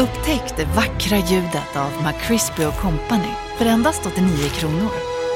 Upptäck 0.00 0.56
det 0.56 0.64
vackra 0.64 1.16
ljudet 1.16 1.76
av 1.76 1.90
McCrispy 2.04 2.62
Company 2.80 3.32
för 3.58 3.66
endast 3.66 4.06
89 4.06 4.48
kronor. 4.48 4.90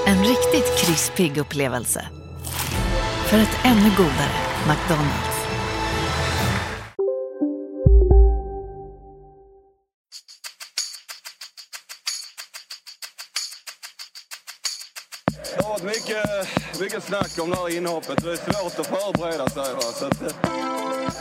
En 0.06 0.24
riktigt 0.24 0.78
krispig 0.78 1.38
upplevelse. 1.38 2.08
För 3.26 3.38
ett 3.38 3.58
ännu 3.64 3.90
godare 3.96 4.36
McDonalds. 4.68 5.46
Det 15.56 15.62
har 15.62 15.70
varit 15.70 15.84
mycket, 15.84 16.80
mycket 16.80 17.04
snack 17.04 17.38
om 17.38 17.50
det 17.50 17.56
här 17.56 17.76
inhoppet. 17.76 18.22
Det 18.22 18.32
är 18.32 18.36
svårt 18.36 18.78
att 18.78 18.86
förbereda 18.86 19.48
sig. 19.48 19.74
Va? 19.74 19.80
Så 19.80 20.06
att, 20.06 20.20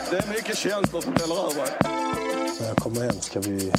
det 0.10 0.18
är 0.18 0.28
mycket 0.28 0.58
känslor 0.58 1.02
som 1.02 1.16
spelar 1.16 1.36
över. 1.36 2.23
När 2.60 2.68
jag 2.68 2.78
kommer 2.78 3.02
hem 3.02 3.22
ska 3.22 3.40
vi 3.40 3.72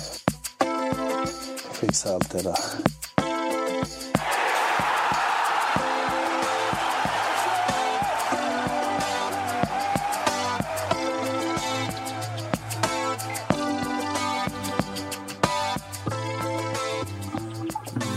fixa 1.73 2.15
allt 2.15 2.31
det 2.31 2.43
där. 2.43 2.55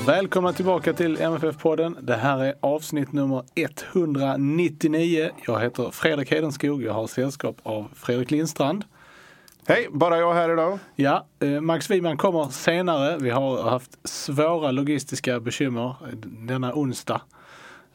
Välkomna 0.07 0.53
tillbaka 0.53 0.93
till 0.93 1.17
MFF-podden. 1.17 1.97
Det 2.01 2.15
här 2.15 2.43
är 2.43 2.53
avsnitt 2.59 3.11
nummer 3.11 3.43
199. 3.55 5.29
Jag 5.45 5.59
heter 5.59 5.91
Fredrik 5.91 6.31
Hedenskog. 6.31 6.83
Jag 6.83 6.93
har 6.93 7.07
sällskap 7.07 7.57
av 7.63 7.87
Fredrik 7.95 8.31
Lindstrand. 8.31 8.83
Hej, 9.69 9.87
bara 9.91 10.17
jag 10.17 10.33
här 10.33 10.53
idag. 10.53 10.79
Ja, 10.95 11.27
eh, 11.39 11.61
Max 11.61 11.89
Wiman 11.89 12.17
kommer 12.17 12.45
senare. 12.49 13.17
Vi 13.17 13.29
har 13.29 13.63
haft 13.63 14.07
svåra 14.07 14.71
logistiska 14.71 15.39
bekymmer 15.39 15.95
denna 16.47 16.73
onsdag. 16.73 17.21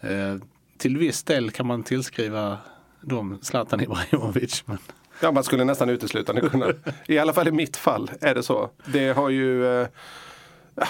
Eh, 0.00 0.36
Till 0.78 0.96
viss 0.96 1.22
del 1.24 1.50
kan 1.50 1.66
man 1.66 1.82
tillskriva 1.82 2.58
dem 3.00 3.38
Zlatan 3.42 3.80
Ibrahimovic. 3.80 4.62
Men 4.66 4.78
Ja, 5.20 5.32
man 5.32 5.44
skulle 5.44 5.64
nästan 5.64 5.88
uteslutande 5.90 6.40
kunna. 6.48 6.66
I 7.06 7.18
alla 7.18 7.32
fall 7.32 7.48
i 7.48 7.52
mitt 7.52 7.76
fall 7.76 8.10
är 8.20 8.34
det 8.34 8.42
så. 8.42 8.70
Det 8.86 9.16
har 9.16 9.28
ju 9.30 9.80
eh, 9.80 9.88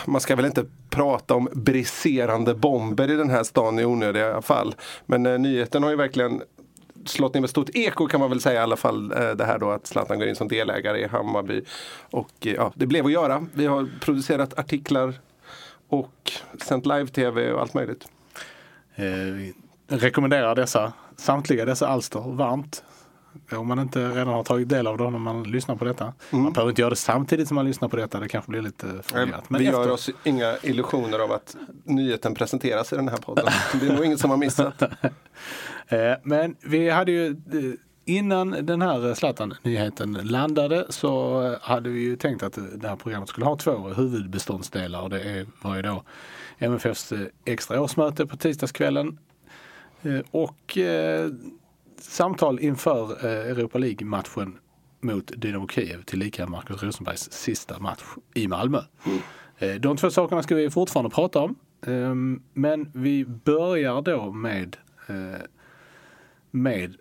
man 0.06 0.20
ska 0.20 0.36
väl 0.36 0.44
inte 0.44 0.64
prata 0.90 1.34
om 1.34 1.48
briserande 1.52 2.54
bomber 2.54 3.10
i 3.10 3.16
den 3.16 3.30
här 3.30 3.44
stan 3.44 3.78
i 3.78 3.84
onödiga 3.84 4.42
fall. 4.42 4.74
Men 5.06 5.26
eh, 5.26 5.38
nyheten 5.38 5.82
har 5.82 5.90
ju 5.90 5.96
verkligen 5.96 6.42
slått 7.06 7.34
ner 7.34 7.40
med 7.40 7.50
stort 7.50 7.70
eko 7.74 8.06
kan 8.06 8.20
man 8.20 8.30
väl 8.30 8.40
säga 8.40 8.60
i 8.60 8.62
alla 8.62 8.76
fall. 8.76 9.12
Eh, 9.12 9.30
det 9.30 9.44
här 9.44 9.58
då 9.58 9.70
att 9.70 9.86
Zlatan 9.86 10.18
går 10.18 10.28
in 10.28 10.36
som 10.36 10.48
delägare 10.48 10.98
i 11.00 11.06
Hammarby. 11.06 11.62
Och 12.10 12.46
eh, 12.46 12.52
ja, 12.52 12.72
det 12.74 12.86
blev 12.86 13.06
att 13.06 13.12
göra. 13.12 13.46
Vi 13.52 13.66
har 13.66 13.88
producerat 14.00 14.58
artiklar 14.58 15.14
och 15.88 16.32
sänt 16.62 16.86
live-tv 16.86 17.52
och 17.52 17.60
allt 17.60 17.74
möjligt. 17.74 18.04
eh, 18.94 19.04
vi 19.04 19.54
rekommenderar 19.88 20.54
dessa, 20.54 20.92
samtliga 21.16 21.64
dessa 21.64 21.88
alster 21.88 22.20
varmt. 22.20 22.84
Om 23.52 23.68
man 23.68 23.78
inte 23.78 24.08
redan 24.08 24.28
har 24.28 24.44
tagit 24.44 24.68
del 24.68 24.86
av 24.86 24.98
dem 24.98 25.12
när 25.12 25.20
man 25.20 25.42
lyssnar 25.42 25.76
på 25.76 25.84
detta. 25.84 26.12
Man 26.30 26.52
behöver 26.52 26.70
inte 26.70 26.80
göra 26.82 26.90
det 26.90 26.96
samtidigt 26.96 27.48
som 27.48 27.54
man 27.54 27.66
lyssnar 27.66 27.88
på 27.88 27.96
detta. 27.96 28.20
Det 28.20 28.28
kanske 28.28 28.50
blir 28.50 28.62
lite 28.62 28.86
förvirrat. 29.02 29.44
vi 29.48 29.64
gör 29.64 29.90
oss 29.90 30.10
inga 30.24 30.56
illusioner 30.62 31.18
av 31.18 31.32
att 31.32 31.56
nyheten 31.84 32.34
presenteras 32.34 32.92
i 32.92 32.96
den 32.96 33.08
här 33.08 33.16
podden. 33.16 33.46
Det 33.80 33.86
är 33.86 33.92
nog 33.92 34.04
ingen 34.04 34.18
som 34.18 34.30
har 34.30 34.36
missat. 34.36 34.82
Eh, 35.92 36.14
Men 36.22 36.56
vi 36.64 36.90
hade 36.90 37.12
ju 37.12 37.26
eh, 37.28 37.34
innan 38.04 38.50
den 38.50 38.82
här 38.82 39.14
Zlatan-nyheten 39.14 40.12
landade 40.12 40.86
så 40.88 41.40
hade 41.60 41.90
vi 41.90 42.00
ju 42.00 42.16
tänkt 42.16 42.42
att 42.42 42.58
det 42.80 42.88
här 42.88 42.96
programmet 42.96 43.28
skulle 43.28 43.46
ha 43.46 43.56
två 43.56 43.72
huvudbeståndsdelar. 43.88 45.02
Och 45.02 45.10
det 45.10 45.46
var 45.62 45.76
ju 45.76 45.82
då 45.82 46.02
MFFs 46.58 47.12
eh, 47.12 47.20
extra 47.44 47.80
årsmöte 47.80 48.26
på 48.26 48.36
tisdagskvällen 48.36 49.18
och 50.30 50.78
samtal 52.00 52.60
inför 52.60 53.24
Europa 53.26 53.78
League-matchen 53.78 54.58
mot 55.00 55.32
Dynamo 55.36 55.68
Kiev 55.68 56.02
tillika 56.02 56.46
Marcus 56.46 56.82
Rosenbergs 56.82 57.32
sista 57.32 57.78
match 57.78 58.02
i 58.34 58.48
Malmö. 58.48 58.78
Eh, 59.58 59.74
De 59.74 59.96
två 59.96 60.10
sakerna 60.10 60.42
ska 60.42 60.54
vi 60.54 60.70
fortfarande 60.70 61.10
prata 61.10 61.40
om. 61.40 61.56
Men 62.52 62.90
vi 62.94 63.24
börjar 63.24 64.02
då 64.02 64.32
med 64.32 64.76
med 66.52 66.94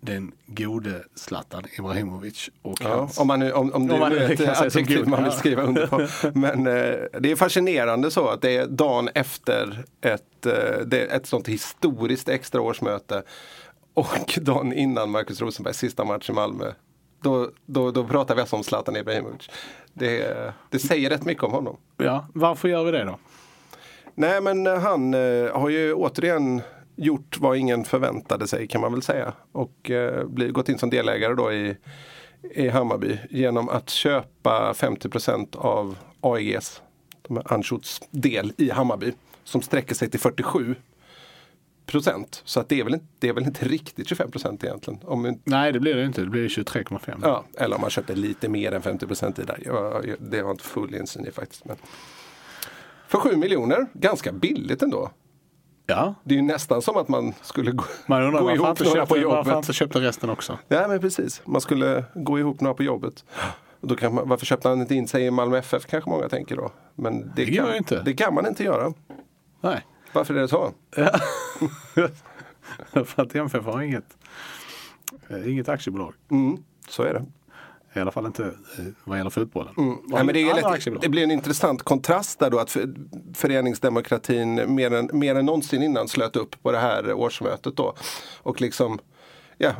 den 0.00 0.32
gode 0.46 1.04
Zlatan 1.14 1.64
Ibrahimovic 1.78 2.50
och 2.62 2.78
Ja, 2.80 2.88
hans... 2.88 3.18
om, 3.18 3.26
man 3.26 3.40
nu, 3.40 3.52
om, 3.52 3.72
om 3.72 3.90
Om 3.90 4.00
man 4.00 4.12
nu 4.12 4.18
ett 4.18 4.60
adjektiv 4.60 5.08
man 5.08 5.22
vill 5.24 5.32
skriva 5.32 5.62
under 5.62 5.86
på. 5.86 6.06
Men 6.38 6.66
eh, 6.66 7.20
det 7.20 7.30
är 7.30 7.36
fascinerande 7.36 8.10
så 8.10 8.28
att 8.28 8.42
det 8.42 8.56
är 8.56 8.66
dagen 8.66 9.08
efter 9.14 9.84
ett, 10.00 10.46
eh, 10.46 10.98
ett 10.98 11.26
sånt 11.26 11.48
historiskt 11.48 12.28
extra 12.28 12.60
årsmöte 12.60 13.22
och 13.94 14.38
dagen 14.40 14.72
innan 14.72 15.10
Marcus 15.10 15.40
Rosenbergs 15.40 15.78
sista 15.78 16.04
match 16.04 16.30
i 16.30 16.32
Malmö. 16.32 16.72
Då, 17.22 17.50
då, 17.66 17.90
då 17.90 18.04
pratar 18.04 18.34
vi 18.34 18.40
alltså 18.40 18.56
om 18.56 18.64
Zlatan 18.64 18.96
Ibrahimovic. 18.96 19.50
Det, 19.92 20.54
det 20.70 20.78
säger 20.78 21.10
rätt 21.10 21.24
mycket 21.24 21.44
om 21.44 21.52
honom. 21.52 21.76
Ja, 21.96 22.26
varför 22.34 22.68
gör 22.68 22.84
vi 22.84 22.90
det 22.90 23.04
då? 23.04 23.18
Nej 24.14 24.40
men 24.40 24.66
eh, 24.66 24.78
han 24.78 25.14
eh, 25.14 25.52
har 25.52 25.68
ju 25.68 25.94
återigen 25.94 26.62
gjort 27.04 27.38
vad 27.40 27.56
ingen 27.56 27.84
förväntade 27.84 28.46
sig 28.48 28.66
kan 28.68 28.80
man 28.80 28.92
väl 28.92 29.02
säga. 29.02 29.32
Och 29.52 29.90
eh, 29.90 30.24
gått 30.26 30.68
in 30.68 30.78
som 30.78 30.90
delägare 30.90 31.34
då 31.34 31.52
i, 31.52 31.76
i 32.50 32.68
Hammarby 32.68 33.18
genom 33.30 33.68
att 33.68 33.90
köpa 33.90 34.72
50% 34.72 35.56
av 35.56 35.98
AEGs, 36.20 36.82
de 37.28 37.36
här 37.36 37.52
Anschuts 37.52 38.00
del 38.10 38.52
i 38.56 38.70
Hammarby. 38.70 39.12
Som 39.44 39.62
sträcker 39.62 39.94
sig 39.94 40.10
till 40.10 40.20
47 40.20 40.74
procent. 41.86 42.42
Så 42.44 42.60
att 42.60 42.68
det, 42.68 42.80
är 42.80 42.84
väl 42.84 42.94
inte, 42.94 43.06
det 43.18 43.28
är 43.28 43.32
väl 43.32 43.44
inte 43.44 43.64
riktigt 43.68 44.08
25 44.08 44.30
procent 44.30 44.64
egentligen. 44.64 45.00
Om, 45.04 45.26
inte- 45.26 45.40
Nej, 45.44 45.72
det 45.72 45.80
blir 45.80 45.94
det 45.94 46.04
inte. 46.04 46.20
Det 46.20 46.26
blir 46.30 46.48
23,5. 46.48 47.20
ja, 47.22 47.44
eller 47.58 47.74
om 47.76 47.80
man 47.80 47.90
köpte 47.90 48.14
lite 48.14 48.48
mer 48.48 48.72
än 48.72 48.82
50 48.82 49.06
procent 49.06 49.38
i. 49.38 49.42
Jag, 49.64 50.06
jag, 50.06 50.16
det 50.18 50.36
har 50.36 50.44
jag 50.44 50.50
inte 50.50 50.64
full 50.64 50.94
insyn 50.94 51.26
i 51.26 51.30
faktiskt. 51.30 51.64
Men. 51.64 51.76
För 53.08 53.18
7 53.18 53.36
miljoner, 53.36 53.86
ganska 53.92 54.32
billigt 54.32 54.82
ändå. 54.82 55.10
Ja, 55.90 56.14
Det 56.24 56.34
är 56.34 56.36
ju 56.36 56.42
nästan 56.42 56.82
som 56.82 56.96
att 56.96 57.08
man 57.08 57.32
skulle 57.42 57.70
gå, 57.70 57.84
man 58.06 58.22
undrar 58.22 58.40
gå 58.40 58.50
ihop 58.50 58.58
några 58.64 58.74
på 58.74 58.84
köpte, 58.84 58.98
varför 58.98 59.16
jobbet. 59.22 59.56
inte 59.56 59.72
köpte 59.72 60.00
resten 60.00 60.30
också. 60.30 60.58
Ja 60.68 60.88
men 60.88 61.00
precis, 61.00 61.42
man 61.44 61.60
skulle 61.60 62.04
gå 62.14 62.38
ihop 62.38 62.60
några 62.60 62.74
på 62.74 62.82
jobbet. 62.82 63.24
Då 63.80 63.96
kan 63.96 64.14
man, 64.14 64.28
varför 64.28 64.46
köpte 64.46 64.68
han 64.68 64.80
inte 64.80 64.94
in 64.94 65.08
sig 65.08 65.24
i 65.26 65.30
Malmö 65.30 65.58
FF 65.58 65.86
kanske 65.86 66.10
många 66.10 66.28
tänker 66.28 66.56
då. 66.56 66.70
Men 66.94 67.20
det, 67.36 67.44
Det 67.44 67.52
kan, 67.56 67.74
inte. 67.74 68.02
det 68.02 68.14
kan 68.14 68.34
man 68.34 68.46
inte 68.46 68.64
göra. 68.64 68.92
Nej, 69.60 69.86
Varför 70.12 70.34
är 70.34 70.40
det 70.40 70.48
så? 70.48 70.72
för 73.04 73.22
att 73.22 73.34
MFF 73.34 73.64
har 73.64 73.82
inget, 73.82 74.16
inget 75.46 75.68
aktiebolag. 75.68 76.14
Mm, 76.30 76.56
så 76.88 77.02
är 77.02 77.14
det. 77.14 77.24
I 77.94 78.00
alla 78.00 78.10
fall 78.10 78.26
inte 78.26 78.44
eh, 78.44 78.84
vad 79.04 79.18
gäller 79.18 79.30
fotbollen. 79.30 79.74
Mm. 79.78 79.98
Nej, 80.04 80.24
men 80.24 80.34
det, 80.34 80.42
är 80.42 80.54
lätt, 80.54 81.02
det 81.02 81.08
blir 81.08 81.22
en 81.22 81.30
intressant 81.30 81.82
kontrast 81.82 82.38
där 82.38 82.50
då 82.50 82.58
att 82.58 82.70
för, 82.70 82.94
föreningsdemokratin 83.34 84.74
mer 84.74 84.94
än, 84.94 85.10
mer 85.12 85.34
än 85.34 85.46
någonsin 85.46 85.82
innan 85.82 86.08
slöt 86.08 86.36
upp 86.36 86.62
på 86.62 86.72
det 86.72 86.78
här 86.78 87.12
årsmötet 87.12 87.76
då. 87.76 87.94
Och 88.42 88.60
liksom 88.60 88.98
Ja, 89.62 89.72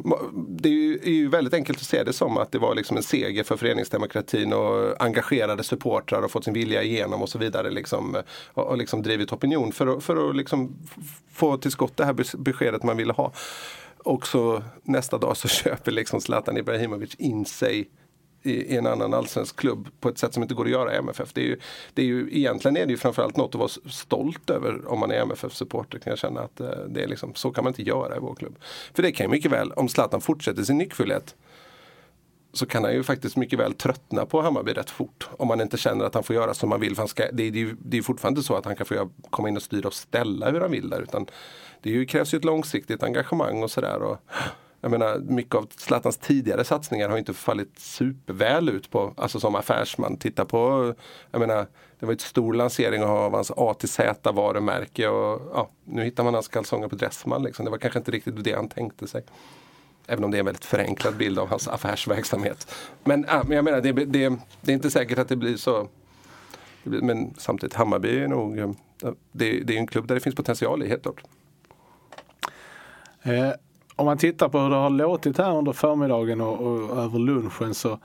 det 0.48 0.68
är 0.68 0.72
ju, 0.72 0.98
är 1.02 1.10
ju 1.10 1.28
väldigt 1.28 1.54
enkelt 1.54 1.78
att 1.78 1.84
se 1.84 2.04
det 2.04 2.12
som 2.12 2.36
att 2.36 2.52
det 2.52 2.58
var 2.58 2.74
liksom 2.74 2.96
en 2.96 3.02
seger 3.02 3.44
för 3.44 3.56
föreningsdemokratin 3.56 4.52
och 4.52 5.02
engagerade 5.02 5.62
supportrar 5.62 6.22
och 6.22 6.30
fått 6.30 6.44
sin 6.44 6.54
vilja 6.54 6.82
igenom 6.82 7.22
och 7.22 7.28
så 7.28 7.38
vidare. 7.38 7.70
Liksom, 7.70 8.22
och, 8.46 8.66
och 8.66 8.78
liksom 8.78 9.02
drivit 9.02 9.32
opinion 9.32 9.72
för 9.72 9.86
att, 9.86 10.04
för 10.04 10.30
att 10.30 10.36
liksom 10.36 10.76
få 11.32 11.56
till 11.56 11.70
skott 11.70 11.96
det 11.96 12.04
här 12.04 12.12
bes- 12.12 12.36
beskedet 12.36 12.82
man 12.82 12.96
ville 12.96 13.12
ha. 13.12 13.32
Och 14.04 14.26
så 14.26 14.62
nästa 14.82 15.18
dag 15.18 15.36
så 15.36 15.48
köper 15.64 15.92
liksom 15.92 16.20
Zlatan 16.20 16.56
Ibrahimovic 16.56 17.14
in 17.14 17.44
sig 17.44 17.90
i, 18.42 18.52
i 18.52 18.76
en 18.76 18.86
annan 18.86 19.14
allsvensk 19.14 19.56
klubb 19.56 19.88
på 20.00 20.08
ett 20.08 20.18
sätt 20.18 20.34
som 20.34 20.42
inte 20.42 20.54
går 20.54 20.64
att 20.64 20.70
göra 20.70 20.94
i 20.94 20.96
MFF. 20.96 21.32
Det 21.32 21.40
är 21.40 21.44
ju, 21.44 21.58
det 21.94 22.02
är 22.02 22.06
ju, 22.06 22.28
egentligen 22.32 22.76
är 22.76 22.86
det 22.86 22.90
ju 22.92 22.96
framförallt 22.96 23.36
något 23.36 23.54
att 23.54 23.58
vara 23.58 23.90
stolt 23.90 24.50
över 24.50 24.88
om 24.88 25.00
man 25.00 25.10
är 25.10 25.14
MFF-supporter 25.14 25.98
kan 25.98 26.10
jag 26.10 26.18
känna 26.18 26.40
att 26.40 26.60
eh, 26.60 26.68
det 26.88 27.02
är 27.02 27.08
liksom, 27.08 27.34
så 27.34 27.50
kan 27.50 27.64
man 27.64 27.70
inte 27.70 27.82
göra 27.82 28.16
i 28.16 28.18
vår 28.18 28.34
klubb. 28.34 28.58
För 28.94 29.02
det 29.02 29.12
kan 29.12 29.26
ju 29.26 29.30
mycket 29.30 29.52
väl, 29.52 29.72
om 29.72 29.88
Zlatan 29.88 30.20
fortsätter 30.20 30.62
sin 30.62 30.78
nyckfullhet 30.78 31.34
så 32.52 32.66
kan 32.66 32.84
han 32.84 32.92
ju 32.92 33.02
faktiskt 33.02 33.36
mycket 33.36 33.58
väl 33.58 33.74
tröttna 33.74 34.26
på 34.26 34.42
Hammarby 34.42 34.72
rätt 34.72 34.90
fort. 34.90 35.28
Om 35.32 35.48
man 35.48 35.60
inte 35.60 35.76
känner 35.76 36.04
att 36.04 36.14
han 36.14 36.22
får 36.22 36.36
göra 36.36 36.54
som 36.54 36.68
man 36.68 36.80
vill. 36.80 36.94
För 36.94 37.02
han 37.02 37.08
ska, 37.08 37.32
det, 37.32 37.42
är- 37.42 37.50
det, 37.50 37.60
är 37.62 37.76
det 37.84 37.98
är 37.98 38.02
fortfarande 38.02 38.42
så 38.42 38.54
att 38.56 38.64
han 38.64 38.76
kan 38.76 38.86
få 38.86 38.94
göra, 38.94 39.08
komma 39.30 39.48
in 39.48 39.56
och 39.56 39.62
styra 39.62 39.88
och 39.88 39.94
ställa 39.94 40.50
hur 40.50 40.60
han 40.60 40.70
vill 40.70 40.90
där. 40.90 41.00
Utan 41.02 41.26
det 41.82 41.90
ju, 41.90 42.06
krävs 42.06 42.34
ju 42.34 42.38
ett 42.38 42.44
långsiktigt 42.44 43.02
engagemang 43.02 43.62
och 43.62 43.70
sådär. 43.70 44.16
Jag 44.80 44.90
menar, 44.90 45.18
mycket 45.18 45.54
av 45.54 45.68
Zlatans 45.76 46.16
tidigare 46.16 46.64
satsningar 46.64 47.08
har 47.08 47.18
inte 47.18 47.34
fallit 47.34 47.78
superväl 47.78 48.68
ut 48.68 48.90
på, 48.90 49.14
alltså 49.16 49.40
som 49.40 49.54
affärsman. 49.54 50.16
Titta 50.16 50.44
på, 50.44 50.94
jag 51.30 51.40
menar, 51.40 51.66
det 51.98 52.06
var 52.06 52.12
ett 52.12 52.20
stor 52.20 52.54
lansering 52.54 53.02
av 53.02 53.32
hans 53.34 53.52
A 53.56 53.74
till 53.78 53.88
Z 53.88 54.32
varumärke 54.32 55.08
och 55.08 55.50
ja, 55.54 55.70
nu 55.84 56.04
hittar 56.04 56.24
man 56.24 56.34
hans 56.34 56.48
kalsonger 56.48 56.88
på 56.88 56.96
Dressman 56.96 57.42
liksom. 57.42 57.64
Det 57.64 57.70
var 57.70 57.78
kanske 57.78 57.98
inte 57.98 58.10
riktigt 58.10 58.44
det 58.44 58.52
han 58.52 58.68
tänkte 58.68 59.06
sig. 59.08 59.22
Även 60.10 60.24
om 60.24 60.30
det 60.30 60.36
är 60.36 60.38
en 60.38 60.46
väldigt 60.46 60.64
förenklad 60.64 61.16
bild 61.16 61.38
av 61.38 61.48
hans 61.48 61.68
affärsverksamhet. 61.68 62.74
Men, 63.04 63.24
ja, 63.28 63.42
men 63.46 63.56
jag 63.56 63.64
menar, 63.64 63.80
det, 63.80 63.92
det, 63.92 64.36
det 64.60 64.72
är 64.72 64.74
inte 64.74 64.90
säkert 64.90 65.18
att 65.18 65.28
det 65.28 65.36
blir 65.36 65.56
så. 65.56 65.88
Men 66.82 67.34
samtidigt, 67.38 67.74
Hammarby 67.74 68.18
är 68.18 68.28
nog, 68.28 68.58
eh, 68.58 68.70
det, 69.32 69.60
det 69.60 69.74
är 69.74 69.78
en 69.78 69.86
klubb 69.86 70.06
där 70.06 70.14
det 70.14 70.20
finns 70.20 70.36
potential 70.36 70.82
i, 70.82 70.88
helt 70.88 71.02
klart. 71.02 71.22
Eh, 73.22 73.50
om 73.96 74.06
man 74.06 74.18
tittar 74.18 74.48
på 74.48 74.58
hur 74.58 74.70
det 74.70 74.76
har 74.76 74.90
låtit 74.90 75.38
här 75.38 75.56
under 75.56 75.72
förmiddagen 75.72 76.40
och, 76.40 76.60
och 76.60 76.98
över 76.98 77.18
lunchen 77.18 77.74
så, 77.74 77.98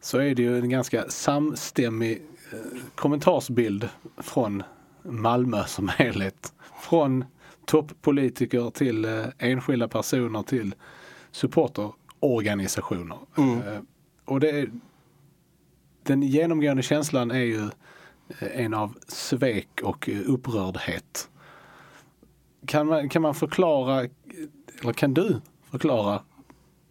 så 0.00 0.18
är 0.18 0.34
det 0.34 0.42
ju 0.42 0.58
en 0.58 0.70
ganska 0.70 1.08
samstämmig 1.08 2.22
eh, 2.52 2.58
kommentarsbild 2.94 3.88
från 4.16 4.62
Malmö 5.02 5.64
som 5.66 5.88
helhet. 5.88 6.52
Från 6.80 7.24
toppolitiker 7.64 8.70
till 8.70 9.04
eh, 9.04 9.24
enskilda 9.38 9.88
personer 9.88 10.42
till 10.42 10.74
supporterorganisationer. 11.32 13.18
Mm. 13.36 13.58
Eh, 13.58 13.80
och 14.24 14.40
det 14.40 14.50
är, 14.50 14.70
den 16.02 16.22
genomgående 16.22 16.82
känslan 16.82 17.30
är 17.30 17.44
ju 17.44 17.64
eh, 18.40 18.64
en 18.64 18.74
av 18.74 18.94
svek 19.08 19.68
och 19.82 20.08
eh, 20.08 20.20
upprördhet. 20.26 21.28
Kan 22.66 22.86
man, 22.86 23.08
kan 23.08 23.22
man 23.22 23.34
förklara, 23.34 24.06
eller 24.80 24.92
kan 24.92 25.14
du 25.14 25.40
förklara 25.70 26.22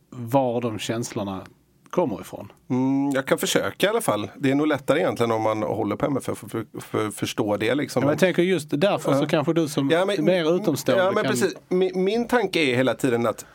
var 0.10 0.62
de 0.62 0.80
känslorna 0.80 1.42
kommer 1.90 2.22
ifrån? 2.22 2.52
Mm, 2.70 3.10
jag 3.10 3.26
kan 3.26 3.38
försöka 3.38 3.88
i 3.88 3.90
alla 3.90 4.02
fall. 4.02 4.32
Det 4.38 4.52
är 4.52 4.56
nog 4.56 4.68
lättare 4.68 5.00
egentligen 5.00 5.32
om 5.32 5.42
man 5.42 5.64
håller 5.64 5.96
på 5.96 6.06
MFF 6.06 6.38
för, 6.38 6.48
för, 6.48 6.66
för 6.80 7.08
att 7.08 7.16
förstå 7.16 7.58
det. 7.58 7.76
Liksom. 7.76 8.04
Ja, 8.04 8.10
jag 8.10 8.20
tänker 8.20 8.44
just 8.44 8.68
därför 8.72 9.14
så 9.14 9.26
kanske 9.26 9.54
du 9.54 9.68
som 9.68 9.90
Ja, 9.90 10.06
men- 10.06 10.26
mer 10.26 10.56
utomstående 10.56 11.04
Ja, 11.04 11.12
men 11.12 11.24
kan... 11.24 11.32
precis. 11.32 11.56
Min, 11.70 12.04
min 12.04 12.28
tanke 12.28 12.60
är 12.60 12.76
hela 12.76 12.94
tiden 12.94 13.28
att 13.28 13.46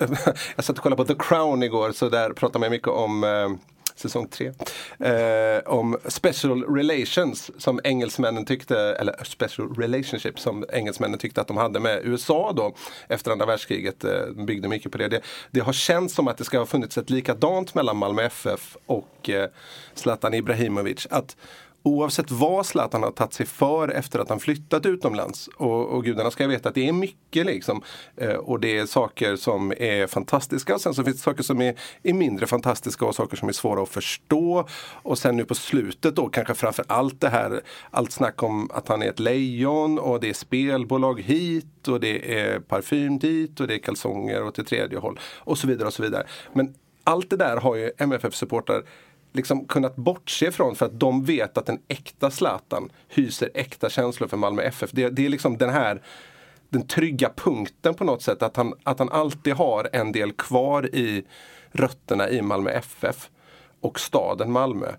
jag 0.56 0.64
satt 0.64 0.78
och 0.78 0.82
kollade 0.82 1.04
på 1.04 1.14
The 1.14 1.18
Crown 1.18 1.62
igår 1.62 1.92
så 1.92 2.08
där 2.08 2.32
pratar 2.32 2.60
man 2.60 2.70
mycket 2.70 2.88
om 2.88 3.24
eh, 3.24 3.48
säsong 4.00 4.28
tre. 4.28 4.52
Eh, 4.98 5.62
om 5.66 5.98
special 6.06 6.64
relations 6.64 7.50
som 7.58 7.80
engelsmännen 7.84 8.44
tyckte, 8.44 8.78
eller 8.78 9.24
special 9.24 9.74
relationship 9.74 10.40
som 10.40 10.64
engelsmännen 10.72 11.18
tyckte 11.18 11.40
att 11.40 11.48
de 11.48 11.56
hade 11.56 11.80
med 11.80 12.00
USA 12.04 12.52
då 12.56 12.74
efter 13.08 13.30
andra 13.30 13.46
världskriget. 13.46 14.04
Eh, 14.04 14.20
de 14.36 14.46
byggde 14.46 14.68
mycket 14.68 14.92
på 14.92 14.98
det. 14.98 15.08
det. 15.08 15.20
Det 15.50 15.60
har 15.60 15.72
känts 15.72 16.14
som 16.14 16.28
att 16.28 16.38
det 16.38 16.44
ska 16.44 16.58
ha 16.58 16.66
funnits 16.66 16.98
ett 16.98 17.10
likadant 17.10 17.74
mellan 17.74 17.96
Malmö 17.96 18.22
FF 18.22 18.76
och 18.86 19.30
eh, 19.30 19.48
Zlatan 19.94 20.34
Ibrahimovic. 20.34 21.06
Att 21.10 21.36
Oavsett 21.82 22.30
vad 22.30 22.66
Zlatan 22.66 23.02
har 23.02 23.10
tagit 23.10 23.32
sig 23.32 23.46
för 23.46 23.88
efter 23.88 24.18
att 24.18 24.28
han 24.28 24.40
flyttat 24.40 24.86
utomlands. 24.86 25.48
Och, 25.56 25.86
och 25.86 26.04
gudarna 26.04 26.30
ska 26.30 26.46
veta 26.46 26.68
att 26.68 26.74
det 26.74 26.88
är 26.88 26.92
mycket 26.92 27.46
liksom. 27.46 27.82
Eh, 28.16 28.34
och 28.34 28.60
det 28.60 28.78
är 28.78 28.86
saker 28.86 29.36
som 29.36 29.72
är 29.72 30.06
fantastiska. 30.06 30.74
Och 30.74 30.80
sen 30.80 30.94
så 30.94 31.04
finns 31.04 31.16
det 31.16 31.22
saker 31.22 31.42
som 31.42 31.60
är, 31.60 31.74
är 32.02 32.12
mindre 32.12 32.46
fantastiska 32.46 33.04
och 33.04 33.14
saker 33.14 33.36
som 33.36 33.48
är 33.48 33.52
svåra 33.52 33.82
att 33.82 33.88
förstå. 33.88 34.68
Och 35.02 35.18
sen 35.18 35.36
nu 35.36 35.44
på 35.44 35.54
slutet 35.54 36.16
då 36.16 36.28
kanske 36.28 36.54
framför 36.54 36.84
allt 36.88 37.20
det 37.20 37.28
här. 37.28 37.60
Allt 37.90 38.12
snack 38.12 38.42
om 38.42 38.70
att 38.70 38.88
han 38.88 39.02
är 39.02 39.08
ett 39.08 39.20
lejon 39.20 39.98
och 39.98 40.20
det 40.20 40.28
är 40.28 40.34
spelbolag 40.34 41.20
hit 41.20 41.88
och 41.88 42.00
det 42.00 42.40
är 42.40 42.60
parfym 42.60 43.18
dit 43.18 43.60
och 43.60 43.66
det 43.66 43.74
är 43.74 43.78
kalsonger 43.78 44.44
åt 44.44 44.54
det 44.54 44.64
tredje 44.64 44.98
håll. 44.98 45.20
Och 45.38 45.58
så 45.58 45.66
vidare 45.66 45.86
och 45.86 45.94
så 45.94 46.02
vidare. 46.02 46.26
Men 46.52 46.74
allt 47.04 47.30
det 47.30 47.36
där 47.36 47.56
har 47.56 47.76
ju 47.76 47.90
MFF-supportrar 47.98 48.82
liksom 49.32 49.64
kunnat 49.64 49.96
bortse 49.96 50.52
från 50.52 50.76
för 50.76 50.86
att 50.86 51.00
de 51.00 51.24
vet 51.24 51.58
att 51.58 51.66
den 51.66 51.78
äkta 51.88 52.30
Zlatan 52.30 52.92
hyser 53.08 53.50
äkta 53.54 53.90
känslor 53.90 54.28
för 54.28 54.36
Malmö 54.36 54.62
FF. 54.62 54.90
Det, 54.92 55.08
det 55.08 55.26
är 55.26 55.28
liksom 55.28 55.56
den 55.56 55.70
här 55.70 56.02
den 56.68 56.86
trygga 56.86 57.30
punkten 57.36 57.94
på 57.94 58.04
något 58.04 58.22
sätt. 58.22 58.42
Att 58.42 58.56
han, 58.56 58.74
att 58.82 58.98
han 58.98 59.08
alltid 59.08 59.54
har 59.54 59.88
en 59.92 60.12
del 60.12 60.32
kvar 60.32 60.94
i 60.94 61.24
rötterna 61.72 62.30
i 62.30 62.42
Malmö 62.42 62.70
FF 62.70 63.30
och 63.80 64.00
staden 64.00 64.52
Malmö. 64.52 64.92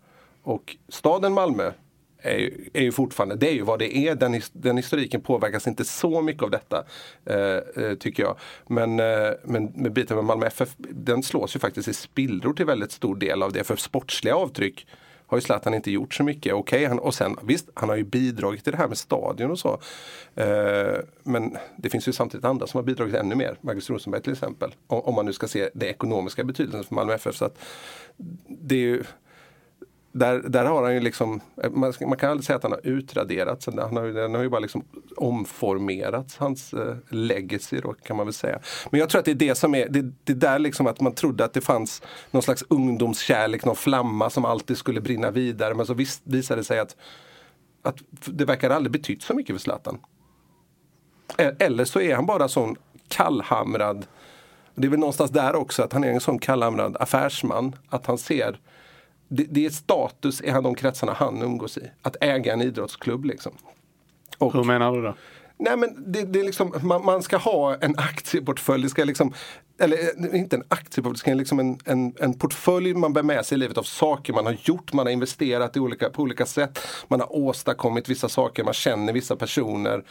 Och 0.44 0.76
staden 0.90 1.34
Malmö 1.34 1.72
är 2.22 2.38
ju, 2.38 2.70
är 2.74 2.82
ju 2.82 2.92
fortfarande, 2.92 3.36
det 3.36 3.50
är 3.50 3.54
ju 3.54 3.62
vad 3.62 3.80
det 3.80 3.98
är. 3.98 4.16
Den, 4.16 4.42
den 4.54 4.78
historiken 4.78 5.22
påverkas 5.22 5.68
inte 5.68 5.86
så 5.86 6.22
mycket 6.22 6.44
av 6.44 6.52
detta. 6.52 6.84
Eh, 7.26 7.84
eh, 7.86 7.94
tycker 8.00 8.24
jag. 8.24 8.38
Men, 8.68 9.00
eh, 9.00 9.32
men 9.44 9.66
med 9.66 9.94
biten 9.94 10.16
med 10.16 10.26
Malmö 10.26 10.46
FF, 10.46 10.70
den 10.78 11.24
slås 11.24 11.56
ju 11.56 11.60
faktiskt 11.60 11.88
i 11.88 11.94
spillror 11.94 12.54
till 12.54 12.66
väldigt 12.66 12.92
stor 12.92 13.16
del 13.16 13.44
av 13.44 13.52
det. 13.52 13.64
För 13.64 13.76
sportsliga 13.76 14.36
avtryck 14.36 14.88
har 15.32 15.38
ju 15.38 15.42
Zlatan 15.42 15.74
inte 15.74 15.92
gjort 15.92 16.14
så 16.14 16.24
mycket. 16.24 16.54
Okej, 16.54 16.86
han, 16.86 17.00
och 17.00 17.14
sen 17.14 17.38
visst, 17.44 17.70
han 17.74 17.90
har 17.90 17.96
ju 17.96 18.04
bidragit 18.04 18.64
till 18.64 18.72
det 18.72 18.78
här 18.78 18.88
med 18.88 18.98
stadion 18.98 19.52
och 19.52 19.60
så. 19.60 19.80
Eh, 20.36 21.00
men 21.24 21.58
det 21.76 21.90
finns 21.90 22.08
ju 22.08 22.14
samtidigt 22.14 22.46
andra 22.46 22.68
som 22.68 22.78
har 22.78 22.84
bidragit 22.84 23.16
ännu 23.16 23.36
mer. 23.36 23.58
Marcus 23.62 23.90
Rosenberg 23.90 24.22
till 24.22 24.32
exempel. 24.32 24.76
Om, 24.88 25.02
om 25.02 25.16
man 25.16 25.26
nu 25.26 25.34
ska 25.34 25.48
se 25.48 25.70
det 25.74 25.86
ekonomiska 25.86 26.44
betydelsen 26.44 26.84
för 26.84 26.96
Malmö 26.96 27.14
FF. 27.14 27.36
Så 27.36 27.46
att 27.46 27.60
det 28.48 28.76
är 28.76 28.80
ju, 28.80 29.04
där, 30.12 30.40
där 30.40 30.66
har 30.66 30.84
han 30.84 30.94
ju 30.94 31.00
liksom, 31.00 31.42
man, 31.72 31.94
man 32.02 32.18
kan 32.18 32.32
aldrig 32.32 32.46
säga 32.46 32.58
att 32.58 32.64
han 32.64 32.72
har 32.72 32.88
utraderats. 32.88 33.66
Han 33.66 33.98
har, 33.98 34.04
ju- 34.06 34.14
den 34.14 34.36
har 34.36 34.42
ju 34.42 34.50
bara 34.50 34.60
liksom 34.60 34.84
omformerats, 35.18 36.38
hans 36.38 36.74
eh, 36.74 36.96
legacy 37.10 37.80
då 37.80 37.94
kan 37.94 38.18
man 38.18 38.26
väl 38.26 38.34
säga. 38.34 38.60
Men 38.90 39.00
jag 39.00 39.10
tror 39.10 39.20
att 39.20 39.26
det 39.26 39.32
är 39.32 39.36
det 39.36 39.56
som 39.56 39.76
är, 39.76 39.90
det, 39.90 40.12
det 40.24 40.34
där 40.34 40.60
liksom 40.60 40.88
att 40.88 41.02
man 41.02 41.14
trodde 41.14 41.46
att 41.46 41.54
det 41.54 41.62
fanns 41.62 42.02
någon 42.32 42.42
slags 42.42 42.64
ungdomskärlek, 42.68 43.66
någon 43.66 43.76
flamma 43.76 44.30
som 44.30 44.46
alltid 44.46 44.78
skulle 44.78 45.02
brinna 45.02 45.32
vidare. 45.32 45.74
Men 45.74 45.86
så 45.86 45.94
vis, 45.94 46.22
visade 46.24 46.60
det 46.62 46.66
sig 46.66 46.80
att, 46.80 46.96
att 47.82 47.98
det 48.26 48.46
verkar 48.46 48.70
aldrig 48.70 48.92
betytt 48.92 49.24
så 49.24 49.34
mycket 49.34 49.56
för 49.56 49.62
Zlatan. 49.62 50.00
E, 51.38 51.52
eller 51.60 51.86
så 51.86 52.02
är 52.02 52.16
han 52.16 52.26
bara 52.26 52.48
sån 52.48 52.76
kallhamrad 53.08 54.06
det 54.76 54.88
är 54.88 54.90
väl 54.90 55.00
någonstans 55.00 55.32
där 55.32 55.56
också 55.56 55.84
att 55.84 55.94
han 55.94 56.04
är 56.04 56.12
en 56.12 56.20
sån 56.22 56.40
kallhamrad 56.40 56.98
affärsman. 57.00 57.76
Att 57.90 58.06
han 58.06 58.18
ser 58.18 58.60
det, 59.34 59.46
det 59.50 59.66
är 59.66 59.70
status 59.70 60.42
i 60.42 60.52
de 60.52 60.76
kretsarna 60.76 61.14
han 61.14 61.42
umgås 61.42 61.78
i. 61.78 61.92
Att 62.02 62.16
äga 62.22 62.54
en 62.54 62.62
idrottsklubb 62.62 63.26
liksom. 63.26 63.52
Och, 64.38 64.54
Hur 64.54 64.64
menar 64.64 64.92
du 64.92 65.02
då? 65.02 65.16
Nej 65.58 65.78
men 65.78 66.12
det, 66.12 66.22
det 66.22 66.40
är 66.40 66.44
liksom, 66.44 66.74
man, 66.84 67.06
man 67.06 67.24
ska 67.24 67.38
ha 67.38 67.76
en 67.76 67.96
aktieportfölj. 67.98 68.84
Det 68.84 68.90
ska 68.90 69.04
liksom, 69.04 69.34
eller 69.80 69.98
eh, 69.98 70.40
inte 70.40 70.56
en 70.56 70.64
aktieportfölj, 70.68 71.14
det 71.14 71.20
ska 71.20 71.34
liksom 71.34 71.60
en, 71.60 71.80
en, 71.86 72.14
en 72.20 72.34
portfölj 72.34 72.94
man 72.94 73.14
bär 73.14 73.24
med 73.24 73.46
sig 73.46 73.56
i 73.56 73.60
livet 73.60 73.78
av 73.78 73.84
saker 73.84 74.34
man 74.34 74.46
har 74.46 74.58
gjort. 74.64 74.94
Man 74.94 75.06
har 75.06 75.14
investerat 75.14 75.78
i 75.78 75.80
olika, 75.80 76.10
på 76.10 76.22
olika 76.22 76.46
sätt. 76.46 76.80
Man 77.08 77.20
har 77.20 77.36
åstadkommit 77.36 78.10
vissa 78.10 78.30
saker, 78.30 78.64
man 78.64 78.74
känner 78.74 79.14
vissa 79.14 79.36
personer. 79.36 80.04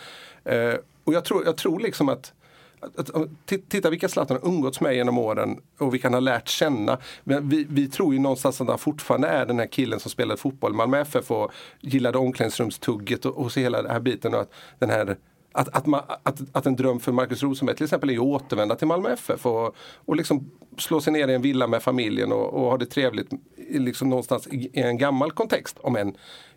Eh, 0.44 0.74
och 1.04 1.14
jag 1.14 1.24
tror, 1.24 1.44
jag 1.44 1.56
tror 1.56 1.80
liksom 1.80 2.08
att 2.08 2.32
att, 2.80 3.10
att, 3.10 3.28
titta 3.68 3.90
vilka 3.90 4.08
Zlatan 4.08 4.38
har 4.42 4.48
umgåtts 4.48 4.80
med 4.80 4.94
genom 4.94 5.18
åren 5.18 5.60
och 5.78 5.94
vilka 5.94 6.08
han 6.08 6.14
har 6.14 6.20
lärt 6.20 6.48
känna. 6.48 6.98
Men 7.24 7.48
vi, 7.48 7.66
vi 7.68 7.88
tror 7.88 8.14
ju 8.14 8.20
någonstans 8.20 8.60
att 8.60 8.68
han 8.68 8.78
fortfarande 8.78 9.28
är 9.28 9.46
den 9.46 9.58
här 9.58 9.66
killen 9.66 10.00
som 10.00 10.10
spelade 10.10 10.40
fotboll 10.40 10.72
i 10.72 10.76
Malmö 10.76 11.00
FF 11.00 11.30
och 11.30 11.52
gillade 11.80 12.18
omklädningsrumstugget 12.18 13.24
och, 13.24 13.38
och 13.38 13.52
så 13.52 13.60
hela 13.60 13.82
den 13.82 13.90
här 13.90 14.00
biten. 14.00 14.34
Och 14.34 14.40
att, 14.40 14.52
den 14.78 14.90
här, 14.90 15.16
att, 15.52 15.68
att, 15.76 15.86
man, 15.86 16.02
att, 16.22 16.40
att 16.52 16.66
en 16.66 16.76
dröm 16.76 17.00
för 17.00 17.12
Marcus 17.12 17.42
Rosenberg 17.42 17.76
till 17.76 17.84
exempel 17.84 18.10
är 18.10 18.14
att 18.14 18.20
återvända 18.20 18.74
till 18.74 18.86
Malmö 18.86 19.12
FF 19.12 19.46
och, 19.46 19.76
och 20.04 20.16
liksom 20.16 20.50
slå 20.78 21.00
sig 21.00 21.12
ner 21.12 21.28
i 21.28 21.34
en 21.34 21.42
villa 21.42 21.66
med 21.66 21.82
familjen 21.82 22.32
och, 22.32 22.54
och 22.54 22.70
ha 22.70 22.76
det 22.76 22.86
trevligt 22.86 23.30
liksom 23.68 24.08
någonstans 24.08 24.46
i, 24.46 24.70
i 24.72 24.80
en 24.80 24.98
gammal 24.98 25.32
kontext. 25.32 25.76
Om 25.80 25.96
en 25.96 26.14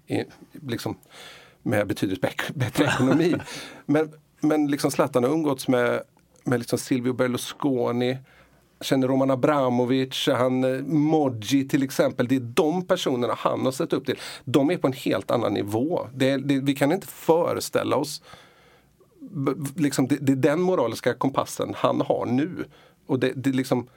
i, 0.08 0.24
liksom, 0.68 0.98
med 1.62 1.88
betydligt 1.88 2.22
bättre 2.53 2.86
ekonomi. 2.86 3.36
Men, 3.86 4.12
men 4.39 4.68
liksom 4.68 4.92
Zlatan 4.92 5.24
har 5.24 5.32
umgåtts 5.32 5.68
med, 5.68 6.01
med 6.44 6.60
liksom 6.60 6.80
Silvio 6.80 7.14
Berlusconi, 7.14 8.18
känner 8.82 9.08
Roman 9.08 9.32
Abramovic, 9.32 10.28
han, 10.28 10.64
eh, 10.64 10.82
Moggi 10.84 11.68
till 11.68 11.84
exempel. 11.84 12.28
Det 12.28 12.36
är 12.36 12.40
de 12.40 12.86
personerna 12.86 13.34
han 13.38 13.66
har 13.66 13.72
sett 13.72 13.94
upp 13.94 14.06
till. 14.06 14.20
De 14.44 14.72
är 14.72 14.78
på 14.78 14.88
en 14.88 14.94
helt 14.94 15.32
annan 15.32 15.54
nivå. 15.54 16.08
Det, 16.14 16.38
det, 16.38 16.60
vi 16.60 16.76
kan 16.76 16.92
inte 16.92 17.08
föreställa 17.08 17.96
oss 17.96 18.22
liksom, 19.76 20.08
det, 20.08 20.16
det 20.16 20.32
är 20.32 20.36
den 20.36 20.62
moraliska 20.62 21.14
kompassen 21.14 21.74
han 21.78 22.02
har 22.02 22.26
nu. 22.26 22.66
Och 23.08 23.20
det, 23.20 23.34
det, 23.36 23.50
liksom, 23.50 23.88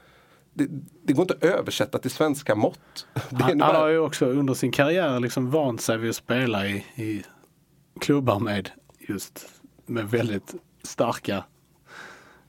det, 0.54 0.68
det 1.02 1.12
går 1.12 1.22
inte 1.22 1.34
att 1.34 1.44
översätta 1.44 1.98
till 1.98 2.10
svenska 2.10 2.54
mått. 2.54 3.06
Han, 3.30 3.58
nu 3.58 3.64
han 3.64 3.76
har 3.76 3.88
ju 3.88 3.98
också 3.98 4.26
under 4.26 4.54
sin 4.54 4.72
karriär 4.72 5.20
liksom 5.20 5.50
vant 5.50 5.80
sig 5.80 5.98
vid 5.98 6.10
att 6.10 6.16
spela 6.16 6.66
i, 6.66 6.84
i 6.94 7.24
klubbar 8.00 8.38
med 8.38 8.70
just 8.98 9.46
med 9.86 10.10
väldigt 10.10 10.54
starka 10.82 11.44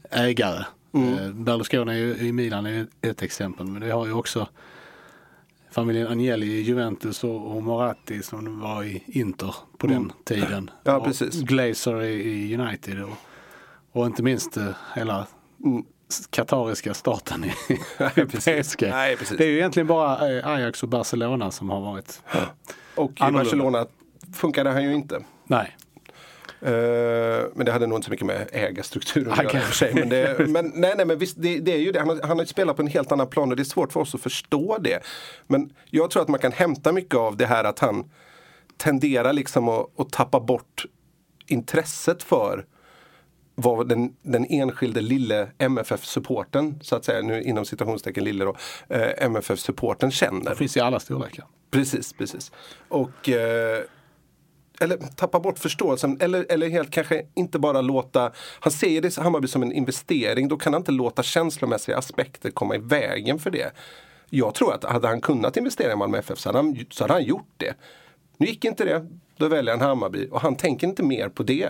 ägare. 0.10 0.66
Eh, 0.94 1.32
Berlusconi 1.34 1.98
i 2.00 2.32
Milan 2.32 2.66
är 2.66 2.88
ett 3.02 3.22
exempel 3.22 3.66
men 3.68 3.82
det 3.82 3.92
har 3.92 4.06
ju 4.06 4.14
också 4.14 4.48
familjen 5.72 6.08
Agnelli 6.08 6.46
i 6.46 6.62
Juventus 6.62 7.24
och, 7.24 7.64
Moratti 7.64 8.24
som 8.24 8.60
var 8.60 8.84
i 8.84 9.04
Inter 9.06 9.56
på 9.78 9.88
den 9.88 10.12
tiden. 10.24 10.72
Ja, 10.84 10.98
och 10.98 11.06
precis. 11.06 11.42
Glazer 11.42 12.04
i, 12.04 12.58
United 12.58 13.04
och, 13.04 13.18
och 13.92 14.06
inte 14.06 14.24
minst 14.24 14.58
eh, 14.58 14.70
hela 14.96 15.28
Mm. 15.66 15.84
katariska 16.30 16.94
staten 16.94 17.44
i, 17.44 17.48
i. 18.16 18.26
PSG. 18.26 18.82
Nej, 18.82 19.18
precis. 19.18 19.38
Det 19.38 19.46
är 19.46 19.50
ju 19.50 19.58
egentligen 19.58 19.88
bara 19.88 20.38
eh, 20.38 20.48
Ajax 20.48 20.84
och 20.84 20.90
Barcelona 20.90 21.52
som 21.52 21.70
har 21.70 21.82
varit 21.82 22.22
Och 22.96 23.12
i. 23.12 23.32
Barcelona 23.32 23.86
funkade 24.34 24.70
han 24.70 24.84
ju 24.84 24.94
inte. 24.94 25.24
Nej. 25.44 25.78
Eh, 26.62 27.46
men 27.56 27.66
det 27.66 27.72
hade 27.72 27.88
nog 27.88 27.98
inte 27.98 28.06
så 28.06 28.12
mycket 28.12 28.26
med 28.26 28.48
ägarstrukturen 28.52 29.32
att 29.32 29.54
göra 29.54 29.64
sig. 29.64 29.94
Men, 29.94 30.10
det, 30.10 30.40
men, 30.48 30.72
nej, 30.76 30.94
nej, 30.98 31.06
men 31.06 31.18
visst, 31.18 31.36
det, 31.42 31.60
det 31.60 31.74
är 31.74 31.80
ju 31.80 31.92
det. 31.92 32.00
Han 32.00 32.10
har, 32.10 32.20
han 32.22 32.38
har 32.38 32.44
ju 32.44 32.48
spelat 32.48 32.76
på 32.76 32.82
en 32.82 32.88
helt 32.88 33.12
annan 33.12 33.28
plan 33.28 33.50
och 33.50 33.56
det 33.56 33.62
är 33.62 33.66
svårt 33.66 33.94
för 33.94 34.00
oss 34.00 34.16
att 34.16 34.22
förstå 34.22 34.78
det. 34.78 35.00
Men 35.48 35.74
jag 35.90 36.12
tror 36.12 36.22
att 36.22 36.28
man 36.28 36.40
kan 36.40 36.52
hämta 36.52 36.92
mycket 36.92 37.16
av 37.16 37.38
det 37.38 37.46
här 37.46 37.64
att 37.64 37.80
han 37.80 38.10
tenderar 38.78 39.34
liksom 39.34 39.70
att, 39.70 40.00
att 40.00 40.12
tappa 40.12 40.40
bort 40.40 40.86
intresset 41.48 42.24
för 42.24 42.66
vad 43.56 43.90
den, 43.90 44.16
den 44.22 44.46
enskilde 44.50 45.02
lille 45.02 45.48
MFF-supporten, 45.58 46.80
så 46.82 46.96
att 46.96 47.06
säga, 47.06 47.22
nu 47.22 47.42
inom 47.44 47.66
citationstecken 47.66 48.24
lille 48.24 48.46
då, 48.46 48.56
eh, 48.90 49.26
MFF-supporten 49.26 50.12
känner. 50.12 50.50
Det 50.50 50.56
finns 50.56 50.78
i 50.78 50.80
alla 50.80 51.00
storlekar. 51.00 51.46
Precis, 51.72 52.14
precis. 52.14 52.52
Och 52.90 53.30
eh, 53.30 53.84
eller 54.82 54.98
tappa 55.16 55.40
bort 55.40 55.60
förståelsen 55.60 56.18
eller, 56.22 56.46
eller 56.50 56.70
helt 56.70 56.92
kanske 56.92 57.26
inte 57.34 57.60
bara 57.60 57.82
låta, 57.82 58.32
han 58.60 58.72
ser 58.72 59.02
det 59.02 59.18
Hammarby 59.18 59.48
som 59.48 59.62
en 59.62 59.72
investering, 59.72 60.48
då 60.48 60.58
kan 60.58 60.74
han 60.74 60.82
inte 60.82 60.92
låta 60.92 61.24
känslomässiga 61.24 61.98
aspekter 61.98 62.50
komma 62.50 62.76
i 62.76 62.80
vägen 62.80 63.40
för 63.40 63.52
det. 63.52 63.72
Jag 64.30 64.56
tror 64.56 64.74
att 64.74 64.84
hade 64.84 65.08
han 65.08 65.22
kunnat 65.22 65.58
investera 65.58 65.92
i 65.92 65.96
Malmö 65.96 66.18
FF 66.18 66.40
så 66.40 66.50
hade 66.50 66.60
han, 66.60 66.86
så 66.90 67.04
hade 67.04 67.14
han 67.14 67.24
gjort 67.24 67.54
det. 67.58 67.76
Nu 68.38 68.48
gick 68.48 68.66
inte 68.66 68.86
det, 68.86 69.08
då 69.38 69.48
väljer 69.48 69.78
han 69.78 69.88
Hammarby 69.88 70.28
och 70.32 70.42
han 70.42 70.56
tänker 70.56 70.88
inte 70.88 71.04
mer 71.04 71.30
på 71.30 71.44
det. 71.44 71.70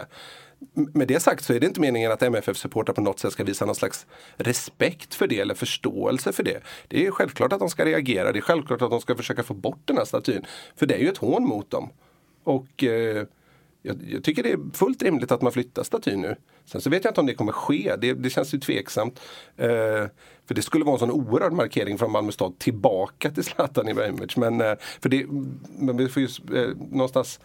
Med 0.73 1.07
det 1.07 1.19
sagt 1.19 1.43
så 1.43 1.53
är 1.53 1.59
det 1.59 1.67
inte 1.67 1.81
meningen 1.81 2.11
att 2.11 2.21
MFF-supportrar 2.21 2.93
på 2.93 3.01
något 3.01 3.19
sätt 3.19 3.31
ska 3.31 3.43
visa 3.43 3.65
någon 3.65 3.75
slags 3.75 4.05
respekt 4.35 5.15
för 5.15 5.27
det 5.27 5.39
eller 5.39 5.55
förståelse 5.55 6.31
för 6.31 6.43
det. 6.43 6.61
Det 6.87 7.05
är 7.05 7.11
självklart 7.11 7.53
att 7.53 7.59
de 7.59 7.69
ska 7.69 7.85
reagera, 7.85 8.31
det 8.31 8.39
är 8.39 8.41
självklart 8.41 8.81
att 8.81 8.89
de 8.89 9.01
ska 9.01 9.15
försöka 9.15 9.43
få 9.43 9.53
bort 9.53 9.81
den 9.85 9.97
här 9.97 10.05
statyn. 10.05 10.45
För 10.75 10.85
det 10.85 10.95
är 10.95 10.99
ju 10.99 11.09
ett 11.09 11.17
hån 11.17 11.43
mot 11.43 11.71
dem. 11.71 11.89
Och 12.47 12.83
eh, 12.83 13.25
jag, 13.81 13.97
jag 14.07 14.23
tycker 14.23 14.43
det 14.43 14.51
är 14.51 14.59
fullt 14.73 15.01
rimligt 15.01 15.31
att 15.31 15.41
man 15.41 15.51
flyttar 15.51 15.83
statyn 15.83 16.21
nu. 16.21 16.35
Sen 16.65 16.81
så 16.81 16.89
vet 16.89 17.03
jag 17.03 17.11
inte 17.11 17.21
om 17.21 17.27
det 17.27 17.33
kommer 17.33 17.51
ske, 17.51 17.95
det, 17.97 18.13
det 18.13 18.29
känns 18.29 18.53
ju 18.53 18.59
tveksamt. 18.59 19.19
Eh, 19.57 19.67
för 20.45 20.53
det 20.55 20.61
skulle 20.61 20.85
vara 20.85 20.93
en 20.93 20.99
sån 20.99 21.11
oerhörd 21.11 21.53
markering 21.53 21.97
från 21.97 22.11
Malmö 22.11 22.31
stad 22.31 22.59
tillbaka 22.59 23.31
till 23.31 23.43
Zlatan 23.43 23.89
Ibrahimovic. 23.89 24.37
Men, 24.37 24.61
eh, 24.61 24.73
för 25.01 25.09
det, 25.09 25.25
men 25.77 25.97
vi 25.97 26.09
får 26.09 26.21
ju 26.21 26.27
eh, 26.55 26.69
någonstans 26.91 27.39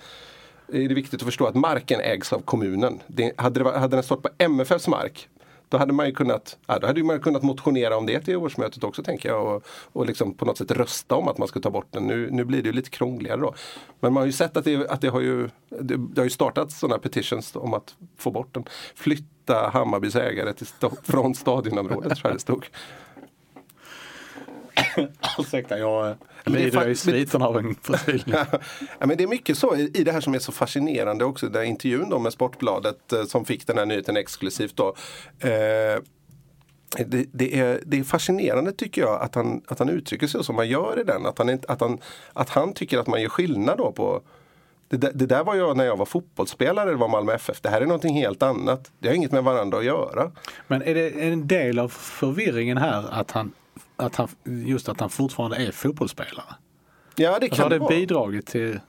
är 0.73 0.89
det 0.89 0.95
viktigt 0.95 1.21
att 1.21 1.27
förstå 1.27 1.47
att 1.47 1.55
marken 1.55 2.01
ägs 2.01 2.33
av 2.33 2.41
kommunen. 2.41 3.01
Det, 3.07 3.33
hade, 3.37 3.63
det, 3.63 3.79
hade 3.79 3.97
den 3.97 4.03
stått 4.03 4.23
på 4.23 4.29
MFFs 4.39 4.89
mark 4.89 5.29
då 5.73 5.79
hade 5.79 5.93
man 5.93 6.07
ju 6.07 6.13
kunnat, 6.13 6.57
ja, 6.67 6.79
då 6.79 6.87
hade 6.87 7.03
man 7.03 7.21
kunnat 7.21 7.43
motionera 7.43 7.97
om 7.97 8.07
det 8.07 8.21
till 8.21 8.37
årsmötet 8.37 8.85
också 8.85 9.03
tänker 9.03 9.29
jag. 9.29 9.47
Och, 9.47 9.63
och 9.93 10.07
liksom 10.07 10.35
på 10.35 10.45
något 10.45 10.59
sätt 10.59 10.71
rösta 10.71 11.15
om 11.15 11.29
att 11.29 11.39
man 11.39 11.49
ska 11.49 11.61
ta 11.61 11.71
bort 11.71 11.87
den. 11.91 12.07
Nu, 12.07 12.29
nu 12.31 12.45
blir 12.45 12.63
det 12.63 12.67
ju 12.67 12.73
lite 12.73 12.91
krångligare 12.91 13.41
då. 13.41 13.55
Men 14.01 14.13
man 14.13 14.21
har 14.21 14.27
ju 14.27 14.33
sett 14.33 14.57
att 14.57 14.65
det, 14.65 14.91
att 14.91 15.01
det 15.01 15.09
har 15.09 15.21
ju 15.21 15.49
det, 15.69 15.97
det 15.97 16.21
har 16.21 16.25
ju 16.25 16.31
startat 16.31 16.73
sådana 16.73 16.99
petitions 16.99 17.57
om 17.57 17.75
att 17.75 17.95
få 18.17 18.31
bort 18.31 18.55
den. 18.55 18.65
Flytta 18.95 19.71
Hammarbys 19.73 20.17
ägare 20.17 20.53
till 20.53 20.67
från 21.03 21.35
stadionområdet 21.35 22.19
tror 22.19 22.31
jag 22.31 22.35
det 22.35 22.41
stod. 22.41 22.67
Ursäkta, 25.39 25.79
jag 25.79 26.17
Men 26.45 26.53
det 26.53 26.61
är 26.61 26.65
lider 26.65 26.95
sviterna 26.95 27.47
av 27.47 27.57
en 27.59 27.75
förkylning. 27.75 28.25
ja, 28.99 29.07
men 29.07 29.17
det 29.17 29.23
är 29.23 29.29
mycket 29.29 29.59
så 29.59 29.77
i, 29.77 30.05
det 30.05 30.13
här 30.13 30.21
som 30.21 30.35
är 30.35 30.39
så 30.39 30.53
fascinerande 30.53 31.25
också. 31.25 31.49
Den 31.49 31.65
intervjun 31.65 32.11
då 32.11 32.19
med 32.19 32.33
Sportbladet 32.33 33.13
eh, 33.13 33.25
som 33.25 33.45
fick 33.45 33.67
den 33.67 33.79
här 33.79 33.87
nyheten 33.87 34.17
exklusivt 34.17 34.77
då. 34.77 34.95
Eh, 35.39 36.03
det, 37.07 37.27
det, 37.33 37.59
är, 37.59 37.81
det 37.87 37.99
är 37.99 38.05
fascinerande 38.05 38.73
tycker 38.73 39.01
jag 39.03 39.23
att 39.23 39.35
han, 39.35 39.63
att 39.69 39.79
han 39.79 39.89
uttrycker 39.89 40.27
sig 40.27 40.45
som 40.45 40.57
han 40.57 40.69
gör 40.69 41.01
i 41.01 41.05
den. 41.05 41.27
Att 41.27 41.39
han, 41.39 41.59
att 41.69 41.81
han, 41.81 41.99
att 42.33 42.49
han 42.49 42.73
tycker 42.73 42.99
att 42.99 43.07
man 43.07 43.23
gör 43.23 43.29
skillnad 43.29 43.79
då 43.79 43.93
på 43.93 44.23
det, 44.89 44.97
där- 44.97 45.13
det 45.15 45.27
där 45.27 45.45
var 45.45 45.55
jag 45.55 45.77
när 45.77 45.85
jag 45.85 45.97
var 45.97 46.07
fotbollsspelare, 46.07 46.91
det 46.91 46.97
var 46.97 47.09
Malmö 47.09 47.33
FF. 47.35 47.61
Det 47.61 47.69
här 47.69 47.81
är 47.81 47.87
någonting 47.87 48.15
helt 48.15 48.43
annat. 48.43 48.91
Det 48.99 49.09
har 49.09 49.15
inget 49.15 49.33
med 49.33 49.45
varandra 49.45 49.79
att 49.79 49.85
göra. 49.85 50.31
Men 50.67 50.83
är 50.83 50.95
det 50.95 51.11
en 51.11 51.47
del 51.47 51.79
av 51.79 51.89
förvirringen 51.89 52.77
här 52.79 53.05
att 53.11 53.31
han, 53.31 53.53
att 54.03 54.17
han 54.17 54.29
just 54.45 54.89
att 54.89 55.01
han 55.01 55.11
fortfarande 55.11 55.57
är 55.57 55.73
fotbollsspelare? 55.73 56.55
Ja, 57.17 57.29
det 57.31 57.35
Alltså 57.35 57.49
kan 57.57 57.63
har 57.63 57.71
det 57.71 57.79
vara. 57.79 57.89
bidragit 57.97 58.47
till 58.47 58.81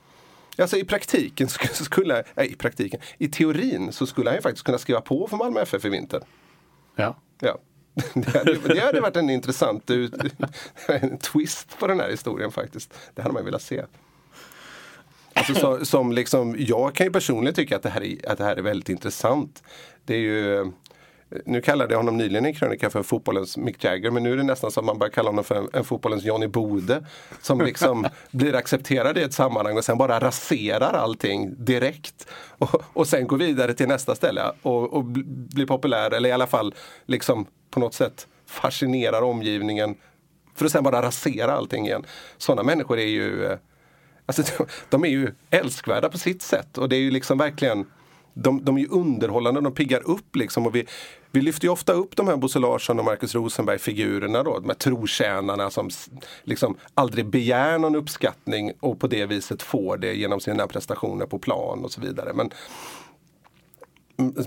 Alltså 0.57 0.77
i 0.77 0.83
praktiken 0.83 1.47
sk- 1.47 1.83
skulle, 1.83 2.23
nej, 2.35 2.51
i 2.51 2.55
praktiken, 2.55 2.99
i 3.17 3.27
teorin 3.27 3.91
så 3.91 4.05
skulle 4.05 4.29
han 4.29 4.37
ju 4.37 4.41
faktiskt 4.41 4.65
kunna 4.65 4.77
skriva 4.77 5.01
på 5.01 5.27
för 5.27 5.37
Malmö 5.37 5.61
FF 5.61 5.85
i 5.85 5.89
vinter. 5.89 6.21
Ja. 6.95 7.15
Ja. 7.39 7.57
Det 8.13 8.37
hade, 8.37 8.53
det 8.53 8.79
hade 8.79 9.01
varit 9.01 9.15
en 9.15 9.29
intressant 9.29 9.89
en 10.87 11.17
twist 11.17 11.79
på 11.79 11.87
den 11.87 11.99
här 11.99 12.09
historien 12.09 12.51
faktiskt. 12.51 12.93
Det 13.13 13.21
hade 13.21 13.33
man 13.33 13.45
velat 13.45 13.61
se. 13.61 13.83
Alltså, 15.33 15.55
så, 15.55 15.85
som 15.85 16.11
liksom, 16.11 16.55
jag 16.59 16.95
kan 16.95 17.05
ju 17.07 17.11
personligen 17.13 17.55
tycka 17.55 17.75
att 17.75 17.83
det, 17.83 17.89
här 17.89 18.03
är, 18.03 18.31
att 18.31 18.37
det 18.37 18.43
här 18.43 18.55
är 18.55 18.61
väldigt 18.61 18.89
intressant. 18.89 19.63
Det 20.05 20.13
är 20.15 20.19
ju, 20.19 20.71
nu 21.45 21.61
kallade 21.61 21.93
jag 21.93 21.99
honom 21.99 22.17
nyligen 22.17 22.45
i 22.45 22.49
en 22.49 22.55
krönika 22.55 22.89
för 22.89 23.03
fotbollens 23.03 23.57
Mick 23.57 23.83
Jagger 23.83 24.11
men 24.11 24.23
nu 24.23 24.33
är 24.33 24.37
det 24.37 24.43
nästan 24.43 24.71
som 24.71 24.85
man 24.85 24.99
börjar 24.99 25.11
kalla 25.11 25.29
honom 25.29 25.43
för 25.43 25.55
en, 25.55 25.69
en 25.73 25.83
fotbollens 25.83 26.23
Johnny 26.23 26.47
Bode. 26.47 27.05
Som 27.41 27.61
liksom 27.65 28.07
blir 28.31 28.55
accepterad 28.55 29.17
i 29.17 29.21
ett 29.21 29.33
sammanhang 29.33 29.77
och 29.77 29.85
sen 29.85 29.97
bara 29.97 30.19
raserar 30.19 30.93
allting 30.93 31.65
direkt. 31.65 32.27
Och, 32.57 32.83
och 32.93 33.07
sen 33.07 33.27
går 33.27 33.37
vidare 33.37 33.73
till 33.73 33.87
nästa 33.87 34.15
ställe 34.15 34.51
och, 34.61 34.93
och 34.93 35.03
bl- 35.03 35.23
blir 35.53 35.65
populär 35.65 36.11
eller 36.11 36.29
i 36.29 36.31
alla 36.31 36.47
fall 36.47 36.75
liksom 37.05 37.45
på 37.69 37.79
något 37.79 37.93
sätt 37.93 38.27
fascinerar 38.45 39.21
omgivningen. 39.21 39.95
För 40.55 40.65
att 40.65 40.71
sen 40.71 40.83
bara 40.83 41.01
rasera 41.01 41.53
allting 41.53 41.85
igen. 41.85 42.05
Sådana 42.37 42.63
människor 42.63 42.99
är 42.99 43.07
ju 43.07 43.45
eh, 43.45 43.57
Alltså, 44.25 44.43
de, 44.57 44.65
de 44.89 45.05
är 45.05 45.09
ju 45.09 45.31
älskvärda 45.49 46.09
på 46.09 46.17
sitt 46.17 46.41
sätt 46.41 46.77
och 46.77 46.89
det 46.89 46.95
är 46.95 46.99
ju 46.99 47.11
liksom 47.11 47.37
verkligen 47.37 47.85
de, 48.33 48.65
de 48.65 48.77
är 48.77 48.81
ju 48.81 48.87
underhållande, 48.87 49.61
de 49.61 49.73
piggar 49.73 50.09
upp 50.09 50.35
liksom. 50.35 50.65
Och 50.65 50.75
vi, 50.75 50.85
vi 51.31 51.41
lyfter 51.41 51.65
ju 51.65 51.71
ofta 51.71 51.93
upp 51.93 52.15
de 52.15 52.27
här 52.27 52.37
Bosse 52.37 52.59
Larsson 52.59 52.99
och 52.99 53.05
Markus 53.05 53.35
Rosenberg-figurerna 53.35 54.43
då. 54.43 54.59
De 54.59 54.67
här 54.67 54.75
trotjänarna 54.75 55.69
som 55.69 55.89
liksom 56.43 56.77
aldrig 56.93 57.25
begär 57.25 57.79
någon 57.79 57.95
uppskattning 57.95 58.71
och 58.79 58.99
på 58.99 59.07
det 59.07 59.25
viset 59.25 59.61
får 59.61 59.97
det 59.97 60.13
genom 60.13 60.39
sina 60.39 60.67
prestationer 60.67 61.25
på 61.25 61.39
plan 61.39 61.83
och 61.83 61.91
så 61.91 62.01
vidare. 62.01 62.33
Men, 62.33 62.49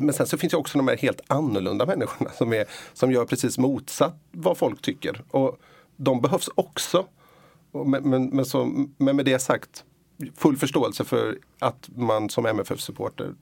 men 0.01 0.13
sen 0.13 0.27
så 0.27 0.39
finns 0.39 0.51
det 0.51 0.57
också 0.57 0.79
de 0.79 0.89
här 0.89 0.97
helt 0.97 1.21
annorlunda 1.27 1.87
människorna 1.87 2.31
som, 2.31 2.53
är, 2.53 2.65
som 2.93 3.13
gör 3.13 3.25
precis 3.25 3.59
motsatt 3.59 4.21
vad 4.31 4.59
folk 4.59 4.83
tycker. 4.83 5.23
Och 5.31 5.59
de 5.97 6.21
behövs 6.21 6.49
också. 6.55 7.07
Men, 7.87 8.11
men, 8.11 8.27
men, 8.29 8.45
så, 8.45 8.87
men 8.97 9.17
med 9.17 9.25
det 9.25 9.39
sagt, 9.39 9.85
full 10.37 10.57
förståelse 10.57 11.05
för 11.05 11.39
att 11.59 11.89
man 11.97 12.31
som 12.31 12.47
MFF-supporter 12.47 13.35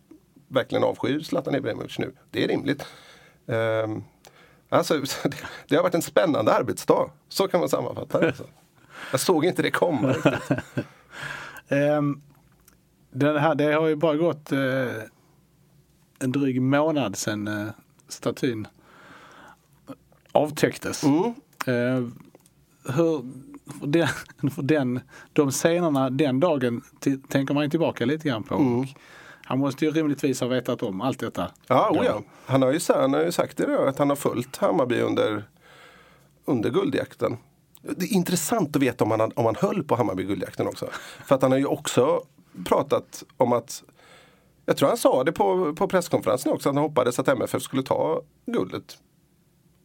verkligen 0.49 0.85
avskyr 0.85 1.21
Zlatan 1.21 1.55
Ibrahimovic 1.55 1.99
nu. 1.99 2.13
Det 2.31 2.45
är 2.45 2.49
rimligt. 2.49 2.87
Ehm, 3.47 4.05
alltså, 4.69 4.95
det, 5.23 5.37
det 5.69 5.77
har 5.77 5.83
varit 5.83 5.95
en 5.95 6.03
spännande 6.03 6.53
arbetsdag. 6.53 7.11
Så 7.29 7.49
kan 7.49 7.61
man 7.61 7.69
sammanfatta 7.69 8.21
det. 8.21 8.27
Alltså. 8.27 8.47
Jag 9.11 9.21
såg 9.21 9.45
inte 9.45 9.63
det 9.63 9.71
komma 9.71 10.13
riktigt. 10.13 10.59
Ehm, 11.69 12.23
den 13.11 13.37
här, 13.37 13.55
det 13.55 13.73
har 13.73 13.87
ju 13.87 13.97
bara 13.97 14.17
gått 14.17 14.53
eh, 14.53 14.59
en 16.19 16.33
dryg 16.33 16.63
månad 16.63 17.17
sedan 17.17 17.49
eh, 17.49 17.69
statyn 18.09 18.67
avtäcktes. 20.33 21.05
Mm. 21.05 21.25
Eh, 21.67 22.09
hur, 22.95 23.25
för 23.81 23.87
den, 23.87 24.09
för 24.51 24.63
den, 24.63 25.01
de 25.33 25.51
scenerna 25.51 26.11
den 26.11 26.41
dagen 26.41 26.83
tänker 27.29 27.55
man 27.55 27.65
ju 27.65 27.71
tillbaka 27.71 28.05
lite 28.05 28.29
grann 28.29 28.43
på. 28.43 28.55
Mm. 28.55 28.87
Han 29.45 29.59
måste 29.59 29.85
ju 29.85 29.91
rimligtvis 29.91 30.41
ha 30.41 30.49
vetat 30.49 30.83
om 30.83 31.01
allt 31.01 31.21
detta. 31.21 31.51
Ja, 31.67 31.91
oh 31.91 32.07
ja. 32.07 32.23
Han, 32.47 32.63
har 32.63 32.73
ju, 32.73 32.81
han 32.89 33.15
har 33.15 33.25
ju 33.25 33.33
sagt 33.33 33.57
det 33.57 33.67
då, 33.67 33.83
att 33.83 33.99
han 33.99 34.09
har 34.09 34.17
följt 34.17 34.57
Hammarby 34.57 35.01
under, 35.01 35.45
under 36.45 36.71
guldjakten. 36.71 37.37
Det 37.83 38.05
är 38.05 38.13
intressant 38.13 38.77
att 38.77 38.83
veta 38.83 39.05
om 39.05 39.11
han, 39.11 39.33
om 39.35 39.45
han 39.45 39.57
höll 39.59 39.85
på 39.85 39.97
Hammarby 39.97 40.25
guldjakten 40.25 40.67
också. 40.67 40.89
För 41.27 41.35
att 41.35 41.43
han 41.43 41.51
har 41.51 41.59
ju 41.59 41.67
också 41.67 42.23
pratat 42.65 43.25
om 43.37 43.53
att 43.53 43.83
jag 44.67 44.77
tror 44.77 44.89
han 44.89 44.99
sa 44.99 45.25
det 45.25 45.33
på, 45.33 45.75
på 45.75 45.89
presskonferensen 45.89 46.53
också, 46.53 46.69
att 46.69 46.75
han 46.75 46.83
hoppades 46.85 47.19
att 47.19 47.29
MFF 47.29 47.63
skulle 47.63 47.83
ta 47.83 48.23
guldet. 48.47 48.99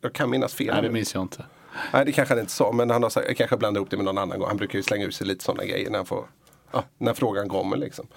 Jag 0.02 0.14
kan 0.14 0.30
minnas 0.30 0.54
fel. 0.54 0.74
Nej, 0.74 0.82
det 0.82 0.90
minns 0.90 1.14
jag 1.14 1.24
inte. 1.24 1.46
Nej, 1.94 2.06
det 2.06 2.12
kanske 2.12 2.34
han 2.34 2.40
inte 2.40 2.52
sa, 2.52 2.72
men 2.72 2.90
han 2.90 3.04
har 3.04 3.10
sagt, 3.10 3.28
jag 3.28 3.38
kanske 3.38 3.58
blandar 3.58 3.80
ihop 3.80 3.90
det 3.90 3.98
med 3.98 4.06
någon 4.06 4.18
annan 4.18 4.40
gång. 4.40 4.48
Han 4.48 4.58
brukar 4.58 4.80
ju 4.80 4.84
slänga 4.84 5.06
ut 5.06 5.16
sig 5.16 5.28
lite 5.28 5.44
sådana 5.44 5.66
grejer 5.66 5.90
när, 5.90 5.98
han 5.98 6.06
får, 6.06 6.26
ja, 6.72 6.84
när 6.98 7.14
frågan 7.14 7.50
kommer. 7.50 7.78
Liksom. 7.78 8.08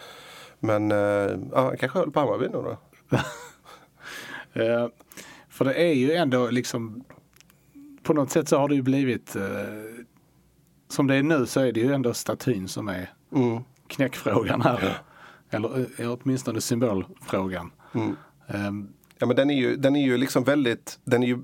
Men 0.65 0.93
eh, 0.93 0.99
ja, 1.53 1.65
han 1.65 1.77
kanske 1.77 1.99
höll 1.99 2.11
på 2.11 2.21
Hammarby 2.21 2.49
nu 2.49 2.53
då. 2.63 2.77
Eh, 4.55 4.89
för 5.49 5.65
det 5.65 5.75
är 5.75 5.93
ju 5.95 6.13
ändå 6.13 6.51
liksom 6.51 7.05
på 8.03 8.13
något 8.15 8.31
sätt 8.31 8.49
så 8.49 8.59
har 8.59 8.69
det 8.69 8.75
ju 8.75 8.83
blivit 8.83 9.37
eh, 9.37 9.43
som 10.89 11.07
det 11.07 11.15
är 11.15 11.23
nu 11.23 11.47
så 11.47 11.61
är 11.61 11.73
det 11.73 11.81
ju 11.81 11.93
ändå 11.95 12.15
statyn 12.15 12.69
som 12.69 12.89
är 12.89 13.11
Mm. 13.35 13.63
knäckfrågan 13.87 14.63
här. 14.63 14.99
Eller, 15.51 16.01
eh, 16.01 16.13
åtminstone 16.13 16.61
symbolfrågan. 16.61 17.71
Mm. 17.95 18.17
Ehm, 18.49 18.93
Ja, 19.23 19.27
men 19.27 19.37
den 19.37 19.51
är 19.51 19.55
ju, 19.55 19.77
den 19.77 19.97
är 19.97 20.03
ju 20.03 20.17
liksom 20.17 20.45
väldigt, 20.45 20.99
den 21.05 21.23
är 21.23 21.27
ju, 21.27 21.39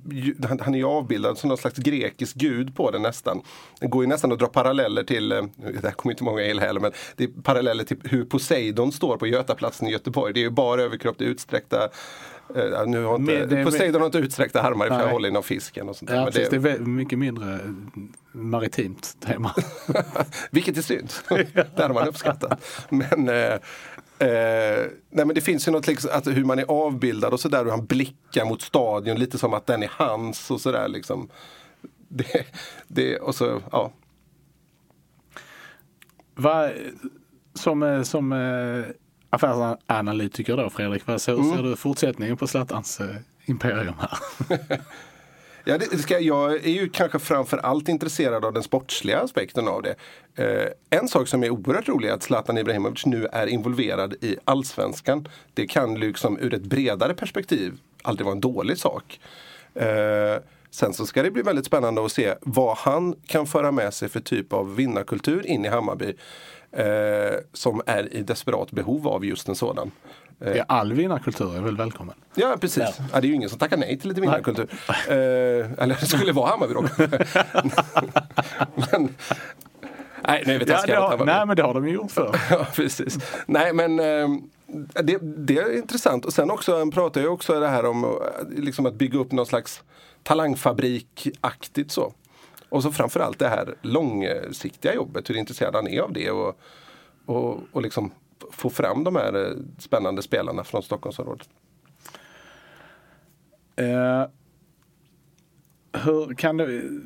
han, 0.48 0.60
han 0.60 0.74
är 0.74 0.78
ju 0.78 0.84
avbildad 0.84 1.38
som 1.38 1.48
någon 1.48 1.58
slags 1.58 1.76
grekisk 1.76 2.36
gud 2.36 2.76
på 2.76 2.90
den 2.90 3.02
nästan. 3.02 3.42
Det 3.80 3.86
går 3.86 4.02
ju 4.02 4.08
nästan 4.08 4.32
att 4.32 4.38
dra 4.38 4.46
paralleller 4.46 5.02
till, 5.02 5.32
eh, 5.32 5.42
det 5.56 5.84
här 5.84 5.90
kommer 5.90 6.12
inte 6.12 6.24
många 6.24 6.42
gilla 6.42 6.62
heller, 6.62 6.80
men 6.80 6.92
det 7.16 7.24
är 7.24 7.28
paralleller 7.42 7.84
till 7.84 7.96
hur 8.04 8.24
Poseidon 8.24 8.92
står 8.92 9.16
på 9.16 9.26
Götaplatsen 9.26 9.88
i 9.88 9.90
Göteborg. 9.90 10.32
Det 10.34 10.40
är 10.40 10.42
ju 10.42 10.50
bara 10.50 10.82
överkropp, 10.82 11.18
det 11.18 11.24
utsträckta 11.24 11.88
Uh, 12.56 12.86
nu 12.86 13.04
har 13.04 13.16
inte, 13.16 13.46
det 13.46 13.64
Poseidon 13.64 14.00
har 14.00 14.06
inte 14.06 14.18
utsträckta 14.18 14.62
armar 14.62 14.86
för 14.86 14.94
Nej. 14.94 15.04
att 15.04 15.12
hålla 15.12 15.28
inom 15.28 15.42
fisken. 15.42 15.88
Och 15.88 15.96
sånt 15.96 16.10
där. 16.10 16.16
Ja, 16.16 16.26
precis, 16.26 16.48
det, 16.48 16.58
det 16.58 16.70
är 16.70 16.78
mycket 16.78 17.18
mindre 17.18 17.54
eh, 17.54 17.60
maritimt 18.32 19.16
tema. 19.20 19.54
Vilket 20.50 20.76
är 20.76 20.82
synd. 20.82 21.12
det 21.54 21.82
hade 21.82 21.94
man 21.94 22.08
uppskattat. 22.08 22.86
Men, 22.88 23.28
eh, 24.20 24.86
nej, 25.10 25.26
men 25.26 25.34
det 25.34 25.40
finns 25.40 25.68
ju 25.68 25.72
något 25.72 25.86
liksom, 25.86 26.10
att 26.12 26.26
hur 26.26 26.44
man 26.44 26.58
är 26.58 26.64
avbildad 26.68 27.32
och 27.32 27.40
sådär. 27.40 27.64
Hur 27.64 27.70
han 27.70 27.86
blickar 27.86 28.44
mot 28.44 28.62
stadion 28.62 29.18
lite 29.18 29.38
som 29.38 29.54
att 29.54 29.66
den 29.66 29.82
är 29.82 29.90
hans 29.92 30.50
och 30.50 30.60
sådär. 30.60 30.88
Liksom. 30.88 31.28
Det, 32.08 32.46
det, 32.88 33.18
och 33.18 33.34
så, 33.34 33.62
ja. 33.72 33.92
Som 37.54 37.82
eh, 37.82 38.02
som 38.02 38.32
eh, 38.32 38.84
affärsanalytiker 39.30 40.56
då 40.56 40.70
Fredrik, 40.70 41.06
vad 41.06 41.20
så, 41.20 41.32
Mm. 41.34 41.56
ser 41.56 41.62
du 41.62 41.76
fortsättningen 41.76 42.36
på 42.36 42.46
Zlatans 42.46 43.00
eh, 43.00 43.16
imperium 43.46 43.94
här? 43.98 44.18
Ja, 45.70 45.78
det, 45.78 45.98
ska, 45.98 46.18
jag 46.18 46.54
är 46.54 46.70
ju 46.70 46.88
kanske 46.88 47.18
framför 47.18 47.58
allt 47.58 47.88
intresserad 47.88 48.44
av 48.44 48.52
den 48.52 48.62
sportsliga 48.62 49.20
aspekten 49.20 49.68
av 49.68 49.82
det. 49.82 49.94
Eh, 50.34 50.98
en 50.98 51.08
sak 51.08 51.28
som 51.28 51.44
är 51.44 51.50
oerhört 51.50 51.88
rolig 51.88 52.08
är 52.08 52.12
att 52.12 52.22
Zlatan 52.22 52.58
Ibrahimovic 52.58 53.06
nu 53.06 53.26
är 53.32 53.46
involverad 53.46 54.14
i 54.20 54.36
allsvenskan. 54.44 55.28
Det 55.54 55.66
kan 55.66 55.94
liksom 55.94 56.38
ur 56.38 56.54
ett 56.54 56.62
bredare 56.62 57.14
perspektiv 57.14 57.78
aldrig 58.02 58.24
vara 58.24 58.34
en 58.34 58.40
dålig 58.40 58.78
sak. 58.78 59.20
Eh, 59.74 60.36
sen 60.70 60.92
så 60.92 61.06
ska 61.06 61.22
det 61.22 61.30
bli 61.30 61.42
väldigt 61.42 61.66
spännande 61.66 62.04
att 62.04 62.12
se 62.12 62.34
vad 62.40 62.76
han 62.76 63.14
kan 63.26 63.46
föra 63.46 63.72
med 63.72 63.94
sig 63.94 64.08
för 64.08 64.20
typ 64.20 64.52
av 64.52 64.76
vinnarkultur 64.76 65.46
in 65.46 65.64
i 65.64 65.68
Hammarby. 65.68 66.14
Eh, 66.72 67.36
som 67.52 67.82
är 67.86 68.14
i 68.14 68.22
desperat 68.22 68.70
behov 68.70 69.08
av 69.08 69.24
just 69.24 69.48
en 69.48 69.54
sådan. 69.54 69.90
Ja, 70.38 70.64
all 70.68 70.92
vinnarkultur 70.92 71.56
är 71.56 71.60
väl 71.60 71.76
välkommen. 71.76 72.14
Ja 72.34 72.56
precis. 72.60 73.00
Ja. 73.12 73.20
det 73.20 73.26
är 73.26 73.28
ju 73.28 73.34
ingen 73.34 73.48
som 73.48 73.58
tackar 73.58 73.76
nej 73.76 73.98
till 73.98 74.08
lite 74.08 74.20
vinnarkultur. 74.20 74.68
Eh, 74.88 75.14
eller 75.82 76.00
det 76.00 76.06
skulle 76.06 76.32
vara 76.32 76.50
Hammarby 76.50 76.74
då. 76.74 76.82
men, 78.74 79.14
nej, 80.26 80.42
nej, 80.46 80.58
vet 80.58 80.68
jag 80.68 80.88
Ja, 80.88 81.16
har, 81.18 81.24
nej 81.24 81.46
men 81.46 81.56
det 81.56 81.62
har 81.62 81.74
de 81.74 81.88
ju 81.88 81.94
gjort 81.94 82.10
förr. 82.10 82.36
Ja, 82.50 82.66
precis. 82.74 83.18
Nej, 83.46 83.72
men 83.72 84.00
eh, 84.00 84.28
det, 85.02 85.18
det 85.22 85.58
är 85.58 85.76
intressant. 85.76 86.24
Och 86.24 86.32
sen 86.32 86.50
också, 86.50 86.78
han 86.78 86.90
pratar 86.90 87.20
ju 87.20 87.28
också 87.28 87.60
det 87.60 87.68
här 87.68 87.86
om 87.86 88.04
eh, 88.04 88.10
liksom 88.56 88.86
att 88.86 88.94
bygga 88.94 89.18
upp 89.18 89.32
någon 89.32 89.46
slags 89.46 89.82
talangfabrik-aktigt 90.22 91.90
så. 91.90 92.12
Och 92.68 92.82
så 92.82 92.92
framförallt 92.92 93.38
det 93.38 93.48
här 93.48 93.74
långsiktiga 93.82 94.94
jobbet, 94.94 95.30
hur 95.30 95.36
intresserad 95.36 95.74
han 95.74 95.88
är 95.88 96.00
av 96.00 96.12
det. 96.12 96.30
Och, 96.30 96.60
och, 97.26 97.58
och 97.72 97.82
liksom 97.82 98.10
få 98.50 98.70
fram 98.70 99.04
de 99.04 99.16
här 99.16 99.46
eh, 99.46 99.56
spännande 99.78 100.22
spelarna 100.22 100.64
från 100.64 100.82
Stockholmsområdet. 100.82 101.48
Eh, 103.76 104.26
hur 105.92 106.34
kan 106.34 106.56
du, 106.56 107.02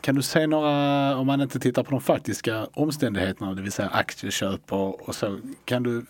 kan 0.00 0.14
du 0.14 0.22
se 0.22 0.46
några, 0.46 1.16
om 1.16 1.26
man 1.26 1.40
inte 1.40 1.60
tittar 1.60 1.82
på 1.82 1.90
de 1.90 2.00
faktiska 2.00 2.66
omständigheterna, 2.72 3.54
det 3.54 3.62
vill 3.62 3.72
säga 3.72 3.88
aktieköp 3.88 4.72
och, 4.72 5.08
och 5.08 5.14
så, 5.14 5.38
kan 5.64 5.82
du 5.82 6.06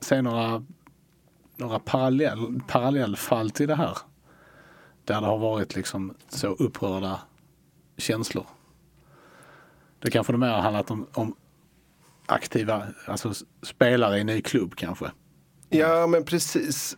se 0.00 0.22
några, 0.22 0.64
några 1.56 1.78
parallell, 1.78 2.60
parallellfall 2.68 3.50
till 3.50 3.68
det 3.68 3.74
här? 3.74 3.98
Där 5.04 5.20
det 5.20 5.26
har 5.26 5.38
varit 5.38 5.76
liksom 5.76 6.14
så 6.28 6.46
upprörda 6.46 7.20
känslor. 7.96 8.46
Det 9.98 10.10
kanske 10.10 10.32
det 10.32 10.38
mer 10.38 10.48
har 10.48 10.60
handlat 10.60 10.90
om, 10.90 11.06
om 11.12 11.34
aktiva, 12.28 12.86
alltså 13.06 13.32
spelare 13.62 14.16
i 14.16 14.20
en 14.20 14.26
ny 14.26 14.40
klubb 14.40 14.74
kanske. 14.76 15.10
Ja 15.68 16.06
men 16.06 16.24
precis. 16.24 16.96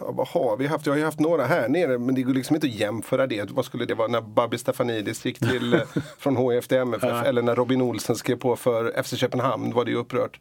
Ja, 0.00 0.12
vad 0.12 0.28
har 0.28 0.56
vi 0.56 0.66
haft? 0.66 0.86
Jag 0.86 0.92
har 0.92 0.98
ju 0.98 1.04
haft 1.04 1.20
några 1.20 1.44
här 1.44 1.68
nere 1.68 1.98
men 1.98 2.14
det 2.14 2.22
går 2.22 2.34
liksom 2.34 2.56
inte 2.56 2.66
att 2.66 2.74
jämföra 2.74 3.26
det. 3.26 3.50
Vad 3.50 3.64
skulle 3.64 3.84
det 3.84 3.94
vara 3.94 4.08
när 4.08 4.20
Babi 4.20 4.58
Stefanidis 4.58 5.24
gick 5.24 5.38
till, 5.38 5.74
eh, 5.74 5.80
från 6.18 6.36
HIF 6.36 6.68
till 6.68 6.78
MFF 6.78 7.26
eller 7.26 7.42
när 7.42 7.54
Robin 7.54 7.82
Olsen 7.82 8.16
skrev 8.16 8.36
på 8.36 8.56
för 8.56 9.02
FC 9.02 9.16
Köpenhamn 9.16 9.72
var 9.72 9.84
det 9.84 9.90
ju 9.90 9.96
upprört. 9.96 10.40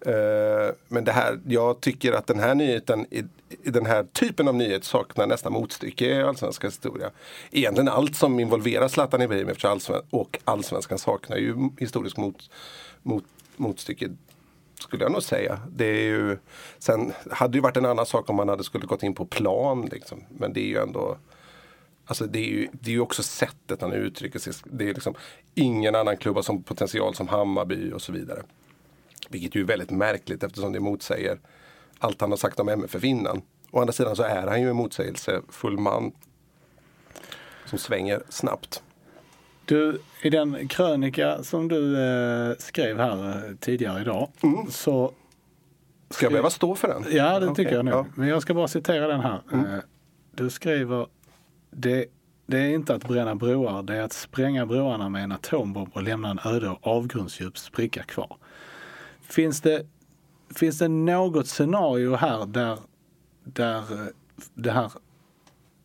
Eh, 0.00 0.74
men 0.88 1.04
det 1.04 1.12
här, 1.12 1.40
jag 1.46 1.80
tycker 1.80 2.12
att 2.12 2.26
den 2.26 2.38
här 2.38 2.54
nyheten, 2.54 3.06
den 3.64 3.86
här 3.86 4.04
typen 4.12 4.48
av 4.48 4.54
nyhet 4.54 4.84
saknar 4.84 5.26
nästan 5.26 5.52
motstycke 5.52 6.06
i 6.06 6.22
allsvenskans 6.22 6.74
historia. 6.74 7.10
Egentligen 7.50 7.88
allt 7.88 8.16
som 8.16 8.40
involverar 8.40 8.88
Zlatan 8.88 9.22
Ibrahimovic 9.22 9.64
och 9.64 9.70
allsven- 9.70 10.02
och 10.10 10.38
allsvenskan 10.44 10.98
saknar 10.98 11.36
ju 11.36 11.70
historiskt 11.78 12.16
mot, 12.16 12.50
mot, 13.02 13.24
motstycke 13.56 14.08
skulle 14.80 15.04
jag 15.04 15.12
nog 15.12 15.22
säga. 15.22 15.60
Det 15.70 15.86
är 15.86 16.02
ju, 16.02 16.38
sen 16.78 17.12
hade 17.30 17.58
det 17.58 17.60
varit 17.60 17.76
en 17.76 17.86
annan 17.86 18.06
sak 18.06 18.30
om 18.30 18.36
man 18.36 18.48
hade 18.48 18.64
skulle 18.64 18.86
gått 18.86 19.02
in 19.02 19.14
på 19.14 19.26
plan. 19.26 19.88
Liksom. 19.92 20.24
Men 20.28 20.52
det 20.52 20.60
är 20.60 20.68
ju 20.68 20.78
ändå 20.78 21.16
Alltså 22.08 22.26
det 22.26 22.38
är 22.38 22.48
ju, 22.48 22.68
det 22.72 22.90
är 22.90 22.94
ju 22.94 23.00
också 23.00 23.22
sättet 23.22 23.80
han 23.80 23.92
uttrycker 23.92 24.38
sig. 24.38 24.52
Det 24.64 24.88
är 24.88 24.94
liksom 24.94 25.14
ingen 25.54 25.94
annan 25.94 26.16
klubb 26.16 26.36
har 26.36 26.42
som 26.42 26.62
potential 26.62 27.14
som 27.14 27.28
Hammarby 27.28 27.92
och 27.92 28.02
så 28.02 28.12
vidare. 28.12 28.42
Vilket 29.28 29.54
ju 29.54 29.60
är 29.60 29.64
väldigt 29.64 29.90
märkligt 29.90 30.42
eftersom 30.42 30.72
det 30.72 30.80
motsäger 30.80 31.38
allt 31.98 32.20
han 32.20 32.30
har 32.30 32.36
sagt 32.38 32.60
om 32.60 32.68
MFF 32.68 33.04
innan. 33.04 33.42
Å 33.70 33.80
andra 33.80 33.92
sidan 33.92 34.16
så 34.16 34.22
är 34.22 34.46
han 34.46 34.60
ju 34.62 34.70
en 34.70 34.76
motsägelsefull 34.76 35.78
man. 35.78 36.12
Som 37.66 37.78
svänger 37.78 38.22
snabbt. 38.28 38.82
Du, 39.64 40.00
i 40.22 40.30
den 40.30 40.68
krönika 40.68 41.42
som 41.42 41.68
du 41.68 41.96
eh, 42.02 42.56
skrev 42.58 42.98
här 42.98 43.28
eh, 43.48 43.54
tidigare 43.60 44.00
idag 44.00 44.28
så 44.70 45.12
Ska 46.10 46.24
jag 46.24 46.32
behöva 46.32 46.50
stå 46.50 46.74
för 46.74 46.88
den? 46.88 47.04
Ja, 47.10 47.40
det 47.40 47.54
tycker 47.54 47.72
jag 47.72 47.84
nog. 47.84 47.94
ja. 47.94 48.06
Men 48.14 48.28
jag 48.28 48.42
ska 48.42 48.54
bara 48.54 48.68
citera 48.68 49.06
den 49.06 49.20
här. 49.20 49.40
Eh, 49.52 49.78
Du 50.30 50.50
skriver 50.50 51.06
det, 51.70 52.06
det 52.46 52.58
är 52.58 52.68
inte 52.68 52.94
att 52.94 53.08
bränna 53.08 53.34
broar, 53.34 53.82
det 53.82 53.94
är 53.96 54.02
att 54.02 54.12
spränga 54.12 54.66
broarna 54.66 55.08
med 55.08 55.24
en 55.24 55.32
atombomb 55.32 55.90
och 55.92 56.02
lämna 56.02 56.30
en 56.30 56.38
öde 56.44 56.68
och 56.70 56.86
avgrundsdjup 56.86 57.58
spricka 57.58 58.02
kvar. 58.02 58.36
Finns 59.28 59.60
det, 59.60 59.86
finns 60.54 60.78
det 60.78 60.88
något 60.88 61.46
scenario 61.46 62.14
här 62.14 62.46
där, 62.46 62.78
där 63.44 63.78
eh, 63.78 64.06
det 64.54 64.70
här 64.70 64.92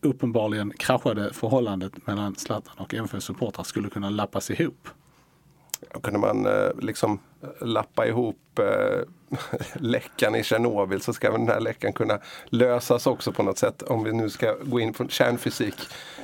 uppenbarligen 0.01 0.73
kraschade 0.77 1.33
förhållandet 1.33 2.07
mellan 2.07 2.35
Zlatan 2.35 2.75
och 2.77 2.93
MFF 2.93 3.23
supportrar 3.23 3.63
skulle 3.63 3.89
kunna 3.89 4.09
lappas 4.09 4.51
ihop? 4.51 4.87
Kunde 6.03 6.19
man 6.19 6.45
eh, 6.45 6.69
liksom 6.81 7.19
eh, 7.43 7.67
lappa 7.67 8.07
ihop 8.07 8.59
eh, 8.59 8.99
läckan 9.73 10.35
i 10.35 10.43
Tjernobyl 10.43 11.01
så 11.01 11.13
ska 11.13 11.31
väl 11.31 11.39
den 11.39 11.49
här 11.49 11.59
läckan 11.59 11.93
kunna 11.93 12.19
lösas 12.45 13.07
också 13.07 13.31
på 13.31 13.43
något 13.43 13.57
sätt. 13.57 13.81
Om 13.81 14.03
vi 14.03 14.13
nu 14.13 14.29
ska 14.29 14.55
gå 14.63 14.79
in 14.79 14.93
på 14.93 15.07
kärnfysik. 15.07 15.75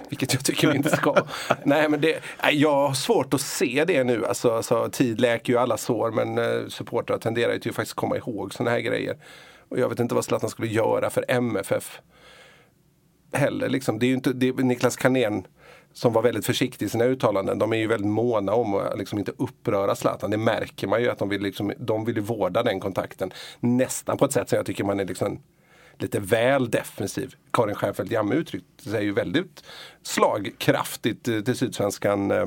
Vilket 0.10 0.34
jag 0.34 0.45
tycker 0.45 0.67
vi 0.67 0.78
inte 0.78 0.98
ska. 0.98 1.15
nej, 1.63 1.89
men 1.89 2.02
det, 2.02 2.19
jag 2.52 2.88
har 2.88 2.93
svårt 2.93 3.34
att 3.34 3.41
se 3.41 3.86
det 3.88 4.04
nu. 4.04 4.26
Alltså, 4.26 4.52
alltså, 4.52 4.89
tid 4.91 5.22
läker 5.22 5.54
ju 5.54 5.60
alla 5.60 5.78
sår 5.78 6.12
men 6.12 6.69
supportrar 6.72 7.17
tenderar 7.17 7.54
ju 7.54 7.60
till 7.60 7.69
att 7.69 7.76
faktiskt 7.76 7.95
komma 7.95 8.17
ihåg 8.17 8.54
sådana 8.54 8.72
här 8.72 8.80
grejer. 8.80 9.17
Och 9.69 9.80
jag 9.80 9.89
vet 9.89 10.00
inte 10.00 10.15
vad 10.15 10.26
Zlatan 10.26 10.50
skulle 10.50 10.67
göra 10.67 11.10
för 11.10 11.26
MFF 11.28 12.02
heller. 13.34 13.69
Liksom. 13.69 14.00
Det 14.00 14.06
är 14.06 14.08
ju 14.08 14.13
inte, 14.13 14.34
det 14.34 14.48
är 14.48 14.54
Niklas 14.54 14.95
Carnén 14.95 15.48
som 15.93 16.13
var 16.13 16.21
väldigt 16.21 16.45
försiktig 16.45 16.86
i 16.86 16.89
sina 16.89 17.06
uttalanden. 17.06 17.60
De 17.60 17.73
är 17.73 17.78
ju 17.78 17.88
väldigt 17.88 18.12
måna 18.12 18.54
om 18.54 18.73
att 18.73 18.97
liksom 18.97 19.19
inte 19.19 19.32
uppröra 19.38 19.95
Zlatan. 19.95 20.32
Det 20.32 20.38
märker 20.38 20.88
man 20.88 21.02
ju 21.02 21.10
att 21.10 21.19
de 21.19 21.30
vill, 21.30 21.41
liksom, 21.41 21.73
de 21.78 22.06
vill 22.06 22.15
ju 22.15 22.21
vårda 22.21 22.63
den 22.63 22.80
kontakten. 22.80 23.32
Nästan 23.60 24.17
på 24.17 24.25
ett 24.25 24.32
sätt 24.32 24.49
som 24.49 24.56
jag 24.58 24.65
tycker 24.65 24.84
man 24.84 24.99
är 24.99 25.06
liksom 25.06 25.39
lite 25.97 26.19
väl 26.19 26.69
defensiv. 26.69 27.36
Karin 27.54 27.75
Stjernfeldt 27.75 28.12
Jammeh 28.12 28.38
uttryckte 28.38 28.89
sig 28.89 29.04
ju 29.04 29.12
väldigt 29.12 29.63
slagkraftigt 30.04 31.28
eh, 31.28 31.39
till 31.39 31.56
Sydsvenskan 31.56 32.32
eh, 32.32 32.45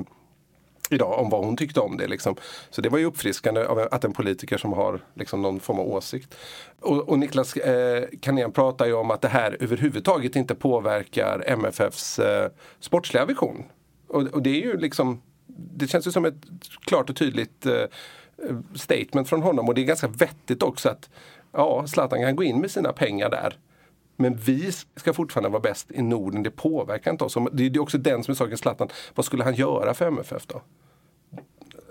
idag 0.92 1.18
om 1.18 1.31
vad 1.31 1.44
hon 1.44 1.57
tyckte 1.57 1.81
om 1.81 1.96
det. 1.96 2.07
Liksom. 2.07 2.37
Så 2.70 2.81
det 2.81 2.88
var 2.88 2.98
ju 2.98 3.05
uppfriskande 3.05 3.66
att 3.90 4.05
en 4.05 4.12
politiker 4.12 4.59
som 4.59 4.72
har 4.72 5.00
liksom, 5.14 5.42
någon 5.42 5.61
form 5.61 5.78
av 5.78 5.88
åsikt. 5.88 6.35
Och, 6.81 7.09
och 7.09 7.18
Niklas 7.18 7.57
eh, 7.57 8.05
Kanén 8.20 8.52
pratar 8.52 8.87
ju 8.87 8.92
om 8.92 9.11
att 9.11 9.20
det 9.20 9.28
här 9.28 9.57
överhuvudtaget 9.61 10.37
inte 10.37 10.55
påverkar 10.55 11.44
MFFs 11.46 12.18
eh, 12.18 12.50
sportsliga 12.81 13.24
vision. 13.24 13.64
Och, 14.09 14.22
och 14.22 14.42
det 14.42 14.50
är 14.50 14.66
ju 14.66 14.76
liksom 14.76 15.22
det 15.57 15.87
känns 15.87 16.07
ju 16.07 16.11
som 16.11 16.24
ett 16.24 16.35
klart 16.85 17.11
och 17.11 17.16
tydligt 17.16 17.66
eh, 17.66 17.85
statement 18.74 19.28
från 19.28 19.42
honom 19.42 19.68
och 19.68 19.74
det 19.74 19.81
är 19.81 19.85
ganska 19.85 20.09
vettigt 20.09 20.62
också 20.62 20.88
att 20.88 21.11
ja, 21.52 21.87
Zlatan 21.87 22.20
kan 22.20 22.37
gå 22.37 22.42
in 22.42 22.61
med 22.61 22.70
sina 22.70 22.92
pengar 22.92 23.31
där. 23.31 23.59
Men 24.16 24.37
vi 24.37 24.72
ska 24.96 25.12
fortfarande 25.12 25.48
vara 25.48 25.61
bäst 25.61 25.90
i 25.90 26.02
Norden, 26.02 26.42
det 26.42 26.50
påverkar 26.50 27.11
inte 27.11 27.24
oss. 27.24 27.37
Det 27.52 27.66
är 27.66 27.78
också 27.78 27.98
den 27.98 28.24
som 28.24 28.33
är 28.33 28.37
saken, 28.37 28.59
Zlatan. 28.59 28.88
Vad 29.14 29.26
skulle 29.26 29.44
han 29.44 29.55
göra 29.55 29.94
för 29.94 30.07
MFF 30.07 30.46
då? 30.46 30.62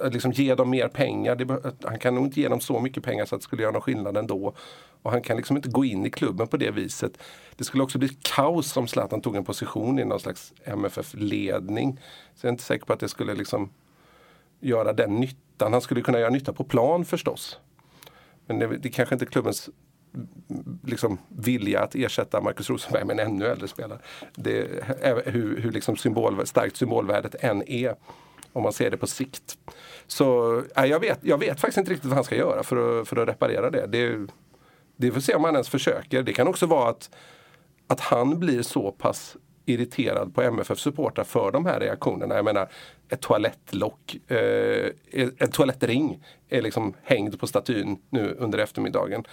Att 0.02 0.14
liksom 0.14 0.32
ge 0.32 0.56
dem 0.56 0.70
mer 0.70 0.88
pengar. 0.88 1.36
Det, 1.36 1.74
han 1.84 2.00
kan 2.00 2.16
nog 2.16 2.26
inte 2.26 2.42
ge 2.42 2.48
dem 2.48 2.60
så 2.60 2.80
mycket 2.80 3.04
pengar 3.04 3.26
så 3.26 3.36
att 3.36 3.42
det 3.42 3.44
skulle 3.44 3.62
göra 3.62 3.72
någon 3.72 3.82
skillnad 3.82 4.18
ändå. 4.18 4.54
Och 5.02 5.12
han 5.12 5.22
kan 5.22 5.38
liksom 5.38 5.56
inte 5.56 5.70
gå 5.70 5.86
in 5.86 6.06
i 6.06 6.10
klubben 6.10 6.48
på 6.48 6.58
det 6.58 6.72
viset. 6.72 7.18
Det 7.56 7.64
skulle 7.64 7.84
också 7.84 7.98
bli 7.98 8.10
kaos 8.22 8.78
om 8.78 8.88
Zlatan 8.88 9.22
tog 9.22 9.36
en 9.36 9.46
position 9.46 10.00
i 10.00 10.06
någon 10.06 10.20
slags 10.20 10.54
MFF-ledning. 10.64 12.00
Så 12.36 12.46
jag 12.46 12.50
är 12.50 12.52
inte 12.52 12.64
säker 12.64 12.86
på 12.86 12.94
att 12.94 13.00
det 13.00 13.10
skulle 13.10 13.34
liksom 13.34 13.70
göra 14.60 14.94
den 14.94 15.16
nyttan. 15.16 15.74
Han 15.74 15.82
skulle 15.82 16.02
kunna 16.02 16.20
göra 16.20 16.30
nytta 16.30 16.54
på 16.54 16.64
plan 16.64 17.06
förstås. 17.06 17.60
Men 18.46 18.60
det, 18.60 18.68
det 18.68 18.90
kanske 18.90 19.16
inte 19.16 19.26
är 19.26 19.28
klubbens 19.28 19.70
mm, 20.14 20.80
liksom, 20.84 21.18
vilja 21.28 21.84
att 21.84 21.96
ersätta 21.96 22.42
Marcus 22.42 22.70
Rosenberg 22.70 23.06
med 23.06 23.20
en 23.20 23.28
ännu 23.28 23.46
äldre 23.46 23.68
spelare. 23.68 24.00
Det, 24.36 24.84
hur 25.26 25.62
hur 25.62 25.72
liksom 25.72 25.98
symbol, 25.98 26.48
starkt 26.48 26.78
symbolvärdet 26.78 27.36
än 27.40 27.70
är. 27.70 27.96
Om 28.54 28.64
man 28.64 28.74
ser 28.74 28.92
det 28.92 28.98
på 28.98 29.08
sikt. 29.08 29.58
Så 30.08 30.62
ja, 30.76 30.86
jag, 30.86 31.00
vet, 31.00 31.20
jag 31.22 31.38
vet 31.38 31.60
faktiskt 31.60 31.78
inte 31.78 31.92
riktigt 31.92 32.10
vad 32.10 32.16
han 32.16 32.24
ska 32.24 32.36
göra 32.36 32.64
för 32.64 33.02
att, 33.02 33.08
för 33.08 33.18
att 33.18 33.28
reparera 33.28 33.70
det. 33.70 33.88
det. 33.88 34.28
Det 34.96 35.12
får 35.12 35.22
se 35.22 35.36
om 35.36 35.44
han 35.44 35.54
ens 35.54 35.70
försöker. 35.70 36.24
Det 36.24 36.34
kan 36.34 36.48
också 36.48 36.66
vara 36.66 36.90
att, 36.90 37.10
att 37.88 38.00
han 38.00 38.40
blir 38.40 38.62
så 38.62 38.92
pass 38.92 39.38
irriterad 39.66 40.36
på 40.36 40.42
MFF 40.42 40.80
supportrar 40.80 41.24
för 41.24 41.52
de 41.52 41.66
här 41.66 41.80
reaktionerna. 41.80 42.36
Jag 42.36 42.46
menar 42.46 42.70
ett 43.10 43.22
toalettlock, 43.22 44.18
eh, 44.28 44.90
en 45.38 45.52
toalettring 45.52 46.24
är 46.50 46.62
liksom 46.62 46.94
hängd 47.04 47.40
på 47.40 47.48
statyn 47.48 47.98
nu 48.10 48.36
under 48.40 48.60
eftermiddagen. 48.60 49.24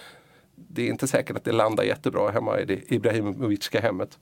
Det 0.55 0.81
är 0.81 0.87
inte 0.87 1.07
säkert 1.07 1.37
att 1.37 1.43
det 1.43 1.51
landar 1.51 1.83
jättebra 1.83 2.31
hemma 2.31 2.59
i 2.59 2.65
det 2.65 2.93
Ibrahimovic 2.93 3.69
hemmet. 3.73 4.19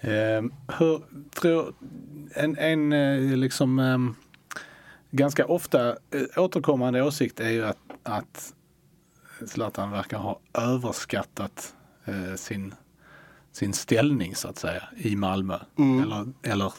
Eh, 0.00 0.42
hur 0.78 1.02
tror, 1.40 1.74
en, 2.34 2.58
en 2.58 2.92
eh, 2.92 3.36
liksom 3.36 3.78
eh, 3.78 3.98
ganska 5.10 5.46
ofta 5.46 5.88
eh, 5.88 5.96
återkommande 6.44 7.02
åsikt 7.02 7.40
är 7.40 7.50
ju 7.50 7.64
att, 7.66 7.78
att 8.02 8.54
Zlatan 9.46 9.90
verkar 9.90 10.18
ha 10.18 10.38
överskattat 10.54 11.74
eh, 12.04 12.34
sin, 12.34 12.74
sin 13.52 13.72
ställning 13.72 14.34
så 14.34 14.48
att 14.48 14.58
säga 14.58 14.82
i 14.96 15.16
Malmö. 15.16 15.58
Eller, 16.02 16.32
eller 16.42 16.72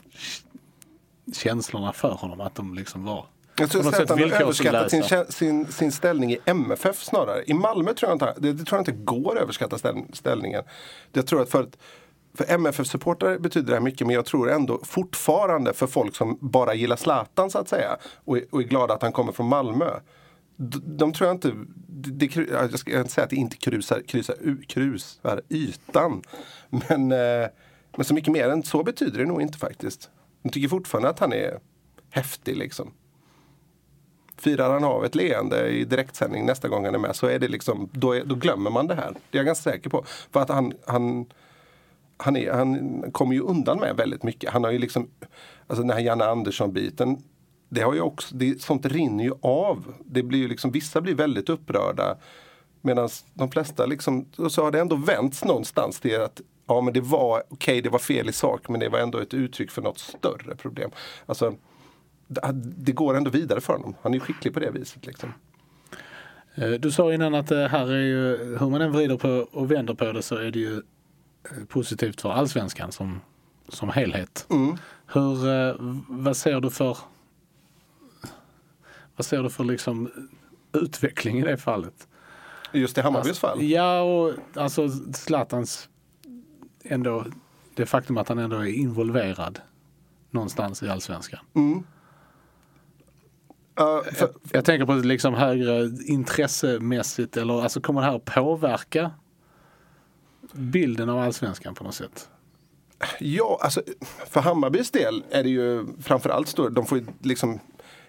känslorna 1.34 1.93
för 1.93 2.12
honom, 2.12 2.41
att 2.41 2.56
de 2.56 2.73
liksom 2.75 3.03
var 3.03 3.25
Jag 3.60 3.69
tror 3.69 3.88
att 3.88 4.10
han 4.10 4.19
har 4.19 4.41
överskattat 4.41 4.91
sin, 4.91 5.03
sin, 5.30 5.71
sin 5.71 5.91
ställning 5.91 6.32
i 6.32 6.38
MFF 6.45 7.03
snarare. 7.03 7.43
I 7.47 7.53
Malmö 7.53 7.93
tror 7.93 8.10
jag 8.10 8.15
inte, 8.15 8.34
det, 8.38 8.53
det 8.53 8.65
tror 8.65 8.77
jag 8.77 8.82
inte 8.82 9.03
går 9.03 9.36
att 9.36 9.41
överskatta 9.41 9.77
ställ, 9.77 9.95
ställningen. 10.13 10.63
Jag 11.13 11.27
tror 11.27 11.41
att 11.41 11.49
för, 11.49 11.63
att- 11.63 11.77
för 12.38 12.45
MFF-supportrar 12.45 13.38
betyder 13.39 13.67
det 13.67 13.73
här 13.73 13.82
mycket 13.82 14.08
men 14.08 14.13
jag 14.15 14.26
tror 14.26 14.52
ändå 14.52 14.80
fortfarande 14.84 15.73
för 15.73 15.88
folk 15.88 16.15
som 16.15 16.38
bara 16.41 16.73
gillar 16.73 16.95
Zlatan 16.95 17.50
så 17.52 17.58
att 17.60 17.69
säga 17.69 17.97
och, 18.26 18.38
är- 18.38 18.45
och 18.52 18.62
är 18.62 18.65
glada 18.65 18.93
att 18.93 19.02
han 19.02 19.12
kommer 19.12 19.32
från 19.32 19.47
Malmö. 19.47 19.89
De, 20.58 20.97
de 20.97 21.13
tror 21.13 21.28
jag 21.28 21.36
inte, 21.36 21.52
det, 21.88 22.28
det, 22.28 22.36
jag 22.52 22.80
ska 22.80 22.97
inte 23.00 23.12
säga 23.12 23.23
att 23.26 23.30
det 23.30 23.36
inte 23.36 23.58
krusar, 23.58 24.02
krusar, 24.08 24.36
krusar 24.67 25.41
ytan. 25.50 26.21
Men, 26.69 27.12
eh, 27.12 27.47
men 27.95 28.06
så 28.06 28.13
mycket 28.13 28.34
mer 28.34 28.50
än 28.50 28.63
så 28.63 28.84
betyder 28.84 29.19
det 29.19 29.26
nog 29.26 29.41
inte 29.41 29.58
faktiskt. 29.58 30.10
De 30.43 30.50
tycker 30.50 30.67
fortfarande 30.67 31.10
att 31.10 31.19
han 31.19 31.34
är 31.34 31.60
häftig 32.10 32.58
liksom. 32.58 32.91
Firar 34.38 34.73
han 34.73 34.84
av 34.84 35.06
ett 35.06 35.15
leende 35.15 35.67
i 35.69 35.86
direktsändning 35.86 36.45
nästa 36.45 36.67
gång 36.67 36.86
han 36.86 36.95
är 36.95 37.00
med 37.00 37.15
så 37.15 37.28
är 37.28 37.39
det 37.39 37.47
liksom, 37.47 37.89
då, 37.93 38.15
är, 38.15 38.23
då 38.26 38.36
glömmer 38.36 38.69
man 38.71 38.88
det 38.88 38.95
här. 38.95 39.12
Det 39.32 39.38
är 39.38 39.39
jag 39.39 39.45
ganska 39.45 39.71
säker 39.71 39.89
på. 39.89 40.06
För 40.32 40.39
att 40.41 40.50
han, 40.50 40.73
han, 40.88 41.26
han, 42.17 42.36
är, 42.36 42.51
han 42.51 43.03
kommer 43.12 43.34
ju 43.34 43.41
undan 43.41 43.80
med 43.80 43.95
väldigt 43.95 44.23
mycket. 44.23 44.49
Han 44.49 44.63
har 44.63 44.71
ju 44.71 44.77
liksom, 44.77 45.10
alltså 45.67 45.84
den 45.84 45.91
här 45.91 45.99
Janne 45.99 46.25
Andersson-biten. 46.25 47.17
Det 47.69 47.82
har 47.82 47.93
ju 47.93 48.01
också, 48.01 48.36
det, 48.36 48.62
sånt 48.62 48.86
rinner 48.86 49.23
ju 49.23 49.34
av. 49.41 49.93
Det 50.06 50.23
blir 50.23 50.39
ju 50.39 50.47
liksom, 50.47 50.71
vissa 50.71 51.01
blir 51.01 51.15
väldigt 51.15 51.49
upprörda. 51.49 52.17
Medan 52.82 53.10
de 53.34 53.51
flesta 53.51 53.86
liksom, 53.86 54.25
och 54.38 54.51
så 54.51 54.63
har 54.63 54.71
det 54.71 54.80
ändå 54.80 54.95
vänts 54.95 55.45
någonstans 55.45 55.99
till 55.99 56.21
att 56.21 56.41
ja 56.67 56.82
men 56.82 56.93
det 56.93 57.01
var, 57.01 57.43
okej 57.49 57.82
det 57.82 57.89
var 57.89 57.99
fel 57.99 58.30
i 58.30 58.34
sak 58.34 58.69
men 58.69 58.80
det 58.80 58.89
var 58.89 58.99
ändå 58.99 59.17
ett 59.17 59.34
uttryck 59.34 59.71
för 59.71 59.82
något 59.82 59.99
större 59.99 60.56
problem. 60.56 60.91
Alltså, 61.25 61.56
det, 62.53 62.91
går 62.91 63.17
ändå 63.17 63.30
vidare 63.30 63.62
för 63.62 63.73
honom. 63.73 63.95
Han 64.01 64.13
är 64.13 64.15
ju 64.17 64.19
skicklig 64.19 64.53
på 64.53 64.60
det 64.60 64.71
viset. 64.71 65.06
Liksom. 65.06 65.34
Eh, 66.56 66.69
du 66.69 66.91
sa 66.91 67.13
innan 67.13 67.36
att 67.36 67.47
det 67.47 67.67
här 67.67 67.91
är 67.91 68.01
ju, 68.01 68.58
hur 68.60 68.69
man 68.69 68.82
än 68.82 68.91
vrider 68.91 69.17
på 69.17 69.47
och 69.51 69.71
vänder 69.71 69.93
på 69.93 70.12
det 70.12 70.21
så 70.21 70.36
är 70.36 70.51
det 70.51 70.60
ju 70.60 70.82
positivt 71.67 72.21
för 72.21 72.31
allsvenskan 72.31 72.91
som, 72.91 73.21
som 73.67 73.89
helhet. 73.89 74.47
Hur, 75.07 75.49
eh, 75.49 75.75
vad 76.07 76.38
ser 76.38 76.62
du 76.62 76.69
för 76.69 76.97
vad 79.15 79.25
ser 79.25 79.43
du 79.43 79.49
för 79.49 79.63
liksom 79.63 80.12
utveckling 80.73 81.39
i 81.39 81.41
det 81.41 81.57
fallet? 81.57 82.07
Just 82.71 82.97
i 82.97 83.01
Hammarbys 83.01 83.27
Alltså, 83.29 83.47
fall. 83.47 83.63
Ja, 83.63 84.01
och 84.01 84.33
alltså 84.55 84.89
Zlatans 85.13 85.89
ändå, 86.83 87.25
det 87.75 87.86
faktum 87.86 88.17
att 88.17 88.29
han 88.29 88.39
ändå 88.39 88.57
är 88.57 88.65
involverad 88.65 89.62
någonstans 90.31 90.83
i 90.83 90.89
allsvenskan. 90.89 91.39
Ja, 93.75 94.03
för, 94.13 94.29
Jag 94.51 94.65
tänker 94.65 94.86
på 94.86 94.93
liksom 94.93 95.33
högre 95.33 95.89
intressemässigt 96.05 97.38
eller 97.38 97.62
alltså 97.62 97.81
kommer 97.81 98.01
det 98.01 98.07
här 98.07 98.19
påverka 98.19 99.12
bilden 100.58 101.10
av 101.10 101.20
allsvenskan 101.20 101.76
på 101.76 101.84
något 101.84 101.96
sätt? 101.96 102.30
ja, 103.20 103.60
alltså, 103.62 103.82
för 104.30 104.41
Hammarbys 104.41 104.91
del 104.91 105.24
är 105.30 105.43
det 105.43 105.50
ju 105.50 105.86
framförallt 106.02 106.48
stor, 106.48 106.70
De 106.70 106.86
får 106.86 106.98
ju 106.98 107.06
liksom 107.22 107.60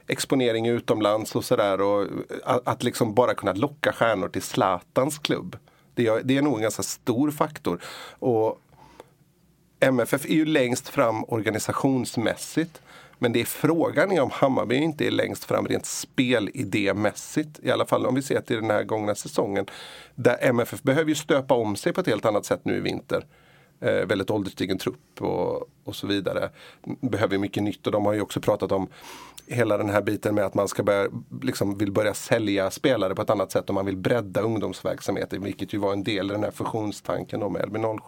exponering 0.07 0.67
utomlands 0.67 1.35
och 1.35 1.45
sådär. 1.45 1.81
Och 1.81 2.07
att, 2.45 2.69
att 2.69 2.83
liksom 2.83 3.15
bara 3.15 3.35
kunna 3.35 3.53
locka 3.53 3.93
stjärnor 3.93 4.29
till 4.29 4.43
Zlatans 4.43 5.19
klubb. 5.19 5.57
Det 5.95 6.07
är, 6.07 6.21
det 6.25 6.37
är 6.37 6.43
nog 6.43 6.55
en 6.57 6.63
ganska 6.63 6.83
stor 6.83 7.31
faktor. 7.31 7.81
Och 8.11 8.61
MFF 9.81 10.25
är 10.25 10.35
ju 10.35 10.45
längst 10.45 10.89
fram 10.89 11.25
organisationsmässigt. 11.25 12.83
Men 13.19 13.33
det 13.33 13.41
är 13.41 13.45
frågan 13.45 14.13
är 14.13 14.21
om 14.21 14.31
Hammarby 14.33 14.77
inte 14.77 15.07
är 15.07 15.11
längst 15.11 15.45
fram 15.45 15.67
rent 15.67 15.87
spelidémässigt. 15.87 17.61
I 17.63 17.71
alla 17.71 17.87
fall 17.87 18.07
om 18.07 18.15
vi 18.15 18.23
ser 18.23 18.41
till 18.41 18.57
den 18.57 18.71
här 18.71 18.83
gångna 18.83 19.15
säsongen. 19.15 19.67
Där 20.15 20.37
MFF 20.41 20.83
behöver 20.83 21.09
ju 21.09 21.15
stöpa 21.15 21.55
om 21.55 21.77
sig 21.77 21.93
på 21.93 22.01
ett 22.01 22.07
helt 22.07 22.25
annat 22.25 22.45
sätt 22.45 22.61
nu 22.65 22.77
i 22.77 22.81
vinter. 22.81 23.25
Eh, 23.81 24.07
väldigt 24.07 24.31
ålderstigen 24.31 24.79
trupp 24.79 25.21
och, 25.23 25.69
och 25.85 25.97
så 25.97 26.07
vidare. 26.07 26.51
Behöver 27.01 27.38
mycket 27.38 27.62
nytt 27.62 27.87
och 27.87 27.93
de 27.93 28.07
har 28.07 28.12
ju 28.12 28.21
också 28.21 28.41
pratat 28.41 28.73
om 28.73 28.88
hela 29.47 29.79
den 29.79 29.91
här 29.91 30.03
biten 30.03 30.35
med 30.35 30.45
att 30.45 30.55
man 30.55 30.69
ska 30.69 30.83
börja, 30.83 31.09
liksom 31.43 31.79
vill 31.79 31.93
börja 31.93 32.14
sälja 32.14 32.71
spelare 32.71 33.14
på 33.14 33.23
ett 33.23 33.31
annat 33.31 33.53
sätt 33.53 33.69
och 33.69 33.75
man 33.75 33.87
vill 33.87 33.97
bredda 33.97 34.41
ungdomsverksamheten 34.41 35.43
vilket 35.43 35.73
ju 35.75 35.79
var 35.79 35.93
en 35.93 36.05
del 36.05 36.31
i 36.31 36.33
den 36.33 36.45
här 36.45 36.51
fusionstanken 36.51 37.53
med 37.53 37.62
LB07. 37.62 38.01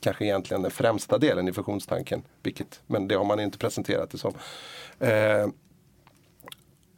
Kanske 0.00 0.24
egentligen 0.24 0.62
den 0.62 0.70
främsta 0.70 1.18
delen 1.18 1.48
i 1.48 1.52
fusionstanken. 1.52 2.22
Vilket, 2.42 2.80
men 2.86 3.08
det 3.08 3.14
har 3.14 3.24
man 3.24 3.40
inte 3.40 3.58
presenterat 3.58 4.10
det 4.10 4.18
som. 4.18 4.34
Eh, 4.98 5.48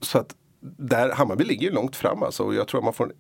så 0.00 0.18
att 0.18 0.36
där, 0.60 1.12
Hammarby 1.12 1.44
ligger 1.44 1.68
ju 1.68 1.74
långt 1.74 1.96
fram 1.96 2.22
alltså 2.22 2.42
och 2.42 2.54
jag 2.54 2.68
tror 2.68 2.80
att 2.80 2.84
man 2.84 2.94
får 2.94 3.04
en 3.04 3.12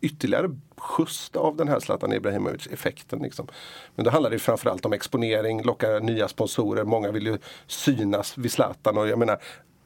ytterligare 0.00 0.56
skjuts 0.76 1.30
av 1.34 1.56
den 1.56 1.68
här 1.68 1.80
Zlatan 1.80 2.12
Ibrahimovic-effekten. 2.12 3.22
Liksom. 3.22 3.46
Men 3.94 4.04
då 4.04 4.10
handlar 4.10 4.30
det 4.30 4.38
framförallt 4.38 4.86
om 4.86 4.92
exponering, 4.92 5.62
locka 5.62 5.98
nya 5.98 6.28
sponsorer. 6.28 6.84
Många 6.84 7.10
vill 7.10 7.26
ju 7.26 7.38
synas 7.66 8.38
vid 8.38 8.52
Zlatan 8.52 8.98
och 8.98 9.08
jag 9.08 9.18
menar 9.18 9.38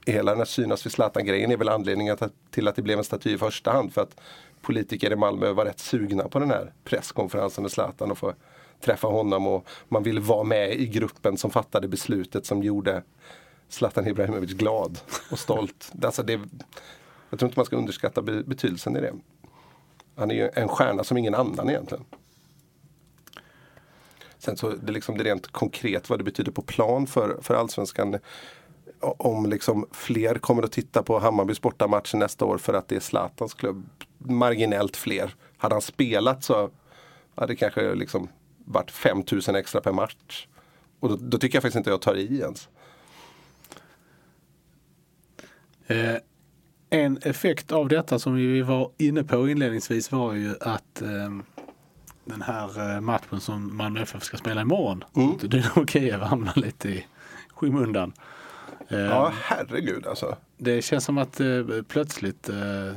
hela 0.06 0.30
den 0.30 0.38
här 0.38 0.44
synas 0.44 0.86
vid 0.86 0.92
Zlatan-grejen 0.92 1.50
är 1.50 1.56
väl 1.56 1.68
anledningen 1.68 2.16
till 2.50 2.68
att 2.68 2.76
det 2.76 2.82
blev 2.82 2.98
en 2.98 3.04
staty 3.04 3.34
i 3.34 3.38
första 3.38 3.72
hand. 3.72 3.92
För 3.92 4.00
att 4.00 4.20
politiker 4.62 5.12
i 5.12 5.16
Malmö 5.16 5.52
var 5.52 5.64
rätt 5.64 5.78
sugna 5.80 6.28
på 6.28 6.38
den 6.38 6.50
här 6.50 6.72
presskonferensen 6.84 7.62
med 7.62 7.70
Zlatan 7.70 8.10
och 8.10 8.18
få 8.18 8.34
träffa 8.80 9.08
honom 9.08 9.46
och 9.46 9.68
man 9.88 10.02
ville 10.02 10.20
vara 10.20 10.44
med 10.44 10.74
i 10.74 10.86
gruppen 10.86 11.36
som 11.36 11.50
fattade 11.50 11.88
beslutet 11.88 12.46
som 12.46 12.62
gjorde 12.62 13.02
Zlatan 13.68 14.06
Ibrahimovic 14.06 14.52
glad 14.52 14.98
och 15.30 15.38
stolt. 15.38 15.92
Alltså 16.02 16.22
det, 16.22 16.40
jag 17.30 17.38
tror 17.38 17.48
inte 17.48 17.58
man 17.58 17.66
ska 17.66 17.76
underskatta 17.76 18.22
be- 18.22 18.42
betydelsen 18.42 18.96
i 18.96 19.00
det. 19.00 19.14
Han 20.16 20.30
är 20.30 20.34
ju 20.34 20.50
en 20.54 20.68
stjärna 20.68 21.04
som 21.04 21.16
ingen 21.16 21.34
annan 21.34 21.70
egentligen. 21.70 22.04
Sen 24.38 24.56
så 24.56 24.70
det 24.70 24.90
är 24.90 24.92
liksom 24.92 25.18
det 25.18 25.24
rent 25.24 25.46
konkret 25.46 26.10
vad 26.10 26.18
det 26.20 26.24
betyder 26.24 26.52
på 26.52 26.62
plan 26.62 27.06
för, 27.06 27.38
för 27.42 27.54
allsvenskan. 27.54 28.18
Om 29.00 29.46
liksom 29.46 29.86
fler 29.92 30.34
kommer 30.34 30.62
att 30.62 30.72
titta 30.72 31.02
på 31.02 31.18
Hammarbys 31.18 31.60
bortamatch 31.60 32.14
nästa 32.14 32.44
år 32.44 32.58
för 32.58 32.74
att 32.74 32.88
det 32.88 32.96
är 32.96 33.00
Zlatans 33.00 33.54
klubb. 33.54 33.88
Marginellt 34.18 34.96
fler. 34.96 35.34
Hade 35.56 35.74
han 35.74 35.82
spelat 35.82 36.44
så 36.44 36.70
hade 37.34 37.52
det 37.52 37.56
kanske 37.56 37.94
liksom 37.94 38.28
varit 38.64 38.90
5000 38.90 39.54
extra 39.54 39.80
per 39.80 39.92
match. 39.92 40.46
Och 41.00 41.08
då, 41.08 41.16
då 41.16 41.38
tycker 41.38 41.56
jag 41.56 41.62
faktiskt 41.62 41.76
inte 41.76 41.90
jag 41.90 42.00
tar 42.00 42.14
i 42.14 42.40
ens. 42.40 42.68
Eh, 45.86 46.16
en 46.92 47.18
effekt 47.22 47.72
av 47.72 47.88
detta 47.88 48.18
som 48.18 48.34
vi 48.34 48.62
var 48.62 48.90
inne 48.98 49.24
på 49.24 49.48
inledningsvis 49.48 50.12
var 50.12 50.32
ju 50.32 50.54
att 50.60 51.02
eh, 51.02 51.08
den 52.24 52.42
här 52.42 52.94
eh, 52.94 53.00
matchen 53.00 53.40
som 53.40 53.76
Malmö 53.76 54.00
FF 54.02 54.22
ska 54.24 54.36
spela 54.36 54.60
imorgon 54.60 55.04
mot 55.12 55.50
Dynamo 55.50 55.86
Kiev 55.86 56.20
hamnar 56.20 56.52
lite 56.56 56.88
i 56.88 57.06
skymundan. 57.54 58.12
Eh, 58.88 58.98
Ja, 58.98 59.32
herregud 59.42 60.06
alltså. 60.06 60.36
Det 60.58 60.82
känns 60.82 61.04
som 61.04 61.18
att 61.18 61.40
eh, 61.40 61.46
plötsligt 61.88 62.48
eh, 62.48 62.96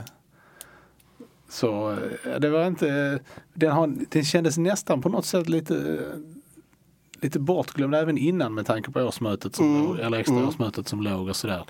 så 1.50 1.92
eh, 1.92 2.40
det 2.40 2.50
var 2.50 2.68
inte, 2.68 3.20
den, 3.54 3.72
har, 3.72 3.94
den 4.10 4.24
kändes 4.26 4.58
nästan 4.58 5.02
på 5.02 5.10
något 5.10 5.26
sätt 5.26 5.50
lite 5.50 6.00
lite 7.22 7.40
bortglömd 7.40 7.96
även 7.96 8.18
innan 8.18 8.54
med 8.54 8.66
tanke 8.66 8.92
på 8.92 9.02
årsmötet 9.02 9.56
som, 9.56 9.84
låg- 9.84 10.00
eller 10.00 10.18
extra 10.18 10.48
årsmötet 10.48 10.88
som 10.88 11.02
låg 11.02 11.30
och 11.30 11.36
sådär. 11.36 11.66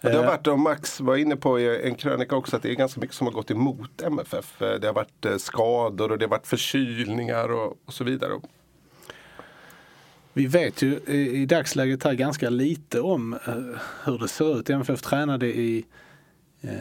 Det 0.00 0.12
har 0.12 0.22
Eh, 0.22 0.26
varit, 0.26 0.46
och 0.46 0.58
Max 0.58 1.00
var 1.00 1.16
inne 1.16 1.36
på 1.36 1.60
i 1.60 1.86
en 1.88 1.94
krönika 1.94 2.36
också, 2.36 2.56
att 2.56 2.62
det 2.62 2.70
är 2.70 2.74
ganska 2.74 3.00
mycket 3.00 3.16
som 3.16 3.26
har 3.26 3.34
gått 3.34 3.50
emot 3.50 4.02
MFF. 4.02 4.62
Eh, 4.62 4.74
Det 4.80 4.86
har 4.86 4.94
varit 4.94 5.24
eh, 5.24 5.36
skador 5.36 6.12
och 6.12 6.18
det 6.18 6.24
har 6.24 6.30
varit 6.30 6.46
förkylningar 6.46 7.48
och, 7.52 7.78
och 7.84 7.92
så 7.94 8.04
vidare. 8.04 8.32
Vi 10.32 10.46
vet 10.46 10.82
ju 10.82 10.96
i, 11.06 11.46
dagsläget 11.46 12.04
här 12.04 12.14
ganska 12.14 12.50
lite 12.50 13.00
om 13.00 13.38
hur 14.04 14.18
det 14.18 14.28
ser 14.28 14.58
ut. 14.60 14.70
MFF 14.70 15.02
tränade 15.02 15.46
i, 15.46 15.84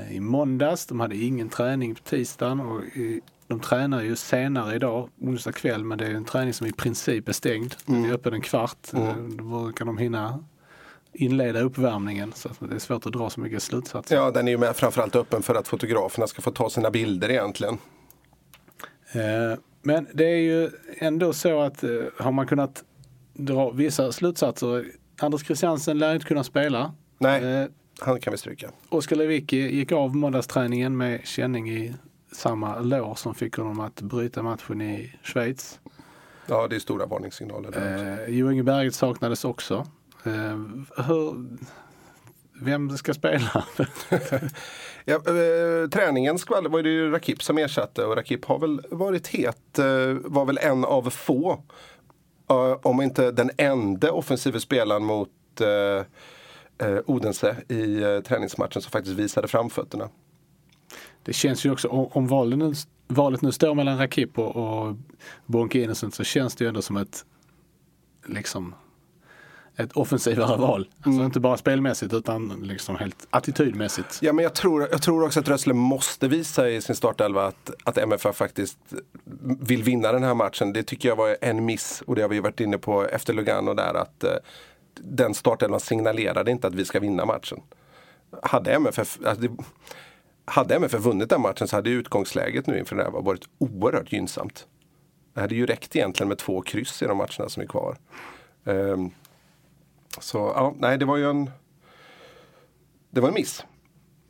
i 0.09 0.19
måndags. 0.19 0.85
De 0.85 0.99
hade 0.99 1.15
ingen 1.15 1.49
träning 1.49 1.95
på 1.95 2.01
tisdagen 2.01 2.59
och 2.59 2.83
i, 2.83 3.21
de 3.47 3.59
tränar 3.59 4.01
ju 4.01 4.15
senare 4.15 4.75
idag, 4.75 5.09
onsdag 5.21 5.51
kväll, 5.51 5.83
men 5.83 5.97
det 5.97 6.05
är 6.07 6.11
en 6.13 6.25
träning 6.25 6.53
som 6.53 6.67
i 6.67 6.71
princip 6.71 7.29
är 7.29 7.33
stängd. 7.33 7.75
Den 7.85 8.05
är 8.05 8.13
öppen 8.13 8.33
en 8.33 8.41
kvart. 8.41 8.93
Eh, 8.93 9.15
Då 9.17 9.71
kan 9.75 9.87
de 9.87 9.97
hinna 9.97 10.43
inleda 11.15 11.59
uppvärmningen 11.61 12.33
så 12.35 12.49
det 12.59 12.75
är 12.75 12.79
svårt 12.79 13.05
att 13.05 13.13
dra 13.13 13.29
så 13.29 13.39
mycket 13.39 13.63
slutsatser. 13.63 14.15
Ja, 14.15 14.31
den 14.31 14.47
är 14.47 14.51
ju 14.51 14.57
med 14.57 14.75
framförallt 14.75 15.15
öppen 15.15 15.41
för 15.41 15.55
att 15.55 15.67
fotograferna 15.67 16.27
ska 16.27 16.41
få 16.41 16.51
ta 16.51 16.69
sina 16.69 16.91
bilder 16.91 17.29
egentligen. 17.31 17.77
Eh, 19.11 19.57
Men 19.81 20.07
det 20.13 20.25
är 20.25 20.37
ju 20.37 20.69
ändå 20.97 21.33
så 21.33 21.61
att 21.61 21.83
eh, 21.83 21.89
har 22.19 22.31
man 22.31 22.47
kunnat 22.47 22.83
dra 23.33 23.71
vissa 23.71 24.11
slutsatser. 24.11 24.85
Anders 25.19 25.45
Christiansen 25.45 25.97
lär 25.99 26.13
inte 26.13 26.25
kunna 26.25 26.43
spela. 26.43 26.93
Nej, 27.17 27.43
Eh, 27.43 27.67
han 27.99 28.19
kan 28.19 28.31
vi 28.31 28.37
stryka. 28.37 28.69
Oskar 28.89 29.15
Lewicki 29.15 29.57
gick 29.57 29.91
av 29.91 30.15
måndagsträningen 30.15 30.97
med 30.97 31.21
känning 31.27 31.69
i 31.69 31.93
samma 32.31 32.79
lår 32.79 33.15
som 33.15 33.35
fick 33.35 33.57
honom 33.57 33.79
att 33.79 34.01
bryta 34.01 34.43
matchen 34.43 34.81
i 34.81 35.13
Schweiz. 35.23 35.79
Ja, 36.47 36.67
det 36.67 36.75
är 36.75 36.79
stora 36.79 37.05
varningssignaler. 37.05 38.17
Eh, 38.27 38.33
Jo 38.35 38.51
Inge 38.51 38.63
Berget 38.63 38.95
saknades 38.95 39.45
också. 39.45 39.87
Eh, 40.25 40.57
hur, 41.05 41.47
vem 42.53 42.97
ska 42.97 43.13
spela? 43.13 43.65
Ja, 45.07 45.15
eh, 45.15 45.89
träningen 45.89 46.39
skvall, 46.39 46.67
var 46.67 46.83
det 46.83 46.89
ju 46.89 47.11
Rakip 47.11 47.43
som 47.43 47.57
ersatte 47.57 48.05
och 48.05 48.15
Rakip 48.15 48.45
har 48.45 48.59
väl 48.59 48.81
varit 48.89 49.27
het, 49.27 49.79
eh, 49.79 49.85
var 50.23 50.45
väl 50.45 50.57
en 50.57 50.85
av 50.85 51.09
få, 51.09 51.63
eh, 52.49 52.77
om 52.81 53.01
inte 53.01 53.31
den 53.31 53.51
enda 53.57 54.11
offensiva 54.11 54.59
spelaren 54.59 55.05
mot 55.05 55.29
eh, 55.61 56.97
Odense 57.05 57.55
i 57.67 58.21
träningsmatchen 58.27 58.81
som 58.81 58.91
faktiskt 58.91 59.15
visade 59.15 59.47
framfötterna. 59.47 60.09
Det 61.23 61.33
känns 61.33 61.65
ju 61.65 61.71
också, 61.71 61.87
om, 61.87 62.07
om 62.11 62.27
valet, 62.27 62.59
nu, 62.59 62.73
valet 63.07 63.41
nu 63.41 63.51
står 63.51 63.75
mellan 63.75 63.97
Rakip 63.97 64.39
och, 64.39 64.55
och 64.55 64.95
Bonke 65.45 65.79
Innocent 65.79 66.15
så 66.15 66.23
känns 66.23 66.55
det 66.55 66.63
ju 66.63 66.67
ändå 66.67 66.81
som 66.81 66.97
ett 66.97 67.25
liksom 68.25 68.75
ett 69.77 69.91
offensivare 69.91 70.57
val. 70.57 70.87
Alltså 71.01 71.23
inte 71.23 71.39
bara 71.39 71.57
spelmässigt 71.57 72.13
utan 72.13 72.59
liksom 72.63 72.95
helt 72.95 73.27
attitydmässigt. 73.29 74.19
Ja, 74.21 74.33
men 74.33 74.43
jag 74.43 74.53
tror, 74.53 74.87
jag 74.91 75.01
tror 75.01 75.25
också 75.25 75.39
att 75.39 75.47
Rössle 75.47 75.73
måste 75.73 76.27
visa 76.27 76.69
i 76.69 76.81
sin 76.81 76.95
startelva 76.95 77.45
att, 77.45 77.71
att 77.83 77.97
MFF 77.97 78.35
faktiskt 78.35 78.77
vill 79.43 79.83
vinna 79.83 80.11
den 80.11 80.23
här 80.23 80.33
matchen. 80.33 80.73
Det 80.73 80.83
tycker 80.83 81.09
jag 81.09 81.15
var 81.15 81.37
en 81.41 81.65
miss 81.65 82.03
och 82.07 82.15
det 82.15 82.21
har 82.21 82.29
vi 82.29 82.39
varit 82.39 82.59
inne 82.59 82.77
på 82.77 83.05
efter 83.05 83.33
Lugano 83.33 83.73
där 83.73 83.93
att 83.93 84.23
eh, 84.23 84.31
den 84.99 85.33
startelvan 85.33 85.79
signalerade 85.79 86.51
inte 86.51 86.67
att 86.67 86.75
vi 86.75 86.85
ska 86.85 86.99
vinna 86.99 87.25
matchen. 87.25 87.61
Hade 88.43 88.73
MFF, 88.73 89.19
alltså 89.25 89.41
det, 89.41 89.63
hade 90.45 90.75
MFF 90.75 90.99
vunnit 90.99 91.29
den 91.29 91.41
matchen 91.41 91.67
så 91.67 91.75
hade 91.75 91.89
utgångsläget 91.89 92.67
nu 92.67 92.79
inför 92.79 92.95
den 92.95 93.05
här 93.05 93.21
varit 93.21 93.43
oerhört 93.57 94.11
gynnsamt. 94.11 94.67
Det 95.33 95.41
hade 95.41 95.55
ju 95.55 95.65
räckt 95.65 95.95
egentligen 95.95 96.27
med 96.27 96.37
två 96.37 96.61
kryss 96.61 97.01
i 97.01 97.05
de 97.05 97.17
matcherna 97.17 97.49
som 97.49 97.63
är 97.63 97.67
kvar. 97.67 97.97
Ehm, 98.65 99.11
så 100.21 100.37
ja, 100.37 100.73
nej 100.77 100.97
det 100.97 101.05
var 101.05 101.17
ju 101.17 101.29
en 101.29 101.51
det 103.09 103.21
var 103.21 103.27
en 103.27 103.33
miss. 103.33 103.65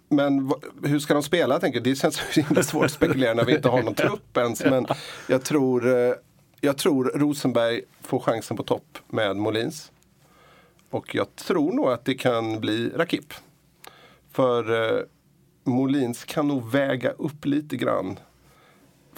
Men 0.09 0.53
hur 0.83 0.99
ska 0.99 1.13
de 1.13 1.23
spela? 1.23 1.59
Tänker 1.59 1.77
jag. 1.79 1.83
Det 1.83 1.95
känns 1.95 2.15
så 2.33 2.41
himla 2.41 2.63
svårt 2.63 2.85
att 2.85 2.91
spekulera 2.91 3.33
när 3.33 3.45
vi 3.45 3.55
inte 3.55 3.69
har 3.69 3.83
någon 3.83 3.95
trupp 3.95 4.37
ens. 4.37 4.65
Men 4.65 4.85
jag 5.27 5.43
tror, 5.43 5.87
eh, 5.87 6.13
jag 6.61 6.77
tror 6.77 7.11
Rosenberg 7.15 7.81
får 8.01 8.19
chansen 8.19 8.57
på 8.57 8.63
topp 8.63 8.97
med 9.07 9.35
Molins. 9.35 9.91
Och 10.89 11.15
jag 11.15 11.35
tror 11.35 11.71
nog 11.71 11.89
att 11.89 12.05
det 12.05 12.13
kan 12.13 12.59
bli 12.59 12.89
Rakip. 12.89 13.33
För 14.31 14.95
eh, 14.97 15.01
Molins 15.63 16.25
kan 16.25 16.47
nog 16.47 16.71
väga 16.71 17.11
upp 17.11 17.45
lite 17.45 17.77
grann 17.77 18.19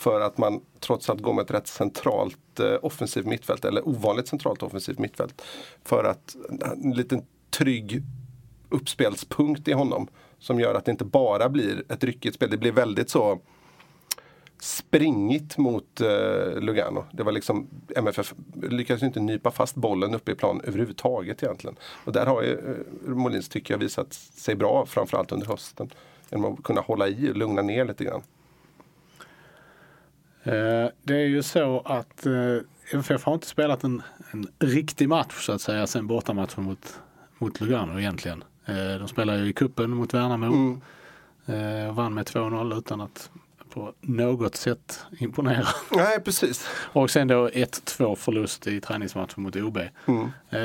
för 0.02 0.22
att 0.22 0.38
man 0.38 0.62
trots 0.80 1.10
allt 1.10 1.22
går 1.22 1.34
med 1.34 1.44
ett 1.44 1.52
rätt 1.52 1.68
centralt 1.68 2.60
eh, 2.60 2.76
offensivt 2.82 3.26
mittfält, 3.26 3.66
eller 3.66 3.88
ovanligt 3.88 4.28
centralt 4.28 4.64
offensivt 4.64 5.00
mittfält. 5.00 5.42
För 5.84 6.04
att 6.04 6.36
en 6.84 6.92
liten 6.92 7.26
trygg 7.50 8.04
uppspelspunkt 8.70 9.68
i 9.68 9.74
honom 9.74 10.08
som 10.40 10.60
gör 10.60 10.76
att 10.76 10.86
det 10.86 10.92
inte 10.92 11.06
bara 11.06 11.50
blir 11.50 11.84
ett 11.90 12.04
ryckigt 12.04 12.36
spel. 12.36 12.50
Det 12.50 12.58
blir 12.58 12.72
väldigt 12.72 13.10
så 13.10 13.40
springigt 14.60 15.58
mot 15.58 16.02
eh, 16.02 16.60
Lugano. 16.60 17.06
Det 17.12 17.24
var 17.24 17.32
liksom 17.32 17.68
MFF 17.96 18.34
lyckades 18.64 19.04
inte 19.04 19.20
nypa 19.20 19.52
fast 19.52 19.76
bollen 19.76 20.16
uppe 20.16 20.32
i 20.32 20.36
plan 20.36 20.62
överhuvudtaget 20.64 21.44
egentligen. 21.44 21.76
Och 22.06 22.14
där 22.14 22.26
har 22.26 22.42
ju 22.42 22.54
eh, 22.54 23.16
Molins 23.16 23.50
tycker 23.50 23.74
jag 23.74 23.80
visat 23.80 24.14
sig 24.14 24.56
bra 24.56 24.86
framförallt 24.86 25.32
under 25.32 25.48
hösten. 25.48 25.90
Genom 26.30 26.54
att 26.54 26.64
kunna 26.64 26.82
hålla 26.82 27.08
i 27.08 27.32
och 27.32 27.36
lugna 27.36 27.62
ner 27.62 27.86
lite 27.86 28.04
grann. 28.04 28.22
Eh, 30.48 30.90
Det 31.04 31.14
är 31.16 31.26
ju 31.28 31.44
så 31.44 31.80
att 31.86 32.26
eh, 32.26 32.34
MFF 32.94 33.24
har 33.24 33.34
inte 33.34 33.48
spelat 33.48 33.84
en, 33.84 34.02
en 34.32 34.48
riktig 34.60 35.10
match 35.10 35.46
så 35.46 35.52
att 35.52 35.62
säga 35.62 35.88
sen 35.88 36.08
bortamatchen 36.08 36.64
mot, 36.64 37.00
mot 37.38 37.62
Lugano 37.62 38.00
egentligen. 38.00 38.44
Eh, 38.66 39.00
De 39.00 39.08
spelar 39.08 39.36
ju 39.38 39.50
i 39.50 39.54
kuppen 39.54 39.90
mot 39.90 40.14
Värnamo. 40.14 40.82
Eh, 41.46 41.90
och 41.90 41.96
vann 41.96 42.14
med 42.14 42.26
2-0 42.26 42.78
utan 42.78 43.02
att 43.02 43.30
på 43.70 43.94
något 44.02 44.56
sätt 44.56 45.00
imponera. 45.20 45.68
Nej, 45.92 46.20
precis. 46.20 46.68
Och 46.74 47.10
sen 47.10 47.28
då 47.28 47.48
1-2 47.50 48.16
förlust 48.16 48.68
i 48.68 48.82
träningsmatchen 48.82 49.44
mot 49.44 49.56
OB. 49.56 49.78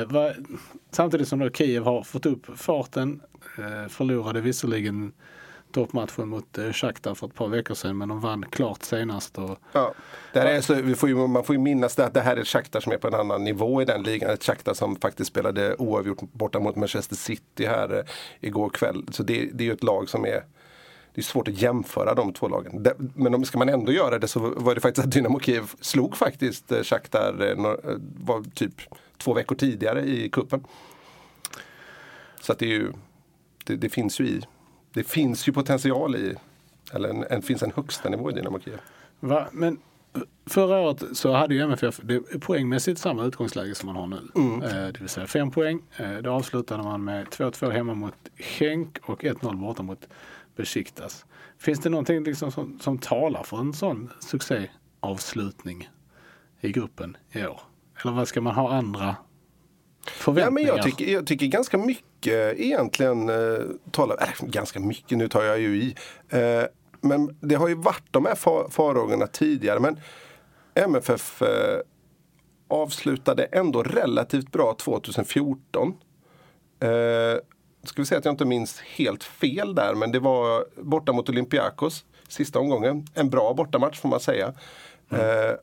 Va, 0.07 0.31
samtidigt 0.91 1.27
som 1.27 1.39
då 1.39 1.49
Kiev 1.49 1.83
har 1.83 2.03
fått 2.03 2.25
upp 2.25 2.59
farten. 2.59 3.21
Förlorade 3.89 4.41
visserligen 4.41 5.11
toppmatchen 5.73 6.27
mot 6.29 6.57
eh, 6.57 6.71
Shakhtar 6.71 7.15
för 7.15 7.27
ett 7.27 7.33
par 7.33 7.47
veckor 7.47 7.73
sedan 7.73 7.97
men 7.97 8.09
de 8.09 8.19
vann 8.19 8.45
klart 8.49 8.83
senast. 8.83 9.37
Och, 9.37 9.57
Ja. 9.71 9.93
Det 10.33 10.39
här 10.39 10.47
är 10.47 10.61
så, 10.61 10.73
vi 10.73 10.95
får 10.95 11.09
ju, 11.09 11.15
man 11.15 11.43
får 11.43 11.55
ju 11.55 11.61
minnas 11.61 11.95
det 11.95 12.05
att 12.05 12.13
det 12.13 12.21
här 12.21 12.37
är 12.37 12.41
ett 12.41 12.47
Shakhtar 12.47 12.79
som 12.79 12.91
är 12.91 12.97
på 12.97 13.07
en 13.07 13.13
annan 13.13 13.43
nivå 13.43 13.81
i 13.81 13.85
den 13.85 14.03
ligan. 14.03 14.29
Ett 14.29 14.43
Shakhtar 14.43 14.73
som 14.73 14.95
faktiskt 14.95 15.31
spelade 15.31 15.75
oavgjort 15.75 16.21
borta 16.21 16.59
mot 16.59 16.75
Manchester 16.75 17.15
City 17.15 17.65
här 17.65 17.97
eh, 17.97 18.03
igår 18.39 18.69
kväll. 18.69 19.05
Så 19.11 19.23
det, 19.23 19.49
det 19.53 19.63
är 19.63 19.65
ju 19.65 19.73
ett 19.73 19.83
lag 19.83 20.09
som 20.09 20.25
är 20.25 20.43
det 21.13 21.21
är 21.21 21.23
svårt 21.23 21.47
att 21.47 21.61
jämföra 21.61 22.13
de 22.13 22.33
två 22.33 22.47
lagen. 22.47 22.85
Men 23.15 23.35
om 23.35 23.45
ska 23.45 23.57
man 23.57 23.69
ändå 23.69 23.91
göra 23.91 24.19
det 24.19 24.27
så 24.27 24.39
var 24.39 24.75
det 24.75 24.81
faktiskt 24.81 25.07
att 25.07 25.13
Dynamo 25.13 25.39
Kiev 25.39 25.71
slog 25.81 26.17
faktiskt 26.17 26.71
eh, 26.71 26.83
Shakhtar 26.83 27.55
var 28.25 28.43
typ 28.55 28.73
två 29.17 29.33
veckor 29.33 29.55
tidigare 29.55 30.01
i 30.01 30.29
kuppen. 30.29 30.63
Så 32.41 32.51
att 32.51 32.59
det 32.59 32.65
är 32.65 32.69
ju 32.69 32.91
det, 33.65 33.75
det 33.75 33.89
finns 33.89 34.19
ju 34.19 34.27
i 34.27 34.41
det 34.93 35.03
finns 35.03 35.47
ju 35.47 35.53
potential 35.53 36.15
i 36.15 36.35
eller 36.93 37.09
en, 37.09 37.23
en, 37.29 37.41
finns 37.41 37.63
en 37.63 37.71
högsta 37.75 38.09
nivå 38.09 38.31
i 38.31 38.33
Dynamo 38.33 38.59
Kiev. 38.59 38.79
va, 39.19 39.47
men 39.51 39.77
förra 40.45 40.79
året 40.79 41.03
så 41.17 41.33
hade 41.33 41.55
ju 41.55 41.61
MFF 41.61 41.99
det 42.03 42.39
poängmässigt 42.39 42.99
samma 42.99 43.23
utgångsläge 43.23 43.75
som 43.75 43.87
man 43.87 43.95
har 43.95 44.07
nu. 44.07 44.21
Eh, 44.65 44.93
det 44.93 44.99
vill 44.99 45.09
säga 45.09 45.27
fem 45.27 45.51
poäng. 45.51 45.81
Eh, 45.97 46.11
det 46.11 46.29
avslutade 46.29 46.83
man 46.83 47.03
med 47.03 47.27
2-2 47.27 47.71
hemma 47.71 47.93
mot 47.93 48.15
Henk 48.59 48.97
och 49.03 49.23
1-0 49.23 49.55
borta 49.55 49.83
mot 49.83 50.07
Besiktas. 50.55 51.25
Finns 51.57 51.79
det 51.79 51.89
någonting 51.89 52.23
liksom 52.23 52.51
som, 52.51 52.79
som 52.79 52.97
talar 52.97 53.43
för 53.43 53.57
en 53.57 53.73
sån 53.73 54.09
succéavslutning 54.19 55.89
i 56.61 56.71
gruppen 56.71 57.17
i 57.31 57.45
år? 57.45 57.61
Eller 58.01 58.13
vad 58.13 58.27
ska 58.27 58.41
man 58.41 58.55
ha 58.55 58.73
andra 58.73 59.15
Ja, 60.41 60.49
men 60.49 60.63
jag, 60.63 60.75
tycker, 60.83 61.05
jag 61.13 61.27
tycker 61.27 61.45
ganska 61.45 61.77
mycket 61.77 62.59
egentligen 62.59 63.29
eh, 63.29 63.59
talar, 63.91 64.17
äh, 64.21 64.45
ganska 64.47 64.79
mycket, 64.79 65.17
nu 65.17 65.27
tar 65.27 65.43
jag 65.43 65.59
ju 65.59 65.75
i. 65.75 65.95
Eh, 66.29 66.63
men 67.01 67.37
det 67.39 67.55
har 67.55 67.67
ju 67.67 67.75
varit 67.75 68.03
de 68.11 68.25
här 68.25 68.35
fa- 68.35 68.69
farhågorna 68.69 69.27
tidigare. 69.27 69.79
Men 69.79 69.99
MFF 70.75 71.41
eh, 71.41 71.79
avslutade 72.67 73.43
ändå 73.43 73.83
relativt 73.83 74.51
bra 74.51 74.75
2014. 74.79 75.93
Eh, 76.79 76.89
ska 77.83 78.01
vi 78.01 78.05
säga 78.05 78.19
att 78.19 78.25
jag 78.25 78.31
inte 78.33 78.45
minns 78.45 78.79
helt 78.79 79.23
fel 79.23 79.75
där, 79.75 79.95
men 79.95 80.11
det 80.11 80.19
var 80.19 80.65
borta 80.81 81.11
mot 81.13 81.29
Olympiakos 81.29 82.05
sista 82.27 82.59
omgången. 82.59 83.07
En 83.13 83.29
bra 83.29 83.53
bortamatch 83.53 83.99
får 83.99 84.09
man 84.09 84.19
säga. 84.19 84.53
Eh, 85.09 85.55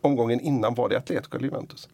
omgången 0.00 0.40
innan 0.40 0.74
var 0.74 0.88
det 0.88 0.96
Atletico 0.98 1.36
eller 1.36 1.46
Juventus. 1.48 1.88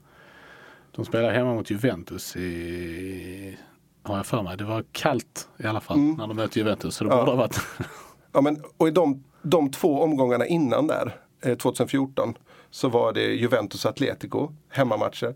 De 0.97 1.05
spelade 1.05 1.33
hemma 1.35 1.55
mot 1.55 1.71
Juventus 1.71 2.37
i, 2.37 3.59
har 4.03 4.17
jag 4.17 4.27
för 4.27 4.43
mig. 4.43 4.57
Det 4.57 4.65
var 4.65 4.85
kallt 4.93 5.49
i 5.59 5.67
alla 5.67 5.81
fall 5.81 5.99
när 5.99 6.27
de 6.27 6.37
mötte 6.37 6.59
Juventus. 6.59 6.95
Så 6.97 7.05
det 7.05 7.11
Ja. 7.11 7.17
borde 7.17 7.31
ha 7.31 7.37
varit 7.37 7.61
Ja, 8.33 8.41
men, 8.41 8.63
och 8.77 8.89
i 8.89 8.91
de, 8.91 9.25
de 9.43 9.71
två 9.71 10.01
omgångarna 10.03 10.47
innan 10.47 10.87
där, 10.87 11.17
eh, 11.45 11.57
2014, 11.57 12.35
så 12.71 12.89
var 12.89 13.13
det 13.13 13.23
Juventus 13.23 13.85
och 13.85 13.91
Atletico, 13.91 14.53
hemmamatcher. 14.71 15.35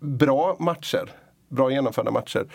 Bra 0.00 0.56
matcher, 0.60 1.10
bra 1.48 1.70
genomförda 1.70 2.10
matcher. 2.10 2.46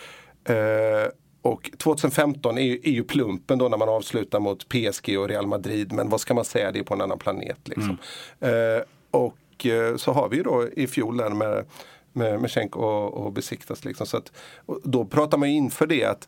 Eh, 0.43 1.09
och 1.41 1.71
2015 1.77 2.57
är 2.57 2.61
ju, 2.61 2.79
är 2.83 2.91
ju 2.91 3.03
plumpen 3.03 3.57
då 3.59 3.69
när 3.69 3.77
man 3.77 3.89
avslutar 3.89 4.39
mot 4.39 4.69
PSG 4.69 5.17
och 5.19 5.27
Real 5.27 5.47
Madrid. 5.47 5.93
Men 5.93 6.09
vad 6.09 6.21
ska 6.21 6.33
man 6.33 6.45
säga, 6.45 6.71
det 6.71 6.79
är 6.79 6.83
på 6.83 6.93
en 6.93 7.01
annan 7.01 7.19
planet. 7.19 7.57
Liksom. 7.67 7.97
Eh, 8.39 8.83
och 9.11 9.65
eh, 9.65 9.95
så 9.95 10.11
har 10.11 10.29
vi 10.29 10.37
ju 10.37 10.43
då 10.43 10.67
i 10.73 10.87
fjol 10.87 11.17
där 11.17 11.29
med 11.29 11.65
med, 12.13 12.41
med 12.41 12.52
Schenk 12.52 12.76
och, 12.76 13.13
och 13.13 13.34
besiktas. 13.34 13.86
Liksom. 13.86 14.08
Så 14.08 14.17
att, 14.17 14.32
och 14.65 14.80
då 14.84 15.06
pratar 15.06 15.38
man 15.38 15.49
ju 15.49 15.56
inför 15.56 15.88
det 15.88 16.04
att 16.04 16.28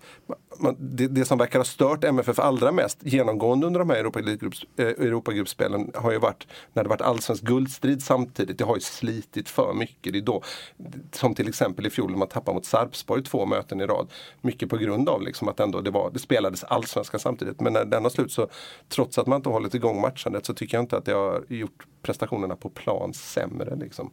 man, 0.58 0.76
det, 0.80 1.08
det 1.08 1.26
som 1.26 1.38
verkar 1.38 1.60
ha 1.60 1.66
stört 1.66 2.04
MFF 2.04 2.40
allra 2.40 2.72
mest 2.72 2.98
genomgående 3.02 3.68
under 3.68 3.80
de 3.80 3.90
här 3.90 3.98
Europagruppspelen 3.98 4.96
eh, 5.00 5.06
Europagruppspelen 5.06 5.92
har 5.96 6.12
ju 6.12 6.18
varit 6.18 6.48
när 6.74 6.84
det 6.84 6.90
varit 6.90 7.02
allsvensk 7.02 7.44
guldstrid 7.44 8.04
samtidigt. 8.04 8.58
Det 8.58 8.64
har 8.64 8.76
ju 8.76 8.82
slitit 8.82 9.50
för 9.50 9.74
mycket. 9.74 10.14
Det 10.14 10.20
är 10.20 10.22
då, 10.22 10.44
som 11.12 11.36
till 11.36 11.48
exempel 11.48 11.86
i 11.86 11.90
fjol 11.90 12.12
när 12.12 12.18
man 12.18 12.28
tappade 12.28 12.56
mot 12.56 12.66
Sarpsborg 12.66 13.24
två 13.24 13.46
möten 13.46 13.82
i 13.82 13.86
rad. 13.86 14.08
Mycket 14.42 14.70
på 14.70 14.78
grund 14.78 15.10
av 15.10 15.22
liksom 15.22 15.48
att 15.48 15.60
ändå 15.60 15.82
det, 15.82 15.92
var, 15.92 16.12
det 16.12 16.20
spelades 16.20 16.64
allsvenska 16.64 17.20
samtidigt. 17.20 17.62
Men 17.62 17.74
när 17.74 17.86
den 17.86 18.04
har 18.04 18.10
slut 18.10 18.32
så 18.32 18.48
trots 18.90 19.18
att 19.18 19.28
man 19.28 19.36
inte 19.36 19.50
hållit 19.50 19.74
igång 19.74 20.02
matchandet 20.02 20.46
så 20.46 20.54
tycker 20.54 20.78
jag 20.78 20.84
inte 20.84 20.98
att 20.98 21.06
det 21.06 21.14
har 21.14 21.44
gjort 21.48 21.86
prestationerna 22.02 22.56
på 22.56 22.70
plan 22.70 23.14
sämre. 23.14 23.76
Liksom. 23.76 24.12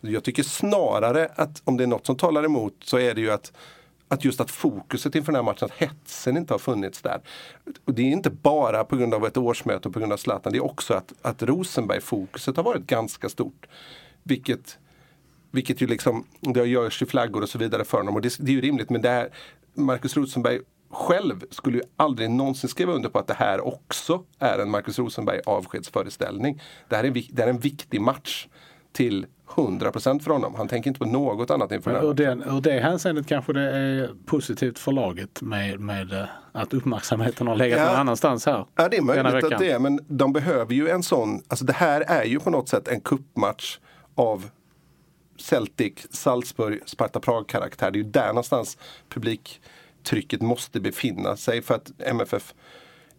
Jag 0.00 0.24
tycker 0.24 0.42
snarare 0.42 1.11
att 1.20 1.62
om 1.64 1.76
det 1.76 1.84
är 1.84 1.88
något 1.88 2.06
som 2.06 2.16
talar 2.16 2.44
emot 2.44 2.74
så 2.84 2.98
är 2.98 3.14
det 3.14 3.20
ju 3.20 3.30
att 3.30 3.52
att 4.12 4.24
just 4.24 4.40
att 4.40 4.50
fokuset 4.50 5.14
inför 5.14 5.32
den 5.32 5.44
här 5.44 5.52
matchen, 5.52 5.64
att 5.64 5.76
hetsen 5.76 6.36
inte 6.36 6.54
har 6.54 6.58
funnits 6.58 7.02
där. 7.02 7.20
Och 7.84 7.94
det 7.94 8.02
är 8.02 8.06
inte 8.06 8.30
bara 8.30 8.84
på 8.84 8.96
grund 8.96 9.14
av 9.14 9.26
ett 9.26 9.36
årsmöte 9.36 9.88
och 9.88 9.94
på 9.94 10.00
grund 10.00 10.12
av 10.12 10.16
Zlatan, 10.16 10.52
det 10.52 10.58
är 10.58 10.64
också 10.64 10.94
att, 10.94 11.12
att 11.22 11.42
Rosenberg-fokuset 11.42 12.56
har 12.56 12.62
varit 12.62 12.86
ganska 12.86 13.28
stort. 13.28 13.66
Vilket, 14.22 14.78
vilket 15.50 15.80
ju 15.80 15.86
liksom, 15.86 16.26
det 16.40 16.64
görs 16.64 17.02
ju 17.02 17.06
flaggor 17.06 17.42
och 17.42 17.48
så 17.48 17.58
vidare 17.58 17.84
för 17.84 17.98
honom 17.98 18.14
och 18.14 18.22
det, 18.22 18.36
det 18.38 18.50
är 18.50 18.54
ju 18.54 18.60
rimligt 18.60 18.90
men 18.90 19.02
det 19.02 19.08
här, 19.08 19.28
Marcus 19.74 20.16
Rosenberg 20.16 20.60
själv 20.90 21.44
skulle 21.50 21.78
ju 21.78 21.84
aldrig 21.96 22.30
någonsin 22.30 22.70
skriva 22.70 22.92
under 22.92 23.08
på 23.08 23.18
att 23.18 23.26
det 23.26 23.34
här 23.34 23.66
också 23.66 24.24
är 24.38 24.58
en 24.58 24.70
Marcus 24.70 24.98
Rosenberg 24.98 25.40
avskedsföreställning. 25.46 26.62
Det 26.88 26.96
här 26.96 27.04
är, 27.04 27.08
en 27.08 27.22
det 27.30 27.42
är 27.42 27.48
en 27.48 27.58
viktig 27.58 28.00
match 28.00 28.46
till 28.92 29.26
100% 29.54 30.20
för 30.20 30.30
honom. 30.30 30.54
Han 30.54 30.68
tänker 30.68 30.90
inte 30.90 31.00
på 31.00 31.06
något 31.06 31.50
annat 31.50 31.72
inför 31.72 31.90
här 31.90 32.04
Ur, 32.04 32.14
den, 32.14 32.42
ur 32.42 32.60
det 32.60 32.80
hänseendet 32.80 33.26
kanske 33.26 33.52
det 33.52 33.60
är 33.60 34.10
positivt 34.26 34.78
för 34.78 34.92
laget 34.92 35.42
med, 35.42 35.80
med 35.80 36.12
eh, 36.12 36.24
att 36.52 36.74
uppmärksamheten 36.74 37.46
har 37.46 37.56
legat 37.56 37.78
Ja. 37.78 37.86
någon 37.86 37.96
annanstans 37.96 38.46
här. 38.46 38.66
Ja 38.76 38.88
det 38.88 38.96
är 38.96 39.02
möjligt 39.02 39.44
att 39.52 39.58
det 39.58 39.70
är 39.70 39.78
men 39.78 40.00
de 40.08 40.32
behöver 40.32 40.74
ju 40.74 40.88
en 40.88 41.02
sån, 41.02 41.42
alltså 41.48 41.64
det 41.64 41.72
här 41.72 42.00
är 42.00 42.24
ju 42.24 42.40
på 42.40 42.50
något 42.50 42.68
sätt 42.68 42.88
en 42.88 43.00
kuppmatch 43.00 43.78
av 44.14 44.50
Celtic, 45.38 45.92
Salzburg, 46.10 46.80
Sparta 46.86 47.20
Prag 47.20 47.46
karaktär. 47.48 47.90
Det 47.90 47.98
är 47.98 48.02
ju 48.04 48.10
där 48.10 48.26
någonstans 48.28 48.78
publiktrycket 49.08 50.42
måste 50.42 50.80
befinna 50.80 51.36
sig 51.36 51.62
för 51.62 51.74
att 51.74 51.90
MFF 51.98 52.54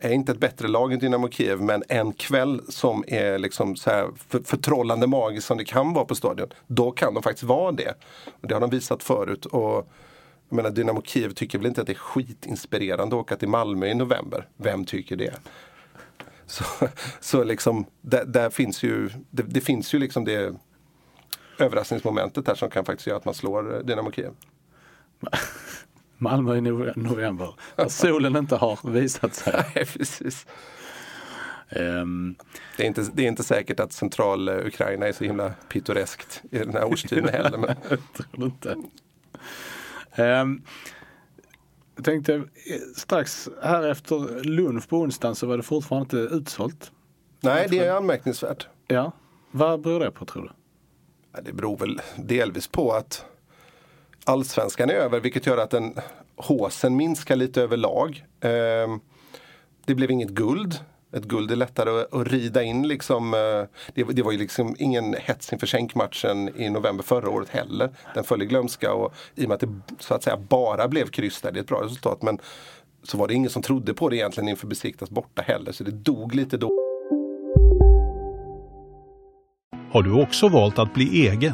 är 0.04 0.14
inte 0.14 0.32
ett 0.32 0.40
bättre 0.40 0.68
lag 0.68 0.94
än 0.94 1.00
Dynamo 1.00 1.30
Kiev 1.30 1.62
men 1.62 1.84
en 1.90 2.14
kväll 2.14 2.62
som 2.70 3.04
är 3.08 3.38
liksom 3.38 3.76
så 3.76 3.90
här 3.90 4.10
för, 4.28 4.40
förtrollande 4.40 5.08
magisk, 5.08 5.48
som 5.48 5.58
det 5.58 5.66
kan 5.66 5.94
vara 5.94 6.06
på 6.06 6.16
stadion. 6.16 6.48
Då 6.68 6.92
kan 6.92 7.14
de 7.14 7.24
faktiskt 7.24 7.44
vara 7.44 7.72
det. 7.72 7.94
Och 8.42 8.48
det 8.48 8.54
har 8.54 8.62
de 8.62 8.70
visat 8.70 9.04
förut. 9.04 9.46
Och 9.46 9.90
jag 10.50 10.56
menar, 10.56 10.70
Dynamo 10.70 11.02
Kiev 11.02 11.34
tycker 11.34 11.58
väl 11.58 11.68
inte 11.68 11.82
att 11.82 11.88
det 11.88 11.94
är 11.94 11.98
skitinspirerande 11.98 13.16
att 13.16 13.22
åka 13.22 13.36
till 13.36 13.48
Malmö 13.48 13.88
i 13.88 13.94
november. 13.94 14.48
Vem 14.58 14.86
tycker 14.86 15.16
det? 15.16 15.34
Så, 16.46 16.64
så 17.20 17.44
liksom, 17.44 17.86
där, 18.02 18.26
där 18.26 18.50
finns 18.50 18.84
ju, 18.84 19.10
det, 19.30 19.44
det 19.44 19.62
finns 19.62 19.94
ju 19.94 20.00
liksom 20.00 20.26
det 20.26 20.56
överraskningsmomentet 21.60 22.46
där 22.46 22.56
som 22.56 22.70
kan 22.70 22.86
faktiskt 22.86 23.08
göra 23.08 23.18
att 23.18 23.26
man 23.26 23.34
slår 23.34 23.84
Dynamo 23.84 24.12
Kiev. 24.12 24.32
Malmö 26.18 26.56
i 26.58 26.62
nove- 26.62 26.94
november. 26.96 27.56
Där 27.76 27.88
solen 27.88 28.36
inte 28.36 28.56
har 28.56 28.90
visat 28.90 29.36
sig. 29.36 29.54
Nej, 29.76 29.86
precis. 29.86 30.46
Ehm, 31.70 32.36
Det 32.78 32.84
är, 32.84 32.88
inte, 32.88 33.06
det 33.14 33.24
är 33.24 33.28
inte 33.28 33.44
säkert 33.44 33.80
att 33.80 33.94
central 33.94 34.48
eh, 34.50 34.56
Ukraina 34.66 35.08
är 35.08 35.12
så 35.12 35.24
himla 35.24 35.54
pittoreskt 35.70 36.44
i 36.52 36.58
den 36.58 36.74
här 36.74 36.84
årstiden 36.86 37.30
heller. 37.30 37.58
Men, 37.58 37.76
tror 38.14 38.28
du 38.32 38.46
inte. 38.46 38.76
Ehm, 40.12 40.62
jag 41.96 42.06
tänkte 42.06 42.34
eh, 42.36 42.42
strax 42.96 43.50
här 43.64 43.84
efter 43.88 44.44
lunch 44.44 44.90
på 44.90 44.98
onsdagen 44.98 45.36
så 45.36 45.48
var 45.48 45.58
det 45.58 45.64
fortfarande 45.64 46.04
inte 46.22 46.36
utsålt. 46.36 46.92
nej, 47.42 47.68
det 47.70 47.80
är 47.80 47.92
anmärkningsvärt. 47.96 48.68
Ja, 48.88 49.12
vad 49.52 49.82
beror 49.82 50.00
det 50.00 50.12
på 50.12 50.26
tror 50.26 50.44
du? 50.44 50.50
Ja, 51.36 51.42
Det 51.42 51.54
beror 51.54 51.78
väl 51.78 52.02
delvis 52.18 52.68
på 52.68 52.92
att 52.92 53.26
allsvenskan 54.26 54.90
är 54.90 54.94
över 54.94 55.20
vilket 55.20 55.46
gör 55.46 55.58
att 55.58 55.70
den 55.70 55.96
håsen 56.36 56.96
minskar 56.96 57.36
lite 57.36 57.62
överlag. 57.62 58.26
Ehm, 58.42 59.00
det 59.86 59.96
blev 59.96 60.12
inget 60.12 60.30
guld. 60.30 60.80
Ett 61.14 61.24
guld 61.24 61.52
är 61.52 61.56
lättare 61.56 61.90
att, 62.02 62.14
att 62.14 62.28
rida 62.28 62.64
in 62.64 62.88
liksom. 62.88 63.34
eh, 63.34 63.40
Det, 63.94 64.04
det 64.04 64.22
var 64.22 64.32
ju 64.32 64.38
liksom 64.38 64.76
ingen 64.80 65.16
hets 65.20 65.54
inför 65.54 65.68
sänkmatchen 65.68 66.62
i 66.62 66.70
november 66.70 67.04
förra 67.04 67.30
året 67.30 67.50
heller. 67.50 67.90
Den 68.14 68.24
föll 68.24 68.42
i 68.42 68.46
glömska 68.46 68.94
och 68.94 69.14
i 69.36 69.46
och 69.46 69.50
med 69.50 69.56
att 69.56 69.62
det 69.62 69.82
så 70.00 70.14
att 70.14 70.24
säga 70.24 70.38
bara 70.38 70.88
blev 70.88 71.08
kryss 71.08 71.42
där, 71.42 71.52
det 71.52 71.60
är 71.60 71.62
ett 71.62 71.68
bra 71.68 71.84
resultat. 71.84 72.22
Men 72.22 72.40
så 73.04 73.18
var 73.18 73.28
det 73.28 73.34
ingen 73.34 73.50
som 73.50 73.62
trodde 73.62 73.94
på 73.94 74.10
det 74.10 74.16
egentligen 74.16 74.50
inför 74.50 74.68
Besiktas 74.68 75.10
borta 75.10 75.42
heller. 75.42 75.72
Så 75.72 75.84
det 75.84 75.92
dog 75.92 76.36
lite 76.36 76.58
då. 76.58 76.70
Har 79.92 80.04
du 80.04 80.22
också 80.22 80.48
valt 80.48 80.80
att 80.80 80.94
bli 80.94 81.28
egen? 81.28 81.54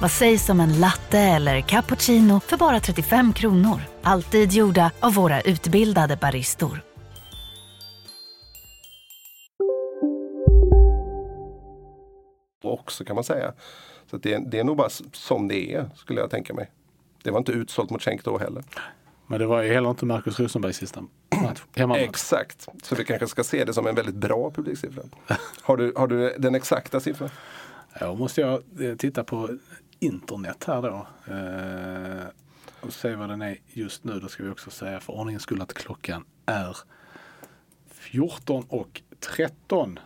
Vad 0.00 0.10
sägs 0.10 0.48
om 0.48 0.60
en 0.60 0.80
latte 0.80 1.18
eller 1.18 1.60
cappuccino 1.60 2.40
för 2.40 2.56
bara 2.56 2.80
35 2.80 3.32
kronor? 3.32 3.80
Alltid 4.02 4.52
gjorda 4.52 4.90
av 5.00 5.14
våra 5.14 5.40
utbildade 5.40 6.16
baristor. 6.16 6.82
också 12.84 13.04
kan 13.04 13.14
man 13.14 13.24
säga. 13.24 13.52
Så 14.10 14.16
att 14.16 14.22
det, 14.22 14.50
det 14.50 14.58
är 14.58 14.64
nog 14.64 14.76
bara 14.76 14.88
som 15.12 15.48
det 15.48 15.74
är 15.74 15.90
skulle 15.96 16.20
jag 16.20 16.30
tänka 16.30 16.54
mig. 16.54 16.70
Det 17.22 17.30
var 17.30 17.38
inte 17.38 17.52
utsålt 17.52 17.90
mot 17.90 18.02
Schenk 18.02 18.24
då 18.24 18.38
heller. 18.38 18.64
Men 19.26 19.40
det 19.40 19.46
var 19.46 19.62
ju 19.62 19.72
heller 19.72 19.90
inte 19.90 20.06
Marcus 20.06 20.40
Rosenbergs 20.40 20.76
sista 20.76 21.00
match. 21.42 21.62
Exakt, 21.96 22.68
så 22.82 22.94
vi 22.94 23.04
kanske 23.04 23.26
ska 23.26 23.44
se 23.44 23.64
det 23.64 23.72
som 23.72 23.86
en 23.86 23.94
väldigt 23.94 24.14
bra 24.14 24.50
publiksiffra. 24.50 25.02
Har 25.62 25.76
du, 25.76 25.92
har 25.96 26.06
du 26.06 26.34
den 26.38 26.54
exakta 26.54 27.00
siffran? 27.00 27.30
Ja, 28.00 28.14
måste 28.14 28.40
jag 28.40 28.62
eh, 28.80 28.96
titta 28.96 29.24
på 29.24 29.58
internet 30.04 30.64
här 30.66 30.82
då. 30.82 31.06
Eh, 31.32 32.26
och 32.80 32.92
se 32.92 33.14
vad 33.14 33.28
den 33.28 33.42
är 33.42 33.56
just 33.66 34.04
nu. 34.04 34.20
Då 34.20 34.28
ska 34.28 34.42
vi 34.42 34.50
också 34.50 34.70
säga 34.70 35.00
för 35.00 35.12
ordningens 35.12 35.42
skull 35.42 35.62
att 35.62 35.74
klockan 35.74 36.24
är 36.46 36.76
14 37.90 38.64
och 38.68 39.02
13 39.20 39.98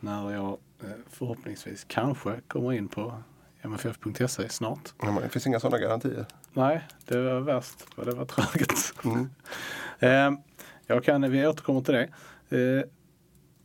när 0.00 0.32
jag 0.32 0.48
eh, 0.82 0.88
förhoppningsvis 1.10 1.84
kanske 1.88 2.40
kommer 2.48 2.72
in 2.72 2.88
på 2.88 3.22
mff.se 3.62 4.48
snart. 4.48 4.92
Ja, 5.02 5.18
Det 5.22 5.28
finns 5.28 5.46
inga 5.46 5.60
sådana 5.60 5.78
garantier. 5.78 6.26
Nej, 6.52 6.82
det 7.06 7.18
var 7.22 7.40
värst 7.40 7.86
vad 7.96 8.06
det 8.06 8.14
var 8.14 8.24
tråkigt. 8.24 8.94
Eh, 9.98 10.30
jag 10.86 11.04
kan, 11.04 11.30
vi 11.30 11.46
återkommer 11.46 11.80
till 11.80 11.94
det. 11.94 12.08
Eh, 12.58 12.84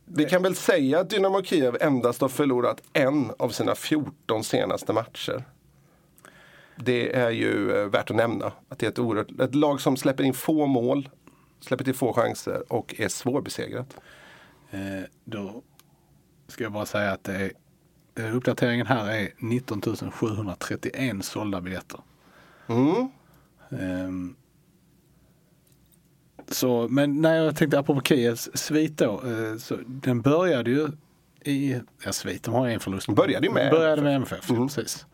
Vi 0.04 0.24
kan 0.24 0.42
väl 0.42 0.54
säga 0.56 1.00
att 1.00 1.10
Dynamo 1.10 1.42
Kiev 1.42 1.76
endast 1.80 2.20
har 2.20 2.28
förlorat 2.28 2.82
en 2.92 3.30
av 3.38 3.48
sina 3.48 3.74
14 3.74 4.44
senaste 4.44 4.92
matcher. 4.92 5.44
Det 6.80 7.16
är 7.16 7.30
ju 7.30 7.76
eh, 7.76 7.86
värt 7.86 8.10
att 8.10 8.16
nämna. 8.16 8.52
Att 8.68 8.78
det 8.78 8.86
är 8.86 8.90
ett, 8.90 8.98
oerhört, 8.98 9.40
ett 9.40 9.54
lag 9.54 9.80
som 9.80 9.96
släpper 9.96 10.24
in 10.24 10.34
få 10.34 10.66
mål, 10.66 11.08
släpper 11.60 11.84
till 11.84 11.94
få 11.94 12.12
chanser 12.12 12.72
och 12.72 12.94
är 12.98 13.08
svårbesegrat. 13.08 13.96
Eh, 14.70 14.80
då 15.24 15.62
ska 16.46 16.64
jag 16.64 16.72
bara 16.72 16.86
säga 16.86 17.12
att 17.12 17.24
det 17.24 17.34
är, 17.34 17.52
eh, 18.24 18.36
uppdateringen 18.36 18.86
här 18.86 19.10
är 19.10 19.28
19 19.38 19.82
731 20.12 21.24
sålda 21.24 21.60
biljetter. 21.60 22.00
Mm. 22.66 23.08
Ehm, 23.70 24.36
så, 26.48 26.88
men 26.88 27.20
när 27.20 27.34
jag 27.34 27.56
tänkte 27.56 27.78
apropå 27.78 28.00
Kievs 28.00 28.50
svit 28.54 28.96
då, 28.98 29.12
eh, 29.12 29.56
så 29.58 29.76
den 29.86 30.20
började 30.20 30.70
ju 30.70 30.88
i, 31.44 31.80
ja 32.04 32.12
svit, 32.12 32.42
de 32.42 32.54
har 32.54 32.68
en 32.68 32.80
förlust. 32.80 33.08
Började 33.08 33.46
ju 33.46 33.52
med 33.52 33.70
började 33.70 34.02
med 34.02 34.14
MFF, 34.16 34.50
Mm. 34.50 34.68
precis. 34.68 35.06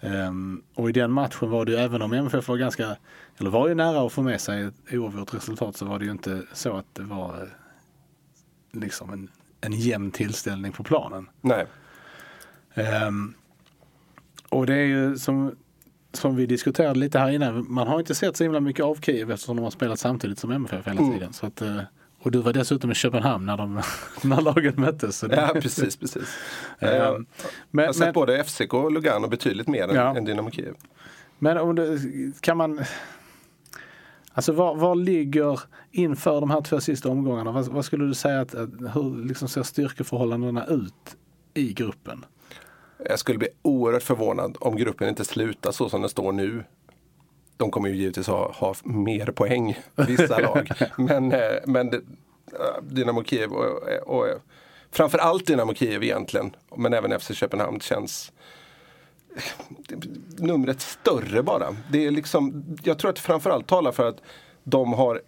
Ehm, 0.00 0.62
och 0.74 0.88
i 0.88 0.92
den 0.92 1.12
matchen 1.12 1.50
var 1.50 1.64
det 1.64 1.72
ju, 1.72 1.78
även 1.78 2.02
om 2.02 2.12
MFF 2.12 2.48
var 2.48 2.56
ganska, 2.56 2.96
eller 3.38 3.50
var 3.50 3.68
ju 3.68 3.74
nära 3.74 4.06
att 4.06 4.12
få 4.12 4.22
med 4.22 4.40
sig 4.40 4.62
ett 4.62 4.74
oavgjort 4.92 5.34
resultat 5.34 5.76
så 5.76 5.84
var 5.84 5.98
det 5.98 6.04
ju 6.04 6.10
inte 6.10 6.42
så 6.52 6.76
att 6.76 6.94
det 6.94 7.02
var 7.02 7.34
eh, 7.42 8.80
liksom 8.80 9.12
en, 9.12 9.28
en 9.60 9.72
jämn 9.72 10.10
tillställning 10.10 10.72
på 10.72 10.82
planen. 10.84 11.28
Nej. 11.40 11.66
Ehm, 12.74 13.34
och 14.48 14.66
det 14.66 14.74
är 14.74 14.86
ju 14.86 15.16
som, 15.18 15.56
som 16.12 16.36
vi 16.36 16.46
diskuterade 16.46 16.98
lite 16.98 17.18
här 17.18 17.30
innan, 17.30 17.72
man 17.72 17.88
har 17.88 17.98
inte 17.98 18.14
sett 18.14 18.36
så 18.36 18.44
himla 18.44 18.60
mycket 18.60 18.84
av 18.84 18.94
Kiev 19.00 19.30
eftersom 19.30 19.56
de 19.56 19.62
har 19.62 19.70
spelat 19.70 19.98
samtidigt 20.00 20.38
som 20.38 20.50
MFF 20.50 20.86
hela 20.86 21.00
Mm. 21.00 21.12
tiden. 21.12 21.32
Så 21.32 21.46
att, 21.46 21.62
eh, 21.62 21.80
och 22.22 22.30
du 22.30 22.38
var 22.38 22.52
dessutom 22.52 22.90
i 22.90 22.94
Köpenhamn 22.94 23.46
när, 23.46 23.56
de, 23.56 23.82
när 24.22 24.40
lagen 24.40 24.74
möttes. 24.76 25.18
Så 25.18 25.26
det- 25.26 25.36
Ja, 25.36 25.60
precis, 25.60 25.96
precis. 25.96 26.36
Ehm, 26.78 26.94
jag 26.94 27.04
har 27.06 27.24
men, 27.70 27.94
sett 27.94 28.04
men, 28.04 28.12
både 28.12 28.44
FCK 28.44 28.74
och 28.74 28.92
Lugano 28.92 29.28
betydligt 29.28 29.68
mer 29.68 29.88
än, 29.88 29.94
Ja. 29.94 30.16
än 30.16 30.24
Dynamo 30.24 30.50
Kiev. 30.50 30.74
men 31.38 31.58
om 31.58 31.74
det, 31.74 31.98
kan 32.40 32.56
man... 32.56 32.80
Alltså 34.32 34.52
var, 34.52 34.74
var 34.74 34.94
ligger 34.94 35.60
inför 35.90 36.40
de 36.40 36.50
här 36.50 36.60
två 36.60 36.80
sista 36.80 37.08
omgångarna, 37.08 37.52
vad, 37.52 37.68
vad 37.68 37.84
skulle 37.84 38.04
du 38.04 38.14
säga 38.14 38.40
att, 38.40 38.54
att 38.54 38.70
hur 38.94 39.24
liksom 39.24 39.48
ser 39.48 39.62
styrkeförhållandena 39.62 40.66
ut 40.66 41.16
i 41.54 41.72
gruppen? 41.72 42.24
Jag 43.08 43.18
skulle 43.18 43.38
bli 43.38 43.48
oerhört 43.62 44.02
förvånad 44.02 44.56
om 44.60 44.76
gruppen 44.76 45.08
inte 45.08 45.24
slutar 45.24 45.72
så 45.72 45.88
som 45.88 46.00
den 46.00 46.10
står 46.10 46.32
nu. 46.32 46.64
De 47.60 47.70
kommer 47.70 47.88
ju 47.88 47.96
givetvis 47.96 48.26
ha, 48.26 48.52
ha 48.52 48.74
mer 48.84 49.26
poäng, 49.26 49.78
vissa 49.94 50.38
lag. 50.42 50.70
Men, 50.96 51.32
eh, 51.32 51.56
men 51.66 51.94
eh, 51.94 52.00
Dynamo 52.82 53.24
Kiev 53.24 53.52
och, 53.52 53.82
och 54.06 54.26
framförallt 54.90 55.46
Dynamo 55.46 55.74
Kiev 55.74 56.02
egentligen, 56.02 56.56
men 56.76 56.94
även 56.94 57.20
FC 57.20 57.34
Köpenhamn 57.34 57.80
känns 57.80 58.32
numret 60.38 60.80
större 60.80 61.42
bara. 61.42 61.76
Det 61.90 62.06
är 62.06 62.10
liksom, 62.10 62.64
jag 62.82 62.98
tror 62.98 63.08
att 63.08 63.16
det 63.16 63.22
framförallt 63.22 63.66
talar 63.66 63.92
för 63.92 64.08
att 64.08 64.22
de 64.64 64.92
har 64.92 65.20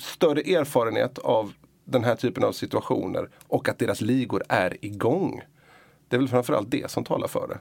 större 0.00 0.40
erfarenhet 0.40 1.18
av 1.18 1.52
den 1.84 2.04
här 2.04 2.14
typen 2.14 2.44
av 2.44 2.52
situationer 2.52 3.28
och 3.46 3.68
att 3.68 3.78
deras 3.78 4.00
ligor 4.00 4.42
är 4.48 4.84
igång. 4.84 5.42
Det 6.08 6.16
är 6.16 6.20
väl 6.20 6.28
framförallt 6.28 6.70
det 6.70 6.90
som 6.90 7.04
talar 7.04 7.28
för 7.28 7.48
det. 7.48 7.58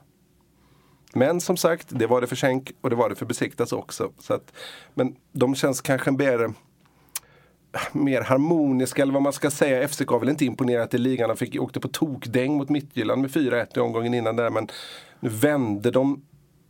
Men 1.14 1.42
som 1.42 1.58
sagt, 1.58 1.88
det 1.90 2.08
var 2.08 2.22
det 2.22 2.28
för 2.28 2.36
Schenk 2.36 2.72
och 2.82 2.90
det 2.90 2.96
var 2.96 3.10
det 3.10 3.16
för 3.16 3.26
Besiktas 3.26 3.72
också. 3.72 4.12
Så 4.20 4.34
att, 4.34 4.54
men 4.94 5.16
de 5.32 5.56
känns 5.56 5.82
kanske 5.82 6.12
mer, 6.12 6.54
mer 7.92 8.22
harmoniska 8.22 9.02
eller 9.02 9.14
vad 9.14 9.22
man 9.22 9.34
ska 9.34 9.52
säga. 9.52 9.88
FCK 9.88 10.10
har 10.10 10.20
väl 10.20 10.30
inte 10.30 10.46
imponerat 10.46 10.94
i 10.94 10.98
ligan. 10.98 11.30
De 11.30 11.38
fick, 11.38 11.62
åkte 11.62 11.80
på 11.80 11.88
tokdäng 11.88 12.58
mot 12.58 12.70
Midtjylland 12.70 13.22
med 13.22 13.32
4-1 13.32 13.78
i 13.78 13.80
omgången 13.80 14.14
innan 14.14 14.36
där. 14.36 14.50
Men 14.50 14.68
nu 15.20 15.30
vände 15.30 15.92
de 15.92 16.22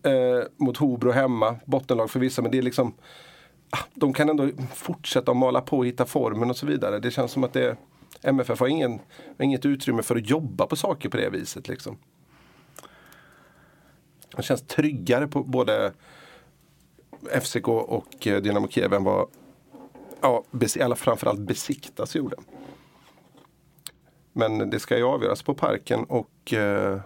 eh, 0.03 0.43
mot 0.57 0.77
Hobro 0.77 1.11
hemma. 1.11 1.55
Bottenlag 1.65 2.11
för 2.11 2.19
vissa, 2.19 2.41
men 2.41 2.51
det 2.51 2.57
är 2.57 2.61
liksom 2.61 2.93
ah, 3.69 3.83
de 3.93 4.13
kan 4.13 4.29
ändå 4.29 4.49
fortsätta 4.73 5.31
att 5.31 5.37
mala 5.37 5.61
på 5.61 5.77
och 5.77 5.85
hitta 5.85 6.05
formen 6.05 6.49
och 6.49 6.57
så 6.57 6.65
vidare. 6.65 6.99
Det 6.99 7.11
känns 7.11 7.31
som 7.31 7.43
att 7.43 7.53
det, 7.53 7.77
MFF 8.21 8.59
har 8.59 8.67
ingen, 8.67 8.99
inget 9.39 9.65
utrymme 9.65 10.03
för 10.03 10.15
att 10.15 10.29
jobba 10.29 10.67
på 10.67 10.75
saker 10.75 11.09
på 11.09 11.17
det 11.17 11.29
viset. 11.29 11.67
Liksom. 11.67 11.97
Han 14.33 14.43
känns 14.43 14.61
tryggare 14.61 15.27
på 15.27 15.43
både 15.43 15.93
FCK 17.41 17.67
och 17.67 18.27
eh, 18.27 18.41
Dynamo 18.41 18.67
Kiev 18.67 18.93
än 18.93 19.03
vad 19.03 19.27
ja, 20.21 20.43
alla, 20.81 20.95
framförallt 20.95 21.39
Besiktas 21.39 22.15
gjorde. 22.15 22.35
Men 24.33 24.69
det 24.69 24.79
ska 24.79 24.97
ju 24.97 25.03
avgöras 25.03 25.43
på 25.43 25.53
parken 25.53 26.03
och 26.03 26.53
eh, 26.53 26.99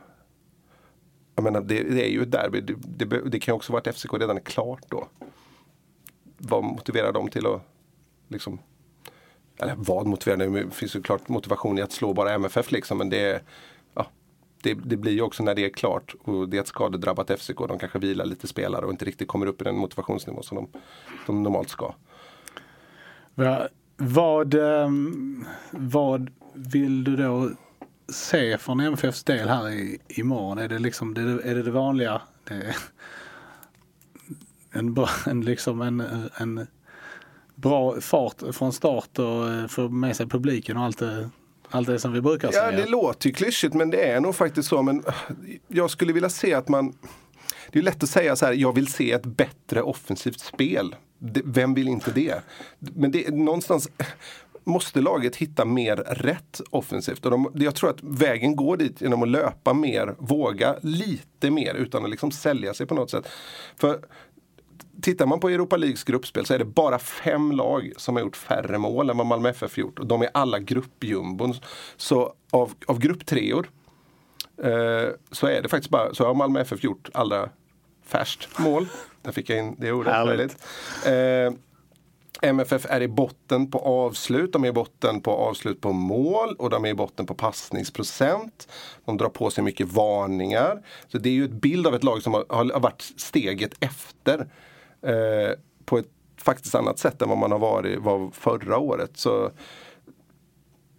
jag 1.36 1.43
menar, 1.43 1.61
det, 1.61 1.84
det 1.84 2.07
är 2.07 2.11
ju 2.11 2.21
ett 2.21 2.32
derby. 2.32 2.61
Det, 2.61 3.05
det, 3.05 3.30
det 3.30 3.39
kan 3.39 3.53
ju 3.53 3.55
också 3.55 3.74
vara 3.74 3.82
att 3.89 3.95
FCK 3.95 4.13
redan 4.13 4.38
är 4.38 4.41
klart 4.41 4.84
då. 4.89 5.07
Vad 6.38 6.63
motiverar 6.63 7.11
dem 7.11 7.30
till 7.30 7.47
att 7.47 7.61
liksom 8.28 8.59
eller 9.57 9.76
vad 9.78 10.07
motiverar 10.07 10.38
det? 10.38 10.63
Det 10.63 10.71
finns 10.71 10.95
ju 10.95 11.01
klart 11.01 11.30
motivation 11.30 11.78
i 11.78 11.82
att 11.82 11.91
slå 11.91 12.13
bara 12.13 12.34
MFF 12.34 12.71
liksom 12.71 12.97
men 12.97 13.09
det, 13.09 13.43
det, 14.64 14.74
det 14.74 14.97
blir 14.97 15.11
ju 15.11 15.22
också 15.22 15.43
när 15.43 15.55
det 15.55 15.66
är 15.66 15.70
klart 15.70 16.16
och 16.24 16.49
det 16.49 16.57
är 16.57 16.61
ett 16.61 16.68
skadedrabbat 16.68 17.39
FCK. 17.39 17.57
De 17.57 17.80
kanske 17.80 17.99
vilar 17.99 18.26
lite 18.26 18.47
spelare 18.47 18.86
och 18.86 18.91
inte 18.91 19.05
riktigt 19.05 19.28
kommer 19.28 19.45
upp 19.45 19.61
i 19.61 19.64
den 19.64 19.78
motivationsnivå 19.78 20.41
som 20.41 20.55
de, 20.55 20.68
de 21.26 21.43
normalt 21.43 21.70
ska. 21.70 21.93
Vad, 23.97 24.53
ehm, 24.53 25.45
vad 25.72 26.32
vill 26.53 27.03
du 27.03 27.16
då 27.16 27.49
se 28.07 28.57
från 28.57 28.80
MFFs 28.80 29.24
del 29.24 29.49
här 29.49 29.70
i, 29.70 29.99
imorgon? 30.07 30.57
Är 30.57 30.68
det 30.68 30.80
liksom 30.80 31.14
det, 31.14 31.22
är 31.22 31.55
det, 31.55 31.64
det 31.64 31.72
vanliga? 31.72 32.22
Det 32.43 32.53
är 32.53 32.76
en, 34.72 34.93
bra, 34.93 35.09
en, 35.26 35.41
liksom 35.41 35.82
en, 35.82 36.03
en 36.38 36.68
bra 37.55 38.01
fart 38.01 38.43
från 38.51 38.74
start 38.74 39.20
och 39.20 39.49
eh, 39.49 39.68
få 39.68 39.89
med 39.89 40.16
sig 40.16 40.30
publiken 40.30 40.78
och 40.78 40.84
allt 40.84 40.99
det, 40.99 41.30
allt 41.74 41.88
det 41.88 41.99
som 41.99 42.13
vi 42.13 42.21
brukar 42.21 42.47
Ja, 42.47 42.51
säga. 42.53 42.71
det 42.71 42.86
låter 42.86 43.28
ju 43.28 43.34
klyschigt 43.34 43.74
men 43.74 43.89
det 43.89 44.03
är 44.09 44.19
nog 44.19 44.36
faktiskt 44.36 44.69
så. 44.69 44.82
Men 44.82 45.03
äh, 45.07 45.13
jag 45.67 45.89
skulle 45.89 46.13
vilja 46.13 46.30
se 46.30 46.53
att 46.53 46.69
man 46.69 46.93
Det 47.71 47.80
är 47.80 47.84
lätt 47.84 48.03
att 48.03 48.09
säga 48.09 48.36
så 48.36 48.45
här, 48.45 48.53
jag 48.53 48.76
vill 48.76 48.88
se 48.88 49.11
ett 49.11 49.26
bättre 49.26 49.82
offensivt 49.82 50.39
spel. 50.39 50.95
Vem 51.45 51.74
vill 51.74 51.88
inte 51.88 52.11
det? 52.11 52.41
Men 52.80 53.11
det, 53.11 53.30
någonstans 53.36 53.89
måste 54.63 55.01
laget 55.01 55.36
hitta 55.36 55.65
mer 55.65 55.95
rätt 55.95 56.61
offensivt. 56.69 57.26
Och 57.26 57.32
de, 57.32 57.51
jag 57.55 57.76
tror 57.76 57.89
att 57.89 58.03
vägen 58.03 58.55
går 58.55 58.78
dit 58.78 59.01
genom 59.01 59.24
att 59.24 59.30
löpa 59.30 59.74
mer, 59.74 60.15
våga 60.17 60.76
lite 60.82 61.51
mer 61.51 61.74
utan 61.74 62.03
att 62.03 62.09
liksom 62.09 62.32
sälja 62.32 62.74
sig 62.74 62.86
på 62.86 62.95
något 62.95 63.09
sätt. 63.11 63.28
För 63.78 63.99
Tittar 65.02 65.26
man 65.26 65.39
på 65.39 65.50
Europa 65.50 65.78
Leagues 65.78 66.04
gruppspel 66.04 66.46
så 66.46 66.54
är 66.54 66.60
det 66.60 66.66
bara 66.66 67.00
fem 67.00 67.52
lag 67.52 67.91
som 67.98 68.16
har 68.16 68.24
gjort 68.24 68.36
färre 68.36 68.78
mål 68.78 69.10
än 69.10 69.18
vad 69.18 69.28
Malmö 69.28 69.50
FF 69.50 69.78
gjort. 69.78 70.00
Och 70.00 70.08
de 70.08 70.22
är 70.22 70.30
alla 70.34 70.60
gruppjumbon. 70.60 71.54
Så 71.98 72.34
av, 72.52 72.74
av 72.88 73.00
grupptreor 73.00 73.70
eh, 74.64 75.10
så 75.32 75.48
är 75.48 75.62
det 75.62 75.70
faktiskt 75.70 75.89
bara, 75.89 76.14
så 76.14 76.26
har 76.26 76.34
Malmö 76.34 76.62
FF 76.62 76.84
gjort 76.84 77.10
allra 77.14 77.50
färst 78.06 78.60
mål. 78.60 78.88
Där 79.22 79.32
fick 79.32 79.50
jag 79.50 79.60
in 79.60 79.76
det 79.78 79.91
ordet. 79.91 80.14
Härligt. 80.14 80.58
Härligt. 81.06 81.56
Eh, 81.56 81.60
MFF 82.41 82.86
är 82.89 83.02
i 83.02 83.08
botten 83.08 83.72
på 83.72 83.80
avslut, 83.80 84.54
de 84.54 84.64
är 84.64 84.68
i 84.68 84.72
botten 84.72 85.22
på 85.22 85.32
avslut 85.32 85.82
på 85.82 85.91
mål 85.91 86.56
och 86.60 86.70
de 86.70 86.86
är 86.86 86.89
i 86.89 86.94
botten 86.94 87.26
på 87.26 87.34
passningsprocent. 87.34 88.68
De 89.06 89.18
drar 89.18 89.30
på 89.30 89.50
sig 89.50 89.64
mycket 89.64 89.88
varningar. 89.88 90.86
Så 91.08 91.18
det 91.18 91.30
är 91.30 91.34
ju 91.34 91.46
ett 91.46 91.52
bild 91.52 91.88
av 91.88 91.96
ett 91.96 92.04
lag 92.04 92.24
som 92.24 92.34
har, 92.34 92.46
har 92.50 92.80
varit 92.80 93.02
steget 93.18 93.74
efter 93.80 94.48
eh, 95.04 95.51
på 95.86 95.97
ett 95.97 96.10
faktiskt 96.38 96.76
annat 96.76 96.99
sätt 96.99 97.22
än 97.22 97.30
vad 97.30 97.38
man 97.38 97.51
har 97.51 97.60
varit 97.60 97.99
var 97.99 98.32
förra 98.32 98.78
året. 98.78 99.12
Så 99.14 99.51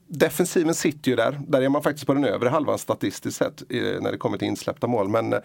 Defensiven 0.06 0.74
sitter 0.74 1.10
ju 1.10 1.16
där. 1.16 1.40
Där 1.48 1.62
är 1.62 1.68
man 1.68 1.82
faktiskt 1.82 2.06
på 2.06 2.14
den 2.14 2.24
övre 2.24 2.48
halvan 2.48 2.78
statistiskt 2.78 3.38
sett 3.38 3.62
eh, 3.68 4.00
när 4.00 4.12
det 4.12 4.18
kommer 4.18 4.38
till 4.38 4.48
insläppta 4.48 4.86
mål. 4.86 5.08
Men 5.08 5.32
eh, 5.32 5.38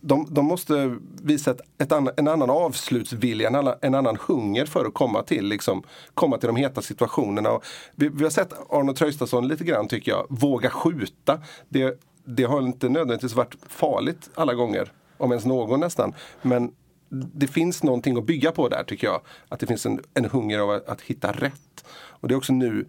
de, 0.00 0.26
de 0.30 0.44
måste 0.44 0.96
visa 1.22 1.50
ett, 1.50 1.60
ett 1.78 1.92
an, 1.92 2.10
en 2.16 2.28
annan 2.28 2.50
avslutsvilja, 2.50 3.48
en 3.48 3.54
annan, 3.54 3.74
en 3.80 3.94
annan 3.94 4.16
hunger 4.26 4.66
för 4.66 4.84
att 4.84 4.94
komma 4.94 5.22
till, 5.22 5.46
liksom, 5.46 5.82
komma 6.14 6.38
till 6.38 6.46
de 6.46 6.56
heta 6.56 6.82
situationerna. 6.82 7.50
Och 7.50 7.64
vi, 7.94 8.08
vi 8.08 8.22
har 8.22 8.30
sett 8.30 8.52
Arno 8.70 8.94
Traustason 8.94 9.48
lite 9.48 9.64
grann 9.64 9.88
tycker 9.88 10.10
jag, 10.10 10.26
våga 10.28 10.70
skjuta. 10.70 11.40
Det, 11.68 12.00
det 12.24 12.44
har 12.44 12.62
inte 12.62 12.88
nödvändigtvis 12.88 13.34
varit 13.34 13.56
farligt 13.68 14.30
alla 14.34 14.54
gånger, 14.54 14.92
om 15.16 15.32
ens 15.32 15.44
någon 15.44 15.80
nästan. 15.80 16.14
Men 16.42 16.72
det 17.08 17.46
finns 17.46 17.82
någonting 17.82 18.18
att 18.18 18.24
bygga 18.24 18.52
på 18.52 18.68
där 18.68 18.84
tycker 18.84 19.06
jag. 19.06 19.20
Att 19.48 19.60
det 19.60 19.66
finns 19.66 19.86
en, 19.86 20.00
en 20.14 20.24
hunger 20.24 20.58
av 20.58 20.70
att, 20.70 20.88
att 20.88 21.00
hitta 21.00 21.32
rätt. 21.32 21.84
Och 21.90 22.28
det 22.28 22.34
är 22.34 22.36
också 22.36 22.52
nu 22.52 22.86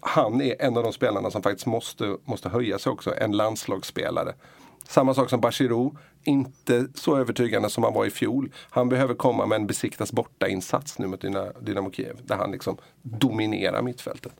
han 0.00 0.40
är 0.40 0.62
en 0.62 0.76
av 0.76 0.82
de 0.82 0.92
spelarna 0.92 1.30
som 1.30 1.42
faktiskt 1.42 1.66
måste, 1.66 2.16
måste 2.24 2.48
höja 2.48 2.78
sig 2.78 2.92
också, 2.92 3.14
en 3.16 3.32
landslagsspelare. 3.32 4.32
Samma 4.88 5.14
sak 5.14 5.30
som 5.30 5.40
Bachirou, 5.40 5.96
inte 6.24 6.86
så 6.94 7.16
övertygande 7.16 7.70
som 7.70 7.84
han 7.84 7.94
var 7.94 8.06
i 8.06 8.10
fjol. 8.10 8.52
Han 8.70 8.88
behöver 8.88 9.14
komma 9.14 9.46
med 9.46 9.56
en 9.56 9.66
besiktas 9.66 10.12
borta-insats 10.12 10.98
nu 10.98 11.06
mot 11.06 11.22
Dyna- 11.22 11.52
Dynamo 11.60 11.90
Kiev, 11.90 12.16
där 12.24 12.36
han 12.36 12.50
liksom 12.50 12.76
dominerar 13.02 13.82
mittfältet. 13.82 14.32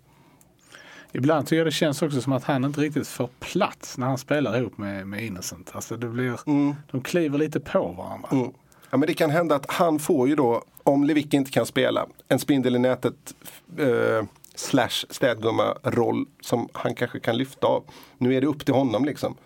Ibland 1.13 1.47
tycker 1.47 1.57
jag 1.57 1.67
det 1.67 1.71
känns 1.71 2.03
också 2.03 2.21
som 2.21 2.33
att 2.33 2.45
han 2.45 2.65
inte 2.65 2.81
riktigt 2.81 3.09
får 3.09 3.29
plats 3.39 3.99
när 3.99 4.07
han 4.07 4.19
spelar 4.19 4.59
ihop 4.59 4.79
med, 4.79 5.07
med 5.07 5.25
Innocent. 5.25 5.71
Alltså 5.75 5.97
det 5.97 6.09
blir, 6.09 6.41
De 6.91 7.01
kliver 7.03 7.39
lite 7.39 7.61
på 7.61 7.89
varandra. 7.89 8.29
Mm. 8.33 8.53
Ja, 8.91 8.97
men 8.97 9.07
det 9.07 9.15
kan 9.15 9.31
hända 9.31 9.55
att 9.55 9.71
han 9.71 9.99
får 9.99 10.29
ju 10.29 10.35
då, 10.35 10.65
om 10.83 11.05
Lewicki 11.05 11.37
inte 11.37 11.51
kan 11.51 11.67
spela, 11.67 12.07
en 12.29 12.39
spindel 12.39 12.77
i 12.77 12.79
nätet 12.79 13.35
eh, 13.79 14.25
slash 14.55 15.07
städgumma-roll 15.11 16.27
som 16.41 16.69
han 16.73 16.95
kanske 16.95 17.21
kan 17.21 17.37
lyfta 17.37 17.67
av. 17.67 17.85
Nu 18.19 18.35
är 18.35 18.41
det 18.41 18.47
upp 18.47 18.65
till 18.65 18.75
honom 18.75 19.05
liksom. 19.05 19.37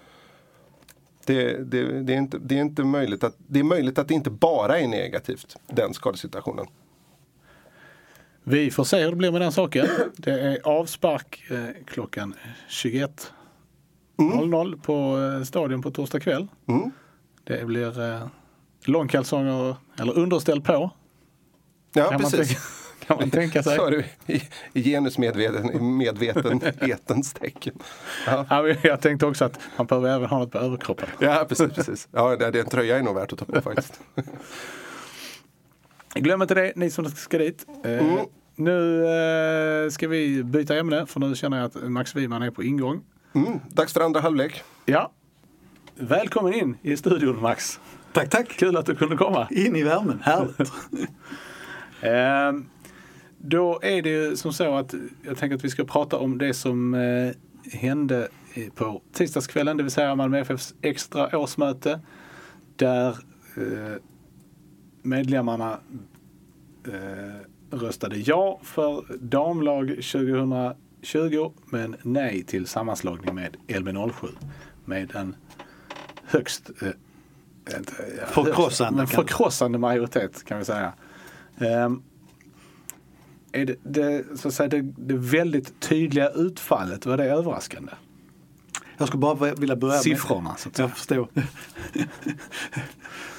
Det, 1.27 1.71
det, 1.71 2.03
det, 2.03 2.15
är 2.15 2.19
inte, 2.19 2.39
det, 2.39 2.57
är 2.57 2.61
inte 2.61 2.85
möjligt 2.85 3.25
att, 3.25 3.35
det 3.47 3.59
är 3.59 3.65
möjligt 3.65 3.99
att 3.99 4.09
det 4.09 4.15
inte 4.15 4.31
bara 4.31 4.81
är 4.81 4.89
negativt, 4.89 5.57
den 5.67 5.95
skadesituationen. 5.95 6.67
Vi 8.43 8.71
får 8.71 8.85
se 8.85 9.03
hur 9.03 9.11
det 9.11 9.17
blir 9.17 9.33
med 9.33 9.41
den 9.41 9.53
saken. 9.53 9.87
Det 10.17 10.41
är 10.41 10.59
avspark 10.65 11.45
eh, 11.51 11.65
klockan 11.87 12.35
21.00 12.69 14.67
mm. 14.67 14.81
på 14.81 15.19
eh, 15.19 15.43
stadion 15.45 15.83
på 15.83 15.91
torsdag 15.91 16.21
kväll. 16.21 16.47
Mm. 16.67 16.91
Det 17.45 17.65
blir 17.65 18.01
eh, 18.01 18.27
långkalsonger 18.85 19.77
eller 20.01 20.19
underställ 20.19 20.61
på. 20.61 20.91
Ja, 21.93 22.11
kan 22.11 22.21
precis. 22.21 22.37
Man 22.37 22.47
kan 23.07 23.17
man 23.17 23.31
tänka 23.31 23.63
sig. 23.63 23.77
Sa 23.77 23.91
du 23.91 24.05
i, 24.27 24.43
i 24.73 24.83
genusmedvetenhetens 24.83 27.33
tecken. 27.33 27.75
Ja. 28.27 28.47
ja. 28.51 28.69
jag 28.83 29.01
tänkte 29.01 29.27
också 29.27 29.45
att 29.45 29.61
man 29.77 29.87
behöver 29.87 30.09
även 30.09 30.29
ha 30.29 30.39
något 30.39 30.51
på 30.51 30.59
överkroppen. 30.59 31.09
Ja, 31.19 31.45
precis. 31.49 31.73
precis. 31.73 32.09
Ja, 32.13 32.37
det 32.37 32.47
är 32.47 32.57
en 32.57 32.67
tröja 32.67 32.99
är 32.99 33.03
nog 33.03 33.15
värt 33.15 33.33
att 33.33 33.39
ta 33.39 33.45
på 33.45 33.61
faktiskt. 33.61 34.01
Glöm 36.15 36.43
inte 36.43 36.55
det, 36.55 36.73
ni 36.77 36.91
som 36.91 37.11
ska 37.11 37.39
dit. 37.39 37.67
Eh, 37.85 37.99
mm. 37.99 38.19
Nu 38.57 39.07
eh, 39.07 39.91
ska 39.91 40.09
vi 40.09 40.45
byta 40.45 40.77
ämne 40.77 41.07
för 41.07 41.21
nu 41.21 41.35
känner 41.35 41.57
jag 41.57 41.67
att 41.67 41.83
Max 41.83 42.17
Wiman 42.17 42.43
är 42.43 42.51
på 42.51 42.63
ingång. 42.63 43.03
Mm, 43.33 43.61
dags 43.69 43.93
för 43.93 44.01
andra 44.01 44.21
halvlek. 44.21 44.63
Ja. 44.85 45.13
Välkommen 45.97 46.55
in 46.55 46.77
i 46.83 46.97
studion 46.97 47.41
Max. 47.41 47.81
Tack, 48.15 48.31
tack. 48.31 48.49
Kul 48.49 48.77
att 48.77 48.87
du 48.87 48.95
kunde 48.95 49.17
komma. 49.17 49.49
In 49.51 49.77
i 49.77 49.83
värmen, 49.83 50.21
härligt. 50.23 50.61
eh, 52.01 52.65
då 53.39 53.81
är 53.83 54.03
det 54.03 54.09
ju 54.09 54.37
som 54.37 54.53
så 54.53 54.75
att 54.75 54.95
jag 55.23 55.39
tänker 55.39 55.57
att 55.57 55.65
vi 55.65 55.71
ska 55.71 55.85
prata 55.85 56.17
om 56.17 56.39
det 56.39 56.55
som 56.55 56.95
eh, 56.95 57.33
hände 57.73 58.29
på 58.75 59.03
tisdagskvällen, 59.13 59.77
det 59.77 59.83
vill 59.83 59.93
säga 59.93 60.15
Malmö 60.15 60.39
FFs 60.39 60.75
extra 60.83 61.39
årsmöte. 61.39 62.01
Där 62.77 63.09
eh, 63.57 63.97
medlemmarna 65.03 65.79
eh, 66.87 67.77
röstade 67.77 68.17
ja 68.17 68.61
för 68.63 69.05
damlag 69.21 69.89
2020 69.89 71.53
men 71.67 71.97
nej 72.03 72.43
till 72.43 72.67
sammanslagning 72.67 73.35
med 73.35 73.57
LB07 73.69 74.29
med 74.85 75.17
en 75.17 75.37
högst 76.25 76.71
förkrossande, 78.27 79.07
förkrossande 79.07 79.79
majoritet 79.79 80.45
kan 80.45 80.59
vi 80.59 80.65
säga. 80.65 80.93
Um, 81.59 82.03
är 83.53 83.67
det, 83.67 83.77
det, 83.83 84.25
så 84.39 84.49
att 84.49 84.55
säga, 84.55 84.69
det, 84.69 84.83
det 84.83 85.15
väldigt 85.15 85.81
tydliga 85.81 86.31
utfallet, 86.31 87.07
var 87.07 87.17
det 87.17 87.25
överraskande? 87.25 87.93
Jag 88.97 89.09
skulle 89.09 89.21
bara 89.21 89.55
vilja 89.55 89.77
börja 89.77 89.95
med... 89.95 90.03
Siffrorna 90.03 90.57
så 90.57 90.69
att 90.69 90.77
säga. 90.77 90.89
Jag 90.89 90.97
förstår. 90.97 91.29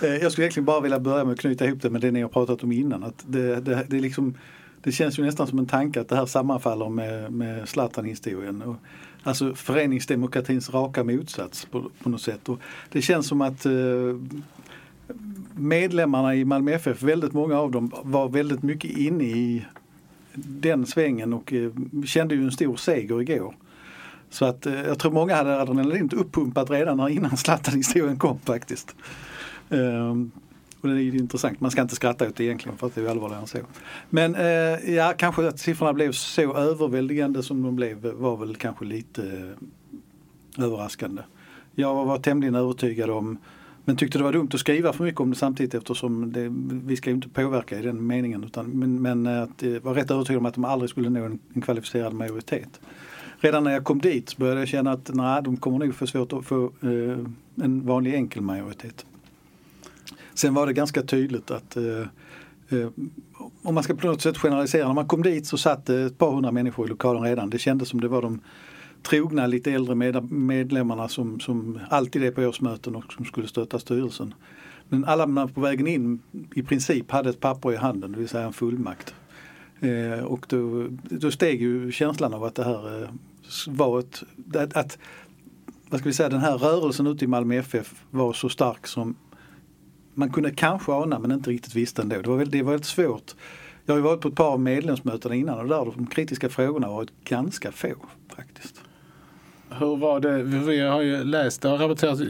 Eh, 0.01 0.15
jag 0.15 0.31
skulle 0.31 0.45
egentligen 0.45 0.65
bara 0.65 0.81
vilja 0.81 0.99
börja 0.99 1.23
med 1.23 1.33
att 1.33 1.39
knyta 1.39 1.65
ihop 1.65 1.81
det 1.81 1.89
med 1.89 2.01
det 2.01 2.11
ni 2.11 2.21
har 2.21 2.29
pratat 2.29 2.63
om 2.63 2.71
innan. 2.71 3.03
Att 3.03 3.23
det, 3.27 3.59
det, 3.59 3.85
det, 3.89 3.99
liksom, 3.99 4.37
det 4.81 4.91
känns 4.91 5.19
ju 5.19 5.23
nästan 5.23 5.47
som 5.47 5.59
en 5.59 5.65
tanke 5.65 6.01
att 6.01 6.09
det 6.09 6.15
här 6.15 6.25
sammanfaller 6.25 6.89
med, 6.89 7.33
med 7.33 7.69
Zlatan-historien. 7.69 8.77
Alltså 9.25 9.55
föreningsdemokratins 9.55 10.69
raka 10.69 11.03
motsats 11.03 11.65
på, 11.65 11.91
på 12.03 12.09
något 12.09 12.21
sätt. 12.21 12.49
Och 12.49 12.59
det 12.91 13.01
känns 13.01 13.27
som 13.27 13.41
att 13.41 13.65
eh, 13.65 13.71
medlemmarna 15.55 16.35
i 16.35 16.45
Malmö 16.45 16.71
FF, 16.71 17.03
väldigt 17.03 17.33
många 17.33 17.59
av 17.59 17.71
dem 17.71 17.91
var 18.03 18.29
väldigt 18.29 18.63
mycket 18.63 18.97
inne 18.97 19.23
i 19.23 19.65
den 20.33 20.85
svängen 20.85 21.33
och 21.33 21.53
eh, 21.53 21.71
kände 22.05 22.35
ju 22.35 22.43
en 22.43 22.51
stor 22.51 22.75
seger 22.75 23.21
igår. 23.21 23.55
Så 24.29 24.45
att 24.45 24.65
eh, 24.65 24.81
jag 24.81 24.99
tror 24.99 25.11
många 25.11 25.35
hade 25.35 25.61
adrenalinet 25.61 26.13
uppumpat 26.13 26.69
redan 26.69 27.09
innan 27.09 27.37
Zlatan-historien 27.37 28.17
kom 28.17 28.39
faktiskt. 28.39 28.95
Ehm, 29.69 30.31
och 30.85 30.95
det 30.95 31.01
är 31.01 31.15
intressant, 31.15 31.61
man 31.61 31.71
ska 31.71 31.81
inte 31.81 31.95
skratta 31.95 32.27
åt 32.27 32.35
det 32.35 32.43
egentligen 32.43 32.77
för 32.77 32.87
att 32.87 32.95
det 32.95 33.01
är 33.01 33.07
allvarligare 33.07 33.41
än 33.41 33.47
så. 33.47 33.57
Men 34.09 34.35
eh, 34.35 34.95
ja, 34.95 35.13
kanske 35.17 35.47
att 35.47 35.59
siffrorna 35.59 35.93
blev 35.93 36.11
så 36.11 36.55
överväldigande 36.55 37.43
som 37.43 37.63
de 37.63 37.75
blev 37.75 38.05
var 38.05 38.37
väl 38.37 38.55
kanske 38.55 38.85
lite 38.85 39.23
eh, 40.57 40.63
överraskande. 40.65 41.21
Jag 41.75 42.05
var 42.05 42.17
tämligen 42.17 42.55
övertygad 42.55 43.09
om 43.09 43.37
men 43.87 43.97
tyckte 43.97 44.17
det 44.17 44.23
var 44.23 44.33
dumt 44.33 44.49
att 44.53 44.59
skriva 44.59 44.93
för 44.93 45.03
mycket 45.03 45.21
om 45.21 45.29
det 45.29 45.35
samtidigt 45.35 45.73
eftersom 45.73 46.31
det, 46.31 46.47
vi 46.85 46.95
ska 46.95 47.09
ju 47.09 47.15
inte 47.15 47.29
påverka 47.29 47.79
i 47.79 47.81
den 47.81 48.07
meningen. 48.07 48.43
Utan, 48.43 48.65
men, 48.69 49.01
men 49.01 49.27
att, 49.27 49.61
jag 49.61 49.81
var 49.81 49.93
rätt 49.93 50.11
övertygad 50.11 50.39
om 50.39 50.45
att 50.45 50.53
de 50.53 50.65
aldrig 50.65 50.89
skulle 50.89 51.09
nå 51.09 51.25
en, 51.25 51.39
en 51.53 51.61
kvalificerad 51.61 52.13
majoritet 52.13 52.79
redan 53.39 53.63
när 53.63 53.71
jag 53.71 53.83
kom 53.83 53.99
dit 53.99 54.37
började 54.37 54.59
jag 54.61 54.67
känna 54.67 54.91
att 54.91 55.09
nej, 55.13 55.41
de 55.43 55.57
kommer 55.57 55.79
nog 55.79 55.95
få 55.95 56.07
svårt 56.07 56.33
att 56.33 56.45
få 56.45 56.63
eh, 56.65 57.17
en 57.63 57.85
vanlig 57.85 58.13
enkel 58.13 58.41
majoritet. 58.41 59.05
Sen 60.35 60.53
var 60.53 60.67
det 60.67 60.73
ganska 60.73 61.01
tydligt 61.01 61.51
att 61.51 61.77
eh, 61.77 61.99
eh, 62.69 62.89
om 63.63 63.75
man 63.75 63.83
ska 63.83 63.95
på 63.95 64.07
något 64.07 64.21
sätt 64.21 64.37
generalisera, 64.37 64.87
när 64.87 64.93
man 64.93 65.07
kom 65.07 65.23
dit 65.23 65.47
så 65.47 65.57
satt 65.57 65.85
det 65.85 66.01
ett 66.01 66.17
par 66.17 66.31
hundra 66.31 66.51
människor 66.51 66.85
i 66.85 66.89
lokalen 66.89 67.23
redan. 67.23 67.49
Det 67.49 67.59
kändes 67.59 67.89
som 67.89 68.01
det 68.01 68.07
var 68.07 68.21
de 68.21 68.41
trogna, 69.03 69.47
lite 69.47 69.71
äldre 69.71 69.95
med, 69.95 70.31
medlemmarna 70.31 71.07
som, 71.07 71.39
som 71.39 71.79
alltid 71.89 72.23
är 72.23 72.31
på 72.31 72.41
årsmöten 72.41 72.95
och 72.95 73.13
som 73.13 73.25
skulle 73.25 73.47
stötta 73.47 73.79
styrelsen. 73.79 74.33
Men 74.89 75.05
alla 75.05 75.47
på 75.47 75.61
vägen 75.61 75.87
in 75.87 76.21
i 76.55 76.63
princip 76.63 77.11
hade 77.11 77.29
ett 77.29 77.39
papper 77.39 77.73
i 77.73 77.75
handen, 77.75 78.11
det 78.11 78.19
vill 78.19 78.29
säga 78.29 78.45
en 78.45 78.53
fullmakt. 78.53 79.15
Eh, 79.79 80.23
och 80.23 80.45
då, 80.49 80.87
då 81.09 81.31
steg 81.31 81.61
ju 81.61 81.91
känslan 81.91 82.33
av 82.33 82.43
att 82.43 82.55
det 82.55 82.63
här 82.63 83.03
eh, 83.03 83.09
var 83.67 83.99
ett, 83.99 84.23
att, 84.55 84.77
att, 84.77 84.97
vad 85.89 85.99
ska 85.99 86.09
vi 86.09 86.13
säga, 86.13 86.29
den 86.29 86.39
här 86.39 86.57
rörelsen 86.57 87.07
ute 87.07 87.25
i 87.25 87.27
Malmö 87.27 87.55
FF 87.55 88.03
var 88.11 88.33
så 88.33 88.49
stark 88.49 88.87
som 88.87 89.15
man 90.15 90.31
kunde 90.31 90.51
kanske 90.51 90.91
ana 90.91 91.19
men 91.19 91.31
inte 91.31 91.49
riktigt 91.49 91.75
visste 91.75 92.01
ändå. 92.01 92.21
Det 92.21 92.29
var, 92.29 92.37
väldigt, 92.37 92.51
det 92.51 92.63
var 92.63 92.71
väldigt 92.71 92.87
svårt. 92.87 93.35
Jag 93.85 93.93
har 93.93 93.97
ju 93.97 94.03
varit 94.03 94.21
på 94.21 94.27
ett 94.27 94.35
par 94.35 94.51
av 94.51 94.59
medlemsmöten 94.59 95.33
innan 95.33 95.59
och 95.59 95.67
där 95.67 95.93
de 95.95 96.07
kritiska 96.07 96.49
frågorna 96.49 96.87
har 96.87 96.93
varit 96.93 97.23
ganska 97.23 97.71
få 97.71 97.93
faktiskt. 98.35 98.81
Hur 99.69 99.97
var 99.97 100.19
det, 100.19 100.43
vi 100.43 100.79
har 100.79 101.01
ju 101.01 101.23
läst, 101.23 101.61
det 101.61 101.69
har 101.69 101.77
rapporterats, 101.77 102.21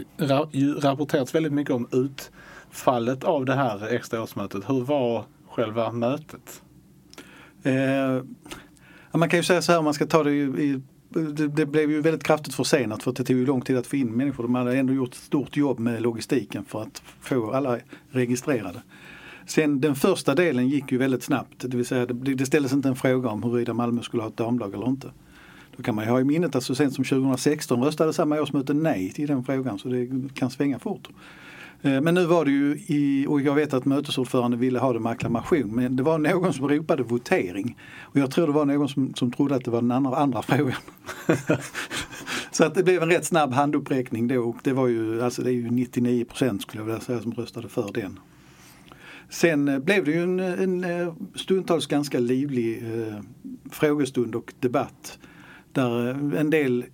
rapporterats 0.83 1.35
väldigt 1.35 1.53
mycket 1.53 1.73
om 1.73 1.87
utfallet 1.91 3.23
av 3.23 3.45
det 3.45 3.53
här 3.53 3.87
extra 3.87 4.23
årsmötet. 4.23 4.69
Hur 4.69 4.81
var 4.81 5.23
själva 5.49 5.91
mötet? 5.91 6.61
Eh, 7.63 8.23
man 9.11 9.29
kan 9.29 9.39
ju 9.39 9.43
säga 9.43 9.61
så 9.61 9.71
här 9.71 9.79
om 9.79 9.85
man 9.85 9.93
ska 9.93 10.05
ta 10.05 10.23
det 10.23 10.31
i, 10.31 10.81
det, 11.15 11.47
det, 11.47 11.65
blev 11.65 11.91
ju 11.91 12.01
väldigt 12.01 12.23
kraftigt 12.23 12.55
försenat 12.55 13.03
för 13.03 13.11
att 13.11 13.17
det 13.17 13.23
tog 13.23 13.37
ju 13.37 13.45
lång 13.45 13.61
tid 13.61 13.77
att 13.77 13.87
få 13.87 13.95
in 13.95 14.11
människor. 14.11 14.43
De 14.43 14.55
hade 14.55 14.77
ändå 14.77 14.93
gjort 14.93 15.09
ett 15.09 15.15
stort 15.15 15.57
jobb 15.57 15.79
med 15.79 16.01
logistiken 16.01 16.65
för 16.65 16.81
att 16.81 17.01
få 17.21 17.51
alla 17.51 17.79
registrerade. 18.09 18.81
Sen 19.45 19.81
den 19.81 19.95
första 19.95 20.35
delen 20.35 20.69
gick 20.69 20.91
ju 20.91 20.97
väldigt 20.97 21.23
snabbt, 21.23 21.53
det 21.57 21.77
vill 21.77 21.85
säga 21.85 22.05
det, 22.05 22.35
det 22.35 22.45
ställdes 22.45 22.73
inte 22.73 22.89
en 22.89 22.95
fråga 22.95 23.29
om 23.29 23.43
huruvida 23.43 23.73
Malmö 23.73 24.01
skulle 24.01 24.23
ha 24.23 24.29
ett 24.29 24.37
damlag 24.37 24.73
eller 24.73 24.87
inte. 24.87 25.11
Då 25.77 25.83
kan 25.83 25.95
man 25.95 26.05
ju 26.05 26.11
ha 26.11 26.19
i 26.19 26.23
minnet 26.23 26.55
att 26.55 26.63
så 26.63 26.75
sent 26.75 26.93
som 26.93 27.03
2016 27.03 27.83
röstade 27.83 28.13
samma 28.13 28.41
årsmöte 28.41 28.73
nej 28.73 29.11
till 29.11 29.27
den 29.27 29.43
frågan 29.43 29.79
så 29.79 29.87
det 29.87 30.09
kan 30.33 30.49
svänga 30.49 30.79
fort. 30.79 31.09
Eh, 31.85 32.01
men 32.01 32.13
nu 32.13 32.25
var 32.25 32.45
det 32.45 32.51
ju, 32.51 32.79
i, 32.87 33.25
och 33.29 33.41
jag 33.41 33.55
vet 33.55 33.73
att 33.73 33.85
mötesordförande 33.85 34.57
ville 34.57 34.79
ha 34.79 34.93
det 34.93 34.99
med 34.99 35.11
acklamation, 35.11 35.75
men 35.75 35.95
det 35.95 36.03
var 36.03 36.17
någon 36.17 36.53
som 36.53 36.69
ropade 36.69 37.03
votering. 37.03 37.77
Och 38.01 38.19
jag 38.19 38.31
tror 38.31 38.47
det 38.47 38.53
var 38.53 38.65
någon 38.65 38.89
som, 38.89 39.13
som 39.13 39.31
trodde 39.31 39.55
att 39.55 39.65
det 39.65 39.71
var 39.71 39.81
den 39.81 39.91
andra, 39.91 40.15
andra 40.15 40.41
frågan. 40.41 40.77
så 42.51 42.65
att 42.65 42.75
det 42.75 42.83
blev 42.83 43.03
en 43.03 43.09
rätt 43.09 43.25
snabb 43.25 43.53
handuppräckning 43.53 44.27
då 44.27 44.41
och 44.41 44.57
det 44.63 44.73
var 44.73 44.87
ju, 44.87 45.21
alltså 45.21 45.41
det 45.41 45.49
är 45.49 45.53
ju 45.53 45.69
99 45.69 46.25
procent 46.25 46.61
skulle 46.61 46.81
jag 46.81 46.85
vilja 46.85 47.01
säga 47.01 47.19
som 47.19 47.31
röstade 47.31 47.69
för 47.69 47.91
den. 47.93 48.19
Sen 49.29 49.67
eh, 49.67 49.79
blev 49.79 50.05
det 50.05 50.11
ju 50.11 50.23
en, 50.23 50.39
en 50.39 50.83
eh, 50.83 51.13
stundtals 51.35 51.87
ganska 51.87 52.19
livlig 52.19 52.77
eh, 52.77 53.19
frågestund 53.71 54.35
och 54.35 54.53
debatt 54.59 55.19
där 55.71 56.07
en 56.37 56.49
del 56.49 56.85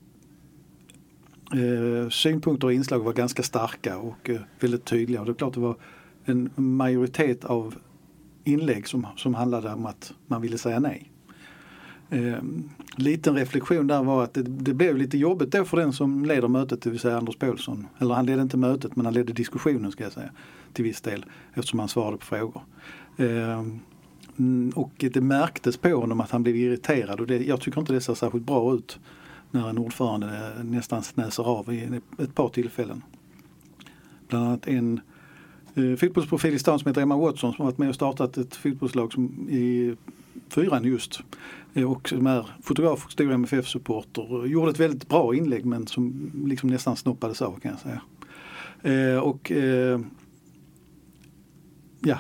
eh, 1.54 2.10
synpunkter 2.10 2.68
och 2.68 2.74
inslag 2.74 3.00
var 3.00 3.14
ganska 3.14 3.44
starka 3.44 3.98
och 3.98 4.30
eh, 4.30 4.42
väldigt 4.60 4.86
tydliga. 4.86 5.20
Och 5.20 5.26
det 5.26 5.32
är 5.32 5.36
klart 5.36 5.54
det 5.54 5.60
var 5.60 5.76
en 6.26 6.50
majoritet 6.56 7.46
av 7.46 7.76
inlägg 8.44 8.88
som, 8.88 9.08
som 9.18 9.34
handlade 9.34 9.74
om 9.74 9.86
att 9.86 10.14
man 10.28 10.42
ville 10.42 10.58
säga 10.58 10.80
nej. 10.80 11.12
Eh, 12.10 12.38
liten 12.96 13.36
reflektion 13.36 13.88
där 13.88 14.04
var 14.04 14.24
att 14.24 14.34
det, 14.34 14.42
det, 14.42 14.74
blev 14.74 14.98
lite 14.98 15.18
jobbigt 15.18 15.52
då 15.52 15.66
för 15.66 15.78
den 15.78 15.94
som 15.94 16.26
leder 16.26 16.48
mötet, 16.48 16.82
det 16.82 16.90
vill 16.90 17.00
säga 17.00 17.18
Anders 17.18 17.36
Paulsson. 17.36 17.88
Eller 18.00 18.16
han 18.16 18.26
ledde 18.26 18.42
inte 18.42 18.58
mötet 18.58 18.96
men 18.96 19.06
han 19.06 19.14
ledde 19.14 19.34
diskussionen 19.34 19.92
ska 19.92 20.04
jag 20.04 20.14
säga 20.14 20.30
till 20.74 20.84
viss 20.84 21.02
del 21.02 21.26
eftersom 21.54 21.80
han 21.80 21.88
svarade 21.88 22.18
på 22.18 22.26
frågor. 22.26 22.62
Eh, 23.18 23.64
mm, 24.38 24.72
och 24.76 24.92
det 24.98 25.22
märktes 25.22 25.78
på 25.78 25.90
honom 25.90 26.22
att 26.22 26.32
han 26.32 26.44
blev 26.44 26.56
irriterad 26.56 27.20
och 27.20 27.28
det, 27.28 27.46
jag 27.46 27.62
tycker 27.62 27.80
inte 27.80 27.94
det 27.94 28.02
ser 28.02 28.14
särskilt 28.14 28.46
bra 28.46 28.74
ut 28.74 29.00
när 29.52 29.70
en 29.70 29.78
ordförande 29.78 30.52
nästan 30.64 31.04
snäser 31.04 31.44
av 31.44 31.74
i 31.74 32.02
ett 32.18 32.36
par 32.36 32.50
tillfällen. 32.50 33.04
Bland 34.28 34.46
annat 34.46 34.68
en 34.68 35.02
eh, 35.76 35.96
fotbollsprofil 35.96 36.54
i 36.54 36.60
stan 36.60 36.80
som 36.80 36.88
heter 36.88 37.02
Emma 37.02 37.18
Watson 37.18 37.54
som 37.54 37.66
varit 37.66 37.78
med 37.78 37.90
och 37.90 37.96
startat 37.96 38.38
ett 38.38 38.56
fotbollslag 38.56 39.14
som 39.14 39.50
i 39.50 39.96
fyran 40.50 40.84
just 40.84 41.20
eh, 41.74 41.92
och 41.92 42.10
som 42.10 42.28
är 42.28 42.46
fotograf 42.64 43.06
och 43.06 43.12
stor 43.12 43.32
MFF-supporter. 43.32 44.46
Gjorde 44.46 44.72
ett 44.72 44.80
väldigt 44.80 45.10
bra 45.10 45.36
inlägg 45.36 45.66
men 45.66 45.88
som 45.88 46.32
liksom 46.46 46.70
nästan 46.70 46.96
snoppades 46.96 47.42
av 47.42 47.60
kan 47.60 47.72
jag 47.72 47.80
säga. 47.80 48.02
Eh, 48.82 49.20
och 49.20 49.52
eh, 49.52 50.00
ja. 52.00 52.20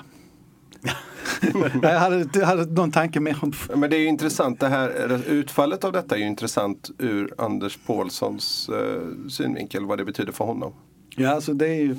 jag 1.82 2.00
hade, 2.00 2.30
jag 2.34 2.46
hade 2.46 2.66
någon 2.66 2.92
tanke 2.92 3.20
mer 3.20 3.38
om... 3.42 3.54
Men 3.76 3.90
det 3.90 3.96
är 3.96 4.00
ju 4.00 4.08
intressant 4.08 4.60
det 4.60 4.68
här, 4.68 5.22
utfallet 5.28 5.84
av 5.84 5.92
detta 5.92 6.16
är 6.16 6.20
ju 6.20 6.28
intressant 6.28 6.92
ur 6.98 7.34
Anders 7.38 7.78
Paulssons 7.86 8.70
eh, 8.70 9.30
synvinkel, 9.30 9.86
vad 9.86 9.98
det 9.98 10.06
betyder 10.06 10.32
för 10.32 10.46
honom. 10.46 10.74
Ja, 11.16 11.30
alltså 11.30 11.54
det 11.54 11.68
är 11.68 11.82
ju, 11.82 11.92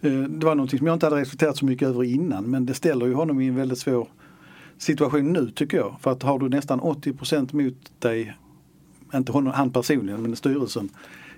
eh, 0.00 0.12
det 0.12 0.46
var 0.46 0.54
någonting 0.54 0.78
som 0.78 0.86
jag 0.86 0.96
inte 0.96 1.06
hade 1.06 1.16
reflekterat 1.16 1.56
så 1.56 1.64
mycket 1.64 1.88
över 1.88 2.04
innan 2.04 2.44
men 2.44 2.66
det 2.66 2.74
ställer 2.74 3.06
ju 3.06 3.14
honom 3.14 3.40
i 3.40 3.48
en 3.48 3.56
väldigt 3.56 3.78
svår 3.78 4.08
situation 4.78 5.32
nu 5.32 5.50
tycker 5.50 5.76
jag. 5.76 5.96
För 6.00 6.12
att 6.12 6.22
har 6.22 6.38
du 6.38 6.48
nästan 6.48 6.80
80% 6.80 7.54
mot 7.54 7.92
dig, 7.98 8.36
inte 9.14 9.32
honom, 9.32 9.52
han 9.52 9.72
personligen 9.72 10.22
men 10.22 10.36
styrelsen, 10.36 10.88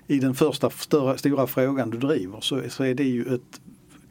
i 0.07 0.19
den 0.19 0.35
första 0.35 0.69
större, 0.69 1.17
stora 1.17 1.47
frågan 1.47 1.89
du 1.89 1.97
driver 1.97 2.41
så, 2.41 2.61
så 2.69 2.83
är 2.83 2.95
det 2.95 3.03
ju 3.03 3.35
ett 3.35 3.61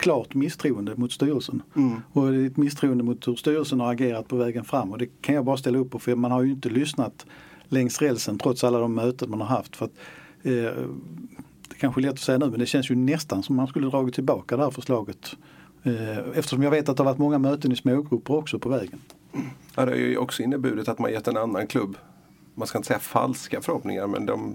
klart 0.01 0.35
misstroende 0.35 0.97
mot 0.97 1.13
styrelsen. 1.13 1.63
Mm. 1.77 2.01
Och 2.13 2.35
ett 2.35 2.57
misstroende 2.57 3.05
mot 3.05 3.29
hur 3.29 3.35
styrelsen 3.35 3.81
har 3.81 3.93
agerat 3.93 4.29
på 4.29 4.37
vägen 4.37 4.65
fram 4.65 4.93
och 4.93 4.99
det 4.99 5.07
kan 5.21 5.35
jag 5.35 5.45
bara 5.45 5.57
ställa 5.57 5.79
upp 5.79 5.91
på 5.91 5.99
för 5.99 6.15
man 6.15 6.31
har 6.31 6.43
ju 6.43 6.51
inte 6.51 6.69
lyssnat 6.69 7.27
längs 7.69 8.03
rälsen 8.03 8.39
trots 8.39 8.65
alla 8.65 8.79
de 8.79 8.95
möten 8.95 9.31
man 9.31 9.41
har 9.41 9.49
haft. 9.49 9.77
För 9.77 9.85
att, 9.85 9.93
eh, 10.43 10.53
det 11.69 11.75
kanske 11.79 12.01
är 12.01 12.03
lätt 12.03 12.13
att 12.13 12.19
säga 12.19 12.39
nu 12.39 12.51
men 12.51 12.61
det 12.61 12.67
känns 12.67 12.91
ju 12.91 12.95
nästan 12.95 13.43
som 13.43 13.57
man 13.57 13.67
skulle 13.67 13.89
dragit 13.89 14.15
tillbaka 14.15 14.57
det 14.57 14.63
här 14.63 14.71
förslaget. 14.71 15.37
Eh, 15.83 16.19
eftersom 16.35 16.63
jag 16.63 16.71
vet 16.71 16.89
att 16.89 16.97
det 16.97 17.03
har 17.03 17.11
varit 17.11 17.19
många 17.19 17.39
möten 17.39 17.73
i 17.73 17.77
smågrupper 17.77 18.35
också 18.35 18.59
på 18.59 18.69
vägen. 18.69 19.01
Ja, 19.77 19.85
det 19.85 19.91
har 19.93 19.99
ju 19.99 20.17
också 20.17 20.43
inneburit 20.43 20.89
att 20.89 20.99
man 20.99 21.13
gett 21.13 21.29
en 21.29 21.37
annan 21.37 21.67
klubb, 21.67 21.97
man 22.55 22.67
ska 22.67 22.79
inte 22.79 22.87
säga 22.87 22.99
falska 22.99 23.61
förhoppningar 23.61 24.07
men 24.07 24.27
de, 24.27 24.55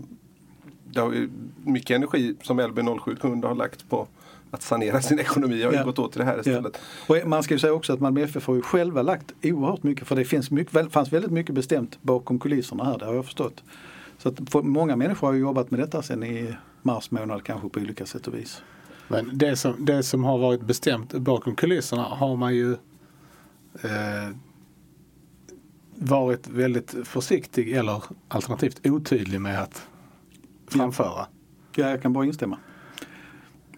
det 0.86 1.02
har 1.02 1.14
ju 1.14 1.30
mycket 1.64 1.96
energi 1.96 2.36
som 2.42 2.62
LB07 2.62 3.16
kunde 3.16 3.48
ha 3.48 3.54
lagt 3.54 3.90
på 3.90 4.08
att 4.56 4.62
sanera 4.62 5.02
sin 5.02 5.20
ekonomi 5.20 5.64
har 5.64 5.72
ju 5.72 5.78
ja. 5.78 5.84
gått 5.84 6.00
åt 6.00 6.12
till 6.12 6.20
det 6.20 6.26
här 6.26 6.40
istället. 6.40 6.80
Ja. 7.08 7.16
Och 7.22 7.28
man 7.28 7.44
ska 7.44 7.54
ju 7.54 7.60
säga 7.60 7.74
också 7.74 7.94
att 7.94 8.00
Malmö 8.00 8.22
FF 8.22 8.48
har 8.48 8.56
ju 8.56 8.62
själva 8.62 9.02
lagt 9.02 9.34
oerhört 9.44 9.84
mycket 9.84 10.08
för 10.08 10.16
det 10.16 10.26
finns 10.26 10.52
mycket, 10.52 10.92
fanns 10.92 11.14
väldigt 11.14 11.32
mycket 11.32 11.56
bestämt 11.56 11.98
bakom 12.02 12.40
kulisserna 12.40 12.84
här, 12.84 12.98
det 12.98 13.06
har 13.06 13.14
jag 13.14 13.26
förstått. 13.26 13.64
Så 14.18 14.30
att 14.30 14.54
många 14.54 14.96
människor 14.96 15.28
har 15.28 15.34
ju 15.34 15.40
jobbat 15.40 15.72
med 15.72 15.80
detta 15.80 16.02
sen 16.02 16.24
i 16.24 16.56
mars 16.82 17.12
månad 17.12 17.44
kanske 17.44 17.70
på 17.70 17.80
olika 17.80 18.06
sätt 18.06 18.28
och 18.28 18.34
vis. 18.34 18.62
Men 19.08 19.30
det 19.34 19.56
som, 19.56 19.86
det 19.86 20.04
som 20.04 20.24
har 20.24 20.38
varit 20.38 20.62
bestämt 20.62 21.14
bakom 21.14 21.56
kulisserna 21.56 22.04
har 22.04 22.36
man 22.36 22.56
ju 22.56 22.72
eh, 23.82 24.30
varit 25.96 26.48
väldigt 26.48 26.96
försiktig 27.04 27.72
eller 27.72 28.04
alternativt 28.28 28.88
otydlig 28.88 29.42
med 29.42 29.62
att 29.62 29.88
framföra. 30.68 31.28
Ja, 31.76 31.90
jag 31.90 32.02
kan 32.02 32.14
bara 32.14 32.26
instämma. 32.26 32.58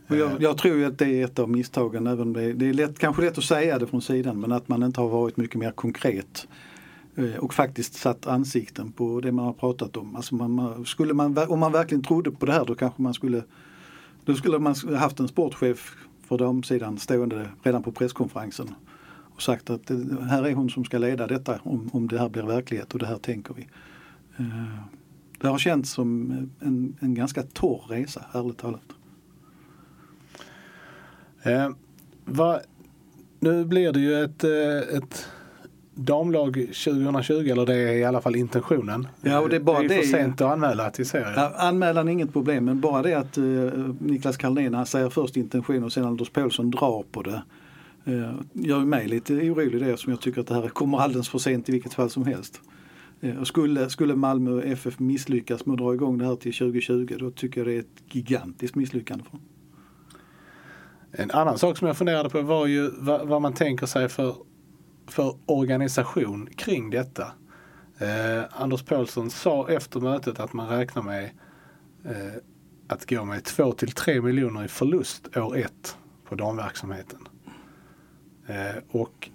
Jag, 0.08 0.42
jag, 0.42 0.58
tror 0.58 0.86
att 0.86 0.98
det 0.98 1.06
är 1.06 1.26
ett 1.26 1.40
av 1.40 1.50
misstagen. 1.50 2.08
Även 2.08 2.34
det, 2.34 2.54
det 2.54 2.70
är 2.70 2.74
lätt, 2.74 3.00
kanske 3.00 3.22
lätt 3.22 3.38
att 3.38 3.44
säga 3.44 3.80
det 3.80 3.88
från 3.88 4.02
sidan 4.02 4.40
men 4.40 4.52
att 4.52 4.68
man 4.68 4.84
inte 4.84 5.02
har 5.02 5.10
varit 5.10 5.38
mycket 5.38 5.60
mer 5.60 5.72
konkret 5.72 6.48
eh, 7.16 7.36
och 7.36 7.54
faktiskt 7.54 7.94
satt 7.94 8.28
ansikten 8.28 8.92
på 8.92 9.22
det 9.22 9.32
man 9.32 9.46
har 9.46 9.54
pratat 9.54 9.98
om. 9.98 10.16
Alltså 10.16 10.36
man, 10.36 10.86
skulle 10.86 11.14
man, 11.14 11.38
om 11.38 11.60
man 11.60 11.72
verkligen 11.72 12.04
trodde 12.04 12.32
på 12.32 12.46
det 12.46 12.52
här 12.52 12.66
då 12.66 12.76
kanske 12.76 13.02
man 13.02 13.14
skulle 13.14 13.44
då 14.26 14.36
skulle 14.36 14.60
man 14.60 14.76
haft 14.98 15.20
en 15.20 15.28
sportchef 15.28 15.96
för 16.28 16.38
damsidan 16.38 16.98
stående 16.98 17.50
redan 17.64 17.84
på 17.84 17.92
presskonferensen 17.92 18.76
och 19.36 19.42
sagt 19.42 19.70
att 19.70 19.88
det, 19.88 20.24
här 20.30 20.44
är 20.44 20.54
hon 20.54 20.70
som 20.70 20.86
ska 20.86 20.98
leda 20.98 21.28
detta 21.28 21.60
om, 21.64 21.90
om 21.94 22.08
det 22.08 22.20
här 22.20 22.30
blir 22.30 22.44
verklighet 22.44 22.94
och 22.94 23.00
det 23.00 23.06
här 23.06 23.18
tänker 23.18 23.54
vi. 23.54 23.68
Eh, 24.38 24.80
det 25.42 25.48
har 25.48 25.58
känts 25.58 25.92
som 25.92 26.32
en, 26.60 26.98
en 27.00 27.14
ganska 27.14 27.44
torr 27.44 27.82
resa, 27.90 28.26
ärligt 28.34 28.58
talat. 28.58 28.97
Eh, 31.48 31.70
va, 32.26 32.60
nu 33.40 33.66
blir 33.66 33.92
det 33.92 34.00
ju 34.00 34.24
ett, 34.24 34.44
eh, 34.44 34.98
ett 34.98 35.28
damlag 35.98 36.54
2020, 36.54 37.50
eller 37.52 37.66
det 37.66 37.76
är 37.76 37.94
i 37.94 38.04
alla 38.04 38.22
fall 38.22 38.36
intentionen. 38.36 39.08
Ja, 39.22 39.40
och 39.40 39.50
det 39.50 39.56
är, 39.56 39.60
bara 39.60 39.80
det 39.80 39.96
är 39.96 40.02
för 40.02 40.08
sent 40.08 40.42
att 40.42 40.52
anmäla 40.52 40.90
till 40.90 41.06
serien. 41.06 41.34
Ja, 41.36 41.54
anmälan 41.58 42.08
är 42.08 42.12
inget 42.12 42.34
problem, 42.34 42.66
men 42.66 42.82
bara 42.82 43.02
det 43.02 43.14
att 43.14 43.38
uh, 43.38 43.94
Niklas 44.00 44.38
Carlén 44.38 44.86
säger 44.86 45.10
först 45.10 45.38
intention 45.38 45.84
och 45.84 45.94
sen 45.94 46.06
Anders 46.06 46.30
Paulsson 46.30 46.72
drar 46.72 47.04
på 47.12 47.22
det 47.22 47.42
uh, 48.08 48.36
gör 48.54 48.80
mig 48.80 49.08
lite 49.08 49.34
orolig 49.34 49.82
det 49.82 49.98
som 49.98 50.12
jag 50.12 50.22
tycker 50.22 50.42
att 50.42 50.48
det 50.48 50.54
här 50.54 50.70
kommer 50.70 50.98
alldeles 50.98 51.30
för 51.30 51.40
sent 51.40 51.70
i 51.70 51.72
vilket 51.72 51.94
fall 51.94 52.10
som 52.10 52.26
helst. 52.26 52.62
Och 53.40 53.48
skulle, 53.48 53.90
skulle 53.90 54.16
Malmö 54.16 54.62
FF 54.62 55.00
misslyckas 55.00 55.66
med 55.66 55.74
att 55.74 55.80
dra 55.80 55.94
igång 55.94 56.18
det 56.18 56.26
här 56.26 56.36
till 56.36 56.54
2020 56.54 57.16
då 57.20 57.32
tycker 57.32 57.62
jag 57.62 57.68
det 57.68 57.74
är 57.74 57.80
ett 57.80 58.04
gigantiskt 58.12 58.76
misslyckande. 58.76 59.24
För. 59.32 59.40
En 61.20 61.32
annan 61.32 61.58
sak 61.58 61.78
som 61.78 61.88
jag 61.88 61.98
funderade 61.98 62.30
på 62.30 62.42
var 62.42 62.66
ju 62.66 62.92
vad, 62.98 63.28
vad 63.28 63.42
man 63.42 63.54
tänker 63.54 63.86
sig 63.86 64.10
för, 64.10 64.36
för 65.08 65.38
organisation 65.46 66.50
kring 66.56 66.90
detta. 66.90 67.32
Eh, 67.98 68.44
Anders 68.52 68.84
Paulsson 68.84 69.30
sa 69.30 69.70
efter 69.70 70.00
mötet 70.00 70.40
att 70.40 70.54
man 70.54 70.70
räknar 70.70 71.02
med 71.02 71.24
eh, 72.06 72.42
att 72.88 73.10
gå 73.10 73.26
med 73.26 73.44
2 73.44 73.72
till 73.72 73.92
3 73.92 74.22
miljoner 74.22 74.66
i 74.66 74.68
förlust 74.68 75.38
år 75.38 75.58
ett 75.58 75.98
på 76.30 76.36
damverksamheten. 76.36 77.28
Eh, 78.48 78.84
och 78.92 79.30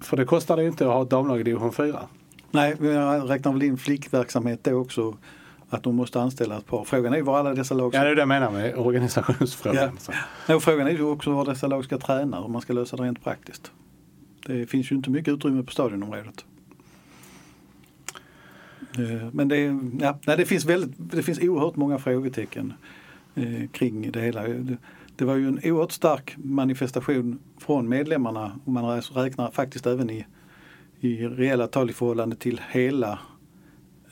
för 0.00 0.16
det 0.16 0.24
kostar 0.24 0.56
det 0.56 0.64
inte 0.64 0.86
att 0.86 0.92
ha 0.92 1.02
ett 1.02 1.10
damlag 1.10 1.40
i 1.40 1.42
division 1.42 1.72
4. 1.72 2.08
Nej, 2.50 2.76
jag 2.80 3.30
räknar 3.30 3.52
väl 3.52 3.62
in 3.62 3.78
flickverksamhet 3.78 4.64
då 4.64 4.74
också 4.74 5.16
att 5.70 5.82
de 5.82 5.96
måste 5.96 6.20
anställa 6.20 6.58
ett 6.58 6.66
par. 6.66 6.84
Frågan 6.84 7.14
är 7.14 7.22
var 7.22 7.38
alla 7.38 7.54
dessa 7.54 7.74
lag 7.74 7.92
ska... 7.92 7.98
Ja, 7.98 8.04
det 8.04 8.10
är 8.10 8.14
det 8.14 8.20
jag 8.20 8.28
menar 8.28 8.50
med 8.50 8.76
organisationsfrågan. 8.76 9.98
Ja. 10.46 10.54
Och 10.54 10.62
frågan 10.62 10.86
är 10.86 10.90
ju 10.90 11.02
också 11.02 11.30
var 11.30 11.44
dessa 11.44 11.66
lag 11.66 11.84
ska 11.84 11.98
träna, 11.98 12.40
och 12.40 12.50
man 12.50 12.62
ska 12.62 12.72
lösa 12.72 12.96
det 12.96 13.02
rent 13.02 13.24
praktiskt. 13.24 13.72
Det 14.46 14.66
finns 14.66 14.92
ju 14.92 14.96
inte 14.96 15.10
mycket 15.10 15.34
utrymme 15.34 15.62
på 15.62 15.72
stadionområdet. 15.72 16.44
Eh, 18.98 19.28
men 19.32 19.48
det, 19.48 19.56
ja, 20.00 20.18
nej, 20.26 20.36
det, 20.36 20.46
finns 20.46 20.64
väldigt, 20.64 20.90
det 20.96 21.22
finns 21.22 21.38
oerhört 21.40 21.76
många 21.76 21.98
frågetecken 21.98 22.72
eh, 23.34 23.68
kring 23.72 24.12
det 24.12 24.20
hela. 24.20 24.42
Det, 25.16 25.24
var 25.24 25.34
ju 25.34 25.48
en 25.48 25.60
oerhört 25.64 25.92
stark 25.92 26.34
manifestation 26.36 27.38
från 27.58 27.88
medlemmarna 27.88 28.60
om 28.64 28.72
man 28.72 29.00
räknar 29.00 29.50
faktiskt 29.50 29.86
även 29.86 30.10
i, 30.10 30.26
i 31.00 31.26
reella 31.26 31.66
tal 31.66 31.90
i 31.90 31.92
förhållande 31.92 32.36
till 32.36 32.60
hela 32.70 33.18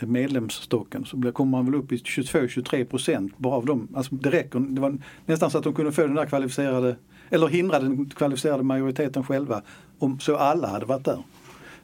medlemsstocken 0.01 1.05
så 1.05 1.33
kommer 1.33 1.51
man 1.51 1.65
väl 1.65 1.75
upp 1.75 1.93
i 1.93 1.97
22-23 1.97 2.85
procent 2.85 3.39
bara 3.39 3.55
av 3.55 3.67
dem. 3.67 3.89
Alltså 3.95 4.15
det 4.15 4.31
räcker. 4.31 4.61
Det 4.61 4.81
var 4.81 4.99
nästan 5.27 5.51
så 5.51 5.59
att 5.59 5.65
de 5.65 5.75
kunde 5.75 5.93
få 5.93 6.03
den 6.03 6.15
där 6.15 6.27
kvalificerade 6.27 6.97
eller 7.31 7.47
hindra 7.47 7.79
den 7.79 8.07
kvalificerade 8.07 8.63
majoriteten 8.63 9.25
själva 9.25 9.63
om 9.99 10.21
så 10.21 10.37
alla 10.37 10.69
hade 10.69 10.87
varit 10.87 11.05
där. 11.05 11.19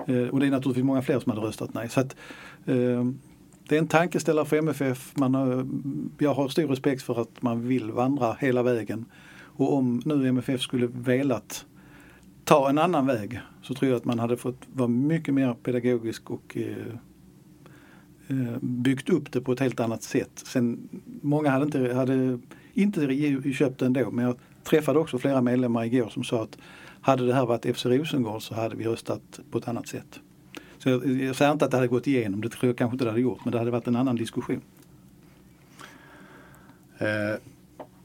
Eh, 0.06 0.28
och 0.28 0.40
det 0.40 0.46
är 0.46 0.50
naturligtvis 0.50 0.84
många 0.84 1.02
fler 1.02 1.20
som 1.20 1.32
hade 1.32 1.46
röstat 1.46 1.74
nej. 1.74 1.88
Så 1.88 2.00
att, 2.00 2.16
eh, 2.66 3.04
det 3.68 3.76
är 3.76 3.78
en 3.78 3.88
tankeställare 3.88 4.44
för 4.44 4.56
MFF. 4.56 5.12
Man 5.16 5.34
har, 5.34 5.66
jag 6.18 6.34
har 6.34 6.48
stor 6.48 6.68
respekt 6.68 7.02
för 7.02 7.20
att 7.20 7.42
man 7.42 7.66
vill 7.68 7.90
vandra 7.90 8.36
hela 8.40 8.62
vägen. 8.62 9.04
Och 9.40 9.74
om 9.74 10.02
nu 10.04 10.28
MFF 10.28 10.60
skulle 10.60 10.86
velat 10.86 11.66
ta 12.44 12.70
en 12.70 12.78
annan 12.78 13.06
väg 13.06 13.40
så 13.62 13.74
tror 13.74 13.90
jag 13.90 13.96
att 13.96 14.04
man 14.04 14.18
hade 14.18 14.36
fått 14.36 14.62
vara 14.72 14.88
mycket 14.88 15.34
mer 15.34 15.54
pedagogisk 15.54 16.30
och 16.30 16.56
Eh, 16.56 16.94
Eh, 18.28 18.58
byggt 18.60 19.10
upp 19.10 19.32
det 19.32 19.40
på 19.40 19.52
ett 19.52 19.60
helt 19.60 19.80
annat 19.80 20.02
sätt. 20.02 20.30
Sen, 20.34 20.88
många 21.22 21.50
hade 21.50 21.64
inte, 21.64 21.94
hade 21.94 22.38
inte 22.74 23.52
köpt 23.52 23.78
det 23.78 23.86
ändå 23.86 24.10
men 24.10 24.24
jag 24.24 24.36
träffade 24.64 24.98
också 24.98 25.18
flera 25.18 25.40
medlemmar 25.40 25.84
igår 25.84 26.08
som 26.08 26.24
sa 26.24 26.42
att 26.42 26.58
hade 27.00 27.26
det 27.26 27.34
här 27.34 27.46
varit 27.46 27.76
FC 27.76 27.86
Rosengård 27.86 28.42
så 28.42 28.54
hade 28.54 28.76
vi 28.76 28.84
röstat 28.84 29.40
på 29.50 29.58
ett 29.58 29.68
annat 29.68 29.88
sätt. 29.88 30.20
Så 30.78 30.88
jag, 30.88 31.06
jag 31.06 31.36
säger 31.36 31.52
inte 31.52 31.64
att 31.64 31.70
det 31.70 31.76
hade 31.76 31.88
gått 31.88 32.06
igenom, 32.06 32.40
det 32.40 32.48
tror 32.48 32.68
jag 32.68 32.78
kanske 32.78 32.94
inte 32.94 33.04
det 33.04 33.10
hade 33.10 33.20
gjort, 33.22 33.44
men 33.44 33.52
det 33.52 33.58
hade 33.58 33.70
varit 33.70 33.86
en 33.86 33.96
annan 33.96 34.16
diskussion. 34.16 34.60
Eh, 36.98 37.40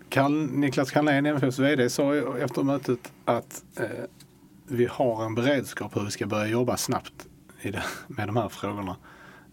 kan, 0.09 0.45
Niklas 0.45 0.91
Carlén, 0.91 1.25
MFFs 1.25 1.59
VD, 1.59 1.89
sa 1.89 2.15
efter 2.15 2.63
mötet 2.63 3.11
att 3.25 3.63
eh, 3.79 3.85
vi 4.67 4.85
har 4.85 5.25
en 5.25 5.35
beredskap 5.35 5.95
hur 5.95 6.01
vi 6.01 6.11
ska 6.11 6.27
börja 6.27 6.47
jobba 6.47 6.77
snabbt 6.77 7.27
det, 7.63 7.83
med 8.07 8.27
de 8.27 8.37
här 8.37 8.49
frågorna. 8.49 8.95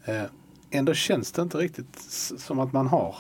Eh, 0.05 0.23
ändå 0.75 0.95
känns 0.95 1.33
det 1.33 1.43
inte 1.43 1.59
riktigt 1.59 1.97
som 2.39 2.59
att 2.59 2.72
man 2.72 2.87
har. 2.87 3.16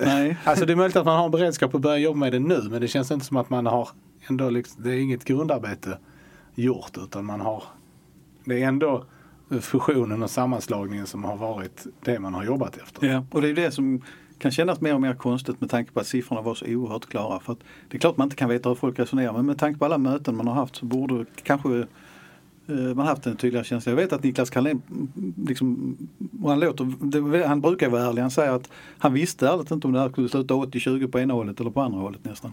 Nej. 0.00 0.36
Alltså 0.44 0.66
det 0.66 0.72
är 0.72 0.76
möjligt 0.76 0.96
att 0.96 1.04
man 1.04 1.16
har 1.16 1.24
en 1.24 1.30
beredskap 1.30 1.74
att 1.74 1.80
börja 1.80 1.98
jobba 1.98 2.18
med 2.18 2.32
det 2.32 2.38
nu 2.38 2.62
men 2.70 2.80
det 2.80 2.88
känns 2.88 3.10
inte 3.10 3.26
som 3.26 3.36
att 3.36 3.50
man 3.50 3.66
har 3.66 3.88
ändå 4.28 4.50
liksom, 4.50 4.82
det 4.82 4.90
är 4.90 4.98
inget 4.98 5.24
grundarbete 5.24 5.98
gjort 6.54 6.98
utan 6.98 7.24
man 7.24 7.40
har 7.40 7.62
det 8.44 8.62
är 8.62 8.68
ändå 8.68 9.04
fusionen 9.60 10.22
och 10.22 10.30
sammanslagningen 10.30 11.06
som 11.06 11.24
har 11.24 11.36
varit 11.36 11.86
det 12.00 12.18
man 12.18 12.34
har 12.34 12.44
jobbat 12.44 12.76
efter. 12.76 13.06
Ja, 13.06 13.24
och 13.30 13.42
det 13.42 13.48
är 13.48 13.54
det 13.54 13.70
som 13.70 14.02
kan 14.38 14.50
kännas 14.50 14.80
mer 14.80 14.94
och 14.94 15.00
mer 15.00 15.14
konstigt 15.14 15.60
med 15.60 15.70
tanke 15.70 15.92
på 15.92 16.00
att 16.00 16.06
siffrorna 16.06 16.40
var 16.42 16.54
så 16.54 16.66
oerhört 16.66 17.06
klara. 17.06 17.40
För 17.40 17.56
det 17.88 17.96
är 17.96 18.00
klart 18.00 18.16
man 18.16 18.26
inte 18.26 18.36
kan 18.36 18.48
veta 18.48 18.68
hur 18.68 18.76
folk 18.76 18.98
resonerar 18.98 19.32
men 19.32 19.46
med 19.46 19.58
tanke 19.58 19.78
på 19.78 19.84
alla 19.84 19.98
möten 19.98 20.36
man 20.36 20.46
har 20.46 20.54
haft 20.54 20.76
så 20.76 20.86
borde 20.86 21.24
kanske 21.42 21.86
man 22.66 22.98
har 22.98 23.04
haft 23.04 23.26
en 23.26 23.36
tydligare 23.36 23.64
känsla. 23.64 23.92
Jag 23.92 23.96
vet 23.96 24.12
att 24.12 24.22
Niklas 24.22 24.50
Carlén, 24.50 24.82
liksom, 25.46 25.96
han, 26.44 26.60
låter, 26.60 27.46
han 27.46 27.60
brukar 27.60 27.88
vara 27.88 28.02
ärlig. 28.02 28.22
Han 28.22 28.30
säger 28.30 28.52
att 28.52 28.70
han 28.98 29.12
visste 29.12 29.48
ärligt 29.48 29.70
inte 29.70 29.86
om 29.86 29.92
det 29.92 30.00
här 30.00 30.08
skulle 30.08 30.28
sluta 30.28 30.54
80-20 30.54 31.10
på 31.10 31.20
ena 31.20 31.34
hållet 31.34 31.60
eller 31.60 31.70
på 31.70 31.80
andra 31.80 31.98
hållet 31.98 32.24
nästan. 32.24 32.52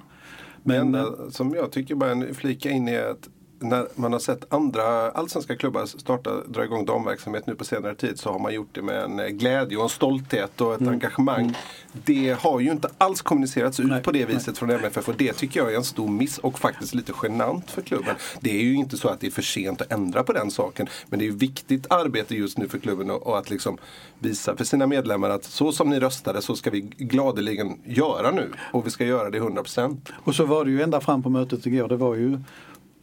Men, 0.63 0.91
Men, 0.91 0.91
det 0.91 0.99
enda 0.99 1.31
som 1.31 1.53
jag 1.53 1.71
tycker 1.71 1.95
bara 1.95 2.33
flika 2.33 2.69
in 2.69 2.87
är 2.87 3.11
att 3.11 3.29
när 3.63 3.87
man 3.95 4.11
har 4.13 4.19
sett 4.19 4.53
andra 4.53 5.11
allsvenska 5.11 5.55
klubbar 5.55 5.85
starta, 5.85 6.29
dra 6.47 6.63
igång 6.63 6.85
damverksamhet 6.85 7.47
nu 7.47 7.55
på 7.55 7.65
senare 7.65 7.95
tid 7.95 8.19
så 8.19 8.31
har 8.31 8.39
man 8.39 8.53
gjort 8.53 8.69
det 8.71 8.81
med 8.81 9.03
en 9.03 9.19
eh, 9.19 9.27
glädje 9.27 9.77
och 9.77 9.83
en 9.83 9.89
stolthet 9.89 10.61
och 10.61 10.73
ett 10.73 10.81
Mm. 10.81 10.93
engagemang. 10.93 11.57
Det 11.91 12.37
har 12.39 12.59
ju 12.59 12.71
inte 12.71 12.89
alls 12.97 13.21
kommunicerats 13.21 13.79
ut 13.79 13.85
Nej, 13.85 14.01
på 14.03 14.11
det 14.11 14.25
viset 14.25 14.57
från 14.57 14.69
MFF 14.69 15.09
och 15.09 15.15
det 15.17 15.33
tycker 15.33 15.59
jag 15.59 15.73
är 15.73 15.77
en 15.77 15.83
stor 15.83 16.07
miss 16.07 16.37
och 16.37 16.59
faktiskt 16.59 16.93
lite 16.93 17.13
genant 17.23 17.71
för 17.71 17.81
klubben. 17.81 18.15
Det 18.39 18.49
är 18.49 18.63
ju 18.63 18.75
inte 18.75 18.97
så 18.97 19.07
att 19.07 19.19
det 19.19 19.27
är 19.27 19.31
för 19.31 19.41
sent 19.41 19.81
att 19.81 19.91
ändra 19.91 20.23
på 20.23 20.33
den 20.33 20.51
saken 20.51 20.87
men 21.09 21.19
det 21.19 21.25
är 21.25 21.29
ju 21.29 21.35
viktigt 21.35 21.91
arbete 21.91 22.35
just 22.35 22.57
nu 22.57 22.67
för 22.67 22.77
klubben 22.79 23.11
och, 23.11 23.27
och 23.27 23.37
att 23.37 23.49
liksom 23.49 23.77
visa 24.19 24.55
för 24.55 24.63
sina 24.63 24.87
medlemmar 24.87 25.29
att 25.29 25.43
så 25.43 25.71
som 25.71 25.89
ni 25.89 25.99
röstade 25.99 26.41
så 26.41 26.55
ska 26.55 26.69
vi 26.69 26.81
gladeligen 26.81 27.79
göra 27.85 28.31
nu 28.31 28.51
och 28.73 28.85
vi 28.87 28.91
ska 28.91 29.05
göra 29.05 29.29
det 29.29 29.39
100%. 29.39 29.97
Och 30.23 30.35
så 30.35 30.45
var 30.45 30.65
det 30.65 30.71
ju 30.71 30.81
ända 30.81 31.01
fram 31.01 31.23
på 31.23 31.29
mötet 31.29 31.65
igår. 31.65 31.87
Det 31.87 31.95
var 31.95 32.15
ju 32.15 32.39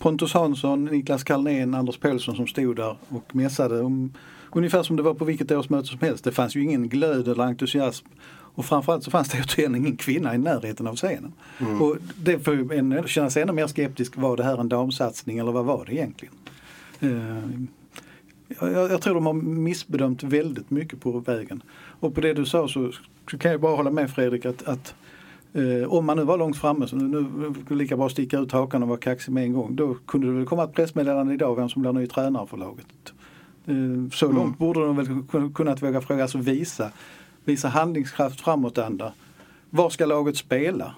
Pontus 0.01 0.33
Hansson, 0.33 0.85
Niklas 0.85 1.25
Carlnén, 1.25 1.75
Anders 1.75 1.99
Pålsson 1.99 2.37
som 2.37 2.47
stod 2.47 2.77
där 2.77 2.97
och 3.09 3.37
mässade 3.37 3.81
om 3.81 4.13
ungefär 4.53 4.83
som 4.83 4.97
det 4.97 5.03
var 5.03 5.15
på 5.15 5.25
vilket 5.25 5.51
årsmöte 5.51 5.89
som 5.89 5.99
helst. 6.01 6.25
Det 6.25 6.33
fanns 6.33 6.57
ju 6.57 6.63
ingen 6.63 6.89
glöd 6.89 7.29
eller 7.29 7.45
entusiasm. 7.45 8.07
Och 8.55 8.65
framförallt 8.65 9.05
så 9.05 9.11
fanns 9.11 9.29
det 9.29 9.39
återigen 9.45 9.75
ingen 9.75 9.97
kvinna 9.97 10.35
i 10.35 10.39
närheten 10.39 10.87
av 10.87 10.97
scenen. 10.97 11.33
Och 11.81 11.97
det 12.17 12.39
får 12.39 12.73
en 12.73 13.09
känna 13.09 13.31
sig 13.31 13.43
ännu 13.43 13.53
mer 13.53 13.67
skeptisk. 13.67 14.17
Var 14.17 14.37
det 14.37 14.45
här 14.45 14.59
en 14.59 14.69
damsatsning 14.69 15.39
eller 15.39 15.53
vad 15.53 15.65
var 15.65 15.85
det 15.85 15.95
egentligen? 15.95 16.35
Eh, 17.01 17.61
jag, 18.61 18.91
jag 18.91 19.03
tror 19.03 19.15
de 19.15 19.27
har 19.27 19.33
missbedömt 19.33 20.23
väldigt 20.23 20.71
mycket 20.71 21.01
på 21.01 21.19
vägen. 21.19 21.63
Och 22.01 22.15
på 22.15 22.21
det 22.21 22.35
du 22.35 22.47
sa 22.47 22.69
så, 22.69 22.93
så 23.31 23.39
kan 23.39 23.51
jag 23.51 23.61
bara 23.61 23.77
hålla 23.77 23.91
med 23.91 24.11
Fredrik 24.11 24.47
att, 24.47 24.63
att 24.63 24.95
eh, 25.53 25.93
om 25.93 26.07
man 26.07 26.17
nu 26.17 26.25
var 26.25 26.39
långt 26.39 26.57
framme 26.57 26.87
så 26.87 26.97
nu, 26.97 27.21
nu 27.21 27.55
skulle 27.65 27.83
lika 27.83 27.97
bra 27.97 28.09
sticka 28.09 28.39
ut 28.39 28.53
hakan 28.53 28.83
och 28.83 28.89
vara 28.89 28.99
kaxig 28.99 29.33
med 29.33 29.45
en 29.45 29.53
gång. 29.53 29.77
Då 29.77 29.95
kunde 30.07 30.27
det 30.27 30.33
väl 30.33 30.47
komma 30.47 30.65
ett 30.65 30.73
pressmeddelande 30.73 31.35
idag 31.35 31.57
vem 31.57 31.69
som 31.69 31.83
blir 31.83 31.93
ny 31.93 32.07
tränare 32.07 32.47
för 32.47 32.57
laget. 32.57 33.13
Eh, 33.67 34.11
så 34.13 34.33
långt 34.33 34.59
borde 34.59 34.81
de 34.81 34.97
väl 34.97 35.07
kun- 35.07 35.53
kunnat 35.55 35.83
våga 35.83 36.01
fråga, 36.01 36.23
alltså 36.23 36.39
visa, 36.39 36.91
visa 37.45 37.69
handlingskraft 37.69 38.41
framåtanda. 38.41 39.13
Var 39.71 39.91
ska 39.91 40.07
laget 40.07 40.37
spela? 40.37 40.95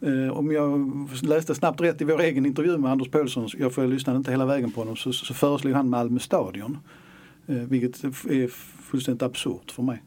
Eh, 0.00 0.38
om 0.38 0.52
jag 0.52 0.92
läste 1.22 1.54
snabbt 1.54 1.80
rätt 1.80 2.00
i 2.00 2.04
vår 2.04 2.20
egen 2.20 2.46
intervju 2.46 2.78
med 2.78 2.92
Anders 2.92 3.08
Paulsson, 3.08 3.48
jag, 3.58 3.78
lyssnade 3.78 4.16
inte 4.16 4.30
hela 4.30 4.46
vägen 4.46 4.70
på 4.70 4.80
honom, 4.80 4.96
så, 4.96 5.12
så 5.12 5.34
föreslog 5.34 5.74
han 5.74 5.88
Malmö 5.88 6.18
stadion. 6.20 6.78
Eh, 7.46 7.56
vilket 7.56 8.04
är 8.04 8.48
fullständigt 8.82 9.22
absurt 9.22 9.70
för 9.70 9.82
mig. 9.82 10.02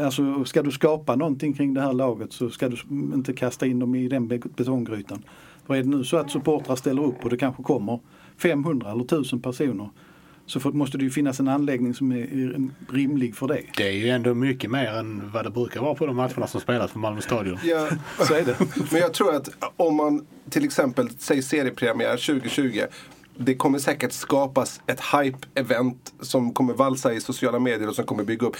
Alltså 0.00 0.44
ska 0.44 0.62
du 0.62 0.70
skapa 0.70 1.16
någonting 1.16 1.52
kring 1.54 1.74
det 1.74 1.80
här 1.80 1.92
laget 1.92 2.32
så 2.32 2.50
ska 2.50 2.68
du 2.68 2.76
inte 2.90 3.32
kasta 3.32 3.66
in 3.66 3.78
dem 3.78 3.94
i 3.94 4.08
den 4.08 4.28
be- 4.28 4.38
betonggrytan. 4.56 5.22
För 5.66 5.74
är 5.74 5.82
det 5.82 5.88
nu 5.88 6.04
så 6.04 6.16
att 6.16 6.30
supportrar 6.30 6.76
ställer 6.76 7.02
upp 7.04 7.24
och 7.24 7.30
det 7.30 7.36
kanske 7.36 7.62
kommer 7.62 8.00
500 8.36 8.90
eller 8.90 9.04
1000 9.04 9.40
personer 9.42 9.90
så 10.46 10.70
måste 10.70 10.98
det 10.98 11.04
ju 11.04 11.10
finnas 11.10 11.40
en 11.40 11.48
anläggning 11.48 11.94
som 11.94 12.12
är, 12.12 12.16
är 12.16 12.68
rimlig 12.92 13.34
för 13.36 13.48
det. 13.48 13.62
Det 13.76 13.88
är 13.88 13.92
ju 13.92 14.08
ändå 14.08 14.34
mycket 14.34 14.70
mer 14.70 14.86
än 14.92 15.30
vad 15.34 15.44
det 15.44 15.50
brukar 15.50 15.80
vara 15.80 15.94
på 15.94 16.06
de 16.06 16.16
matcherna 16.16 16.46
som 16.46 16.60
spelas 16.60 16.92
på 16.92 16.98
Malmö 16.98 17.20
stadion. 17.20 17.58
Ja, 17.64 17.88
Så 18.26 18.34
är 18.34 18.44
det. 18.44 18.56
Men 18.92 19.00
jag 19.00 19.14
tror 19.14 19.34
att 19.34 19.48
om 19.76 19.96
man 19.96 20.26
till 20.50 20.64
exempel, 20.64 21.08
säg 21.18 21.42
seriepremiär 21.42 22.16
2020. 22.16 22.80
Det 23.44 23.54
kommer 23.54 23.78
säkert 23.78 24.12
skapas 24.12 24.80
ett 24.86 25.00
hype-event 25.00 26.12
som 26.20 26.54
kommer 26.54 26.74
valsa 26.74 27.12
i 27.12 27.20
sociala 27.20 27.58
medier 27.58 27.88
och 27.88 27.94
som 27.94 28.04
kommer 28.04 28.24
bygga 28.24 28.46
upp. 28.46 28.56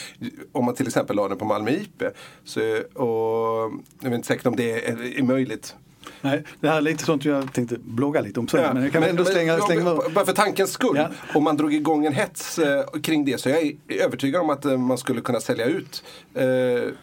Om 0.52 0.64
man 0.64 0.74
till 0.74 0.86
exempel 0.86 1.16
la 1.16 1.28
den 1.28 1.38
på 1.38 1.44
Malmö 1.44 1.70
IP. 1.70 2.02
Så, 2.44 2.60
och, 3.02 3.72
jag 4.00 4.10
vet 4.10 4.14
inte 4.14 4.28
säkert 4.28 4.46
om 4.46 4.56
det 4.56 4.88
är, 4.88 5.18
är 5.18 5.22
möjligt. 5.22 5.74
Nej, 6.20 6.44
det 6.60 6.68
här 6.68 6.76
är 6.76 6.80
lite 6.80 7.04
sånt 7.04 7.24
jag 7.24 7.52
tänkte 7.52 7.76
blogga 7.78 8.20
lite 8.20 8.40
om 8.40 8.48
sen. 8.48 8.62
Ja, 8.62 8.74
men 8.74 8.82
jag 8.82 8.92
kan 8.92 9.02
ändå 9.02 9.24
slänga, 9.24 9.58
slänga 9.58 9.84
men 9.84 9.92
ur. 9.92 10.10
Bara 10.14 10.26
för 10.26 10.32
tankens 10.32 10.72
skull. 10.72 10.96
Ja. 10.96 11.08
Om 11.34 11.44
man 11.44 11.56
drog 11.56 11.74
igång 11.74 12.06
en 12.06 12.12
hets 12.12 12.58
eh, 12.58 12.84
kring 13.02 13.24
det 13.24 13.40
så 13.40 13.48
jag 13.48 13.62
är 13.62 14.02
övertygad 14.02 14.42
om 14.42 14.50
att 14.50 14.64
eh, 14.64 14.78
man 14.78 14.98
skulle 14.98 15.20
kunna 15.20 15.40
sälja 15.40 15.64
ut 15.64 16.04
eh, 16.34 16.44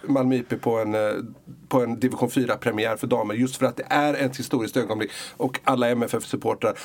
Malmö 0.08 0.36
IP 0.36 0.62
på 0.62 0.78
en, 0.78 0.96
eh, 0.96 1.12
på 1.68 1.84
en 1.84 2.00
division 2.00 2.30
4-premiär 2.30 2.98
för 2.98 3.08
damer. 3.08 3.34
Just 3.34 3.56
för 3.56 3.66
att 3.66 3.78
det 3.78 3.86
är 3.90 4.14
ett 4.14 4.38
historiskt 4.38 4.78
ögonblick 4.78 5.12
och 5.38 5.60
alla 5.64 5.90
MFF-supportrar 5.90 6.78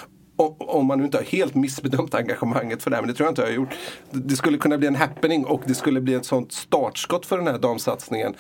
om 0.59 0.87
man 0.87 0.99
nu 0.99 1.05
inte 1.05 1.17
har 1.17 1.25
helt 1.25 1.55
missbedömt 1.55 2.15
engagemanget 2.15 2.83
för 2.83 2.91
det 2.91 2.97
här, 2.97 3.03
men 3.03 3.09
det 3.09 3.15
tror 3.15 3.27
jag 3.27 3.31
inte 3.31 3.43
jag 3.43 3.49
har 3.49 3.55
gjort. 3.55 3.75
Det 4.11 4.37
skulle 4.37 4.59
kunna 4.59 4.79
bli 4.79 4.87
en 4.89 4.97
happening 4.97 5.45
och 5.45 5.63
det 5.67 5.75
skulle 5.75 6.01
bli 6.01 6.15
ett 6.15 6.27
sånt 6.27 6.53
startskott 6.53 7.27
för 7.27 7.39
den 7.39 7.47
här 7.47 7.59
damsatsningen. 7.59 8.35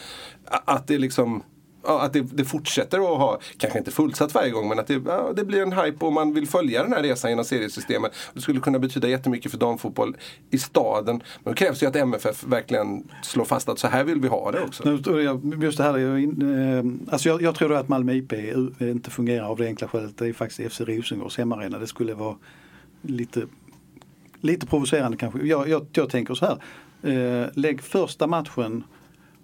Att 0.45 0.86
det 0.86 0.99
liksom 0.99 1.43
att 1.84 2.12
det, 2.12 2.20
det 2.20 2.44
fortsätter 2.44 2.98
att 2.98 3.18
ha, 3.18 3.40
kanske 3.56 3.78
inte 3.78 3.90
fullsatt 3.90 4.34
varje 4.34 4.50
gång, 4.50 4.68
men 4.68 4.78
att 4.78 4.86
det, 4.86 5.02
ja, 5.06 5.32
det 5.36 5.44
blir 5.44 5.62
en 5.62 5.72
hype 5.72 6.04
och 6.06 6.12
man 6.12 6.32
vill 6.34 6.48
följa 6.48 6.82
den 6.82 6.92
här 6.92 7.02
resan 7.02 7.30
genom 7.30 7.44
seriesystemet. 7.44 8.12
Det 8.34 8.40
skulle 8.40 8.60
kunna 8.60 8.78
betyda 8.78 9.08
jättemycket 9.08 9.50
för 9.52 9.58
damfotboll 9.58 10.16
i 10.50 10.58
staden. 10.58 11.22
Men 11.44 11.54
det 11.54 11.58
krävs 11.58 11.82
ju 11.82 11.86
att 11.86 11.96
MFF 11.96 12.44
verkligen 12.44 13.08
slår 13.22 13.44
fast 13.44 13.68
att 13.68 13.78
så 13.78 13.88
här 13.88 14.04
vill 14.04 14.20
vi 14.20 14.28
ha 14.28 14.50
det 14.52 14.60
också. 14.62 14.82
Jag- 15.22 15.62
Just 15.62 15.78
det 15.78 15.84
här, 15.84 15.98
eh, 15.98 16.84
alltså 17.12 17.28
jag, 17.28 17.42
jag 17.42 17.54
tror 17.54 17.68
då 17.68 17.74
att 17.74 17.88
Malmö 17.88 18.12
IP 18.12 18.32
inte 18.80 19.10
fungerar 19.10 19.44
av 19.44 19.56
det 19.58 19.66
enkla 19.66 19.88
skälet. 19.88 20.18
Det 20.18 20.26
är 20.28 20.32
faktiskt 20.32 20.72
FC 20.72 20.80
Rosengårds 20.80 21.38
hemmaarena. 21.38 21.78
Det 21.78 21.86
skulle 21.86 22.14
vara 22.14 22.36
lite, 23.02 23.42
lite 24.40 24.66
provocerande 24.66 25.16
kanske. 25.16 25.38
Jag, 25.46 25.68
jag, 25.68 25.86
jag 25.92 26.10
tänker 26.10 26.34
så 26.34 26.46
här. 26.46 26.58
Eh, 27.42 27.48
lägg 27.54 27.82
första 27.82 28.26
matchen 28.26 28.84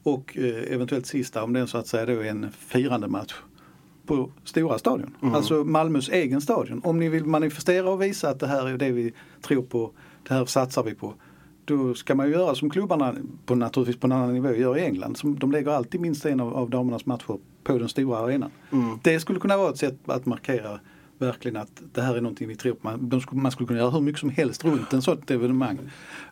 och 0.02 0.38
eh, 0.38 0.72
eventuellt 0.74 1.06
sista 1.06 1.42
om 1.42 1.52
den 1.52 1.66
så 1.66 1.78
att 1.78 1.86
säga 1.86 2.06
då 2.06 2.12
är 2.12 2.24
en 2.30 2.50
firande 2.50 3.08
match 3.08 3.34
på 4.06 4.30
stora 4.44 4.78
stadion. 4.78 5.16
Alltså 5.34 5.64
Malmös 5.64 6.08
egen 6.08 6.40
stadion. 6.40 6.80
Om 6.84 6.98
ni 6.98 7.08
vill 7.08 7.24
manifestera 7.24 7.90
och 7.90 8.02
visa 8.02 8.28
att 8.28 8.40
det 8.40 8.46
här 8.46 8.68
är 8.68 8.78
det 8.78 8.90
vi 8.90 9.12
tror 9.42 9.62
på, 9.62 9.90
det 10.28 10.34
här 10.34 10.44
satsar 10.44 10.82
vi 10.82 10.94
på. 10.94 11.14
Då 11.64 11.94
ska 11.94 12.14
man 12.14 12.26
ju 12.26 12.32
göra 12.32 12.54
som 12.54 12.70
klubbarna, 12.70 13.14
på, 13.46 13.54
naturligtvis 13.54 14.00
på 14.00 14.06
en 14.06 14.12
annan 14.12 14.34
nivå, 14.34 14.54
gör 14.54 14.78
i 14.78 14.84
England. 14.84 15.16
Som, 15.16 15.38
de 15.38 15.52
lägger 15.52 15.70
alltid 15.70 16.00
minst 16.00 16.26
en 16.26 16.40
av, 16.40 16.54
av 16.54 16.70
damernas 16.70 17.06
matcher 17.06 17.38
på 17.64 17.78
den 17.78 17.88
stora 17.88 18.18
arenan. 18.18 18.50
Det 19.02 19.20
skulle 19.20 19.40
kunna 19.40 19.56
vara 19.56 19.70
ett 19.70 19.78
sätt 19.78 19.98
att 20.06 20.26
markera 20.26 20.80
verkligen 21.18 21.56
att 21.56 21.82
det 21.92 22.02
här 22.02 22.16
är 22.16 22.20
någonting 22.20 22.48
vi 22.48 22.56
tror 22.56 22.74
på. 22.74 22.88
Man, 22.88 23.22
man 23.32 23.52
skulle 23.52 23.66
kunna 23.66 23.78
göra 23.78 23.90
hur 23.90 24.00
mycket 24.00 24.20
som 24.20 24.30
helst 24.30 24.64
runt 24.64 24.92
en 24.92 25.02
sånt 25.02 25.30
evenemang. 25.30 25.78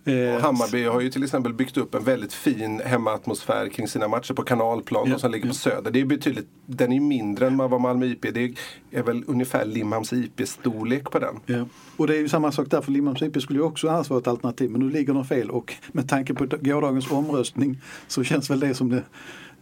Eh, 0.05 0.41
Hammarby 0.41 0.84
har 0.84 1.01
ju 1.01 1.11
till 1.11 1.24
exempel 1.24 1.53
byggt 1.53 1.76
upp 1.76 1.95
en 1.95 2.05
väldigt 2.05 2.32
fin 2.32 2.80
hemmaatmosfär 2.84 3.68
kring 3.68 3.89
sina 3.89 4.09
matcher 4.09 4.34
på 4.34 4.43
kanalplan 4.43 5.09
Ja, 5.09 5.14
och 5.14 5.20
som 5.20 5.30
ligger 5.30 5.47
ja. 5.47 5.51
på 5.51 5.55
Söder. 5.55 5.91
Det 5.91 6.01
är 6.01 6.05
betydligt, 6.05 6.49
den 6.66 6.93
är 6.93 7.01
mindre 7.01 7.47
än 7.47 7.57
vad 7.57 7.80
Malmö 7.80 8.07
IP 8.07 8.34
Det 8.34 8.55
är 8.91 9.03
väl 9.03 9.24
ungefär 9.26 9.64
Limhamns 9.64 10.12
IP-storlek 10.12 11.05
på 11.11 11.18
den. 11.18 11.34
Ja. 11.47 11.66
Och 11.97 12.07
det 12.07 12.16
är 12.16 12.20
ju 12.20 12.28
samma 12.28 12.53
sak 12.53 12.70
där 12.70 12.80
för 12.80 12.93
Limhamns 12.93 13.22
IP 13.22 13.43
skulle 13.43 13.59
ju 13.59 13.64
också 13.64 13.89
annars 13.89 14.11
vara 14.11 14.20
ett 14.20 14.28
alternativ 14.28 14.70
men 14.70 14.80
nu 14.80 14.91
ligger 14.91 15.14
de 15.14 15.24
fel 15.24 15.51
och 15.51 15.74
med 15.93 16.09
tanke 16.09 16.34
på 16.34 16.47
gårdagens 16.61 17.11
omröstning 17.11 17.80
så 18.09 18.24
känns 18.24 18.51
väl 18.51 18.61
det 18.61 18.74
som 18.74 18.89
det 18.89 19.03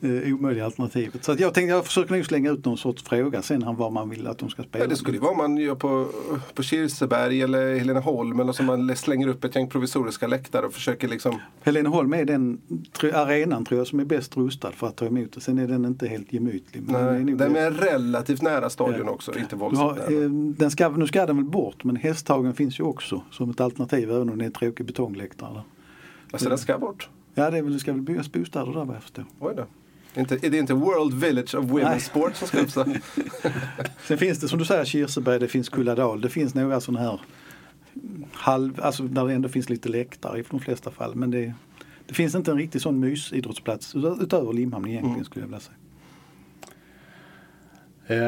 eh, 0.01 0.34
omöjliga 0.34 0.64
alternativet. 0.64 1.24
Så 1.24 1.32
att 1.32 1.40
jag 1.40 1.55
tänkte 1.55 1.74
jag 1.74 1.86
försöker 1.86 2.14
nog 2.14 2.24
slänga 2.26 2.51
ut 2.51 2.64
någon 2.64 2.76
sorts 2.78 3.03
fråga 3.03 3.42
sen 3.42 3.62
här 3.62 3.72
var 3.72 3.90
man 3.90 4.11
vill 4.11 4.26
att 4.26 4.38
de 4.38 4.49
ska 4.51 4.62
spela. 4.62 4.84
Ja, 4.84 4.88
det 4.88 4.97
skulle 4.97 5.16
ju 5.16 5.20
vara 5.20 5.30
om 5.30 5.36
man 5.36 5.57
gör 5.57 5.74
på, 5.74 6.09
på 6.55 6.62
Kirseberg 6.62 7.42
eller 7.42 7.78
Heleneholm 7.78 8.40
eller 8.40 8.53
så 8.53 8.62
man 8.62 8.97
slänger 8.97 9.28
upp 9.28 9.45
ett 9.45 9.57
gäng 9.57 9.68
provisoriska 9.68 10.26
läktare 10.26 10.66
och 10.66 10.72
försöker 10.72 11.09
liksom 11.09 11.38
Heleneholm 11.62 12.14
är 12.14 12.24
den 12.24 12.61
arenan 13.14 13.64
tror 13.64 13.78
jag 13.78 13.86
som 13.86 14.01
är 14.01 14.05
bäst 14.05 14.36
rustad 14.36 14.70
för 14.72 14.86
att 14.86 14.97
ta 14.97 15.07
emot 15.07 15.32
det. 15.32 15.40
Sen 15.40 15.59
är 15.59 15.68
den 15.68 15.84
inte 15.84 16.09
helt 16.09 16.32
gemytlig. 16.32 16.82
men 16.86 16.95
den 16.95 17.05
är 17.05 17.20
Nej, 17.24 17.34
den 17.34 17.57
är 17.57 17.70
relativt 17.70 18.42
nära 18.42 18.70
stadion 18.70 19.03
Ja. 19.07 19.11
också, 19.12 19.38
inte 19.38 19.57
våldsamt 19.57 19.97
nära. 19.97 20.22
eh, 20.24 20.30
den 20.30 20.70
ska, 20.70 20.88
nu 20.88 21.07
ska 21.07 21.26
den 21.26 21.36
väl 21.36 21.45
bort 21.45 21.84
men 21.84 21.97
Hästhagen 21.97 22.55
finns 22.55 22.80
ju 22.80 22.84
också 22.84 23.22
som 23.30 23.51
ett 23.51 23.61
alternativ 23.61 24.11
även 24.11 24.30
om 24.30 24.38
det 24.38 24.45
är 24.45 24.47
en 24.47 24.53
tråkig 24.53 24.86
betongläktare. 24.86 25.62
Alltså 26.32 26.49
den 26.49 26.59
ska 26.59 26.78
bort. 26.78 27.09
Ja 27.34 27.51
det, 27.51 27.59
är 27.59 27.62
väl, 27.62 27.72
det 27.72 27.78
ska 27.78 27.92
väl 27.92 28.03
byggas 28.03 28.32
bostäder 28.32 28.66
där 28.72 28.84
vad 28.84 28.97
jag 28.97 29.03
förstår. 29.03 29.24
Oj 29.40 29.55
då. 29.57 29.64
Inte, 30.17 30.35
är 30.47 30.51
det 30.51 30.59
inte 30.59 30.75
World 30.75 31.15
Village 31.15 31.55
of 31.55 31.65
Women's 31.65 31.85
Nej. 31.91 32.01
Sport 32.01 32.37
som 32.37 32.49
ska 32.49 32.61
uppstå? 32.61 32.85
Sen 34.07 34.19
finns 34.19 34.39
det 34.39 34.49
som 34.49 34.59
du 34.59 34.65
säger 34.65 34.85
Kirseberg, 34.85 35.39
det 35.41 35.49
finns 35.49 35.69
Kulladal, 35.69 36.21
det 36.21 36.29
finns 36.29 36.55
några 36.55 36.81
sådana 36.81 37.01
här 37.11 37.21
halv, 38.33 38.81
alltså 38.83 39.03
där 39.03 39.25
det 39.27 39.33
ändå 39.35 39.49
finns 39.49 39.69
lite 39.71 39.89
läktare 39.89 40.39
i 40.39 40.45
de 40.51 40.61
flesta 40.61 40.91
fall. 40.91 41.15
Men 41.15 41.31
det, 41.31 41.55
det 42.07 42.15
finns 42.15 42.35
inte 42.35 42.51
en 42.51 42.57
riktig 42.59 42.81
sån 42.81 43.01
mysidrottsplats 43.01 43.95
ut- 43.95 44.19
utöver 44.21 44.53
Limhamn 44.53 44.87
egentligen 44.89 45.15
Mm. 45.15 45.25
skulle 45.25 45.43
jag 45.43 45.49
vilja 45.49 45.61
säga. 45.61 45.77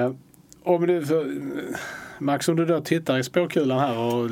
Eh, 0.04 0.12
om 0.62 0.86
du, 0.86 1.06
för, 1.06 1.34
Max, 2.18 2.48
om 2.48 2.56
du 2.56 2.64
då 2.66 2.80
tittar 2.80 3.18
i 3.18 3.24
spåkulan 3.24 3.78
här 3.78 3.98
och 3.98 4.30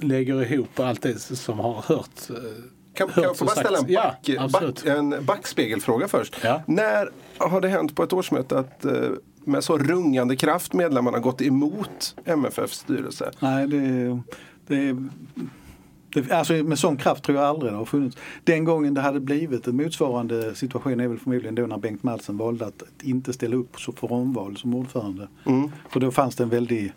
lägger 0.00 0.52
ihop 0.52 0.80
allt 0.80 1.02
det 1.02 1.18
som 1.18 1.58
har 1.58 1.82
hört. 1.82 2.20
Kan, 2.96 3.08
kan 3.08 3.22
jag 3.22 3.36
få 3.36 3.44
bara 3.44 3.56
ställa 3.56 3.78
en, 3.78 3.84
sagts. 3.84 4.28
Ja, 4.28 4.48
back, 4.52 4.62
back, 4.62 4.86
en 4.86 5.24
backspegelfråga 5.24 6.08
först? 6.08 6.36
Ja. 6.42 6.62
När 6.66 7.10
har 7.38 7.60
det 7.60 7.68
hänt 7.68 7.94
på 7.94 8.02
ett 8.02 8.12
årsmöte 8.12 8.58
att 8.58 8.84
eh, 8.84 8.92
med 9.44 9.64
så 9.64 9.78
rungande 9.78 10.36
kraft 10.36 10.72
medlemmarna 10.72 11.18
gått 11.18 11.42
emot 11.42 12.16
MFFs 12.24 12.78
styrelse? 12.78 13.30
Nej, 13.40 13.66
det, 13.66 14.20
det, 14.66 14.96
Det, 16.14 16.32
alltså 16.32 16.52
med 16.52 16.78
sån 16.78 16.96
kraft 16.96 17.24
tror 17.24 17.38
jag 17.38 17.46
aldrig 17.46 17.72
det 17.72 17.76
har 17.76 17.84
funnits. 17.84 18.16
Den 18.44 18.64
gången 18.64 18.94
det 18.94 19.00
hade 19.00 19.20
blivit 19.20 19.66
en 19.66 19.76
motsvarande 19.76 20.54
situation 20.54 21.00
är 21.00 21.08
väl 21.08 21.18
förmodligen 21.18 21.54
då 21.54 21.66
när 21.66 21.78
Bengt 21.78 22.02
Maltsen 22.02 22.36
valde 22.36 22.66
att 22.66 22.82
inte 23.02 23.32
ställa 23.32 23.56
upp 23.56 23.80
för 23.80 24.12
omval 24.12 24.56
som 24.56 24.74
ordförande. 24.74 25.28
Mm. 25.46 25.70
För 25.88 26.00
då 26.00 26.10
fanns 26.10 26.36
det 26.36 26.42
en 26.42 26.50
väldig 26.50 26.92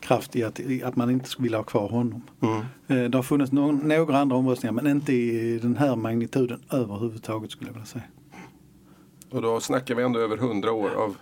kraft 0.00 0.36
i 0.36 0.44
att, 0.44 0.60
i 0.60 0.82
att 0.82 0.96
man 0.96 1.10
inte 1.10 1.28
skulle 1.28 1.44
vilja 1.44 1.58
ha 1.58 1.64
kvar 1.64 1.88
honom. 1.88 2.22
Mm. 2.40 2.56
Eh, 2.88 3.10
Det 3.10 3.18
har 3.18 3.22
funnits 3.22 3.52
någon, 3.52 3.76
några 3.76 4.18
andra 4.18 4.36
omröstningar 4.36 4.72
men 4.72 4.86
inte 4.86 5.12
i 5.12 5.58
den 5.58 5.76
här 5.76 5.96
magnituden 5.96 6.60
överhuvudtaget 6.70 7.50
skulle 7.50 7.68
jag 7.68 7.74
vilja 7.74 7.86
säga. 7.86 8.04
Och 9.30 9.42
då 9.42 9.60
snackar 9.60 9.94
vi 9.94 10.02
ändå 10.02 10.20
över 10.20 10.36
hundra 10.36 10.72
år 10.72 10.90
av, 10.90 11.16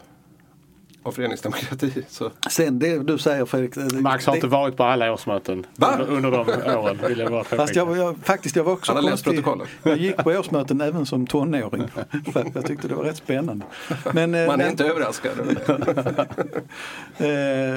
av 1.07 1.13
föreningsdemokrati. 1.13 2.05
Så. 2.09 2.31
Sen 2.51 2.79
det 2.79 2.99
du 2.99 3.19
säger 3.19 3.47
Fredrik. 3.47 3.77
eh, 3.77 4.01
Max 4.01 4.27
har 4.27 4.33
det, 4.33 4.37
inte 4.37 4.47
varit 4.47 4.77
på 4.77 4.85
alla 4.85 5.13
årsmöten 5.13 5.67
Va? 5.77 5.99
under, 6.01 6.13
under 6.17 6.31
de 6.31 6.77
åren. 6.79 6.99
Vill 7.09 7.19
jag 7.19 7.31
bara 7.31 7.45
Fast 7.45 7.77
jag, 7.77 7.97
jag, 7.97 8.17
faktiskt 8.23 8.57
jag 8.57 8.65
var 8.65 8.73
också 8.73 8.93
Han 8.93 9.05
har 9.05 9.11
läst 9.11 9.25
konstig. 9.25 9.45
protokollet. 9.45 9.69
Jag 9.83 9.99
gick 9.99 10.17
på 10.17 10.31
årsmöten 10.31 10.81
även 10.81 11.07
som 11.07 11.27
tonåring. 11.27 11.89
För 12.33 12.51
jag 12.55 12.67
tyckte 12.67 12.89
det 12.89 12.95
var 12.95 13.05
rätt 13.05 13.17
spännande. 13.17 13.65
Men, 14.13 14.35
eh, 14.35 14.47
Man 14.47 14.55
är 14.55 14.57
men, 14.57 14.71
inte 14.71 14.85
överraskad. 14.85 15.33
eh, 17.17 17.27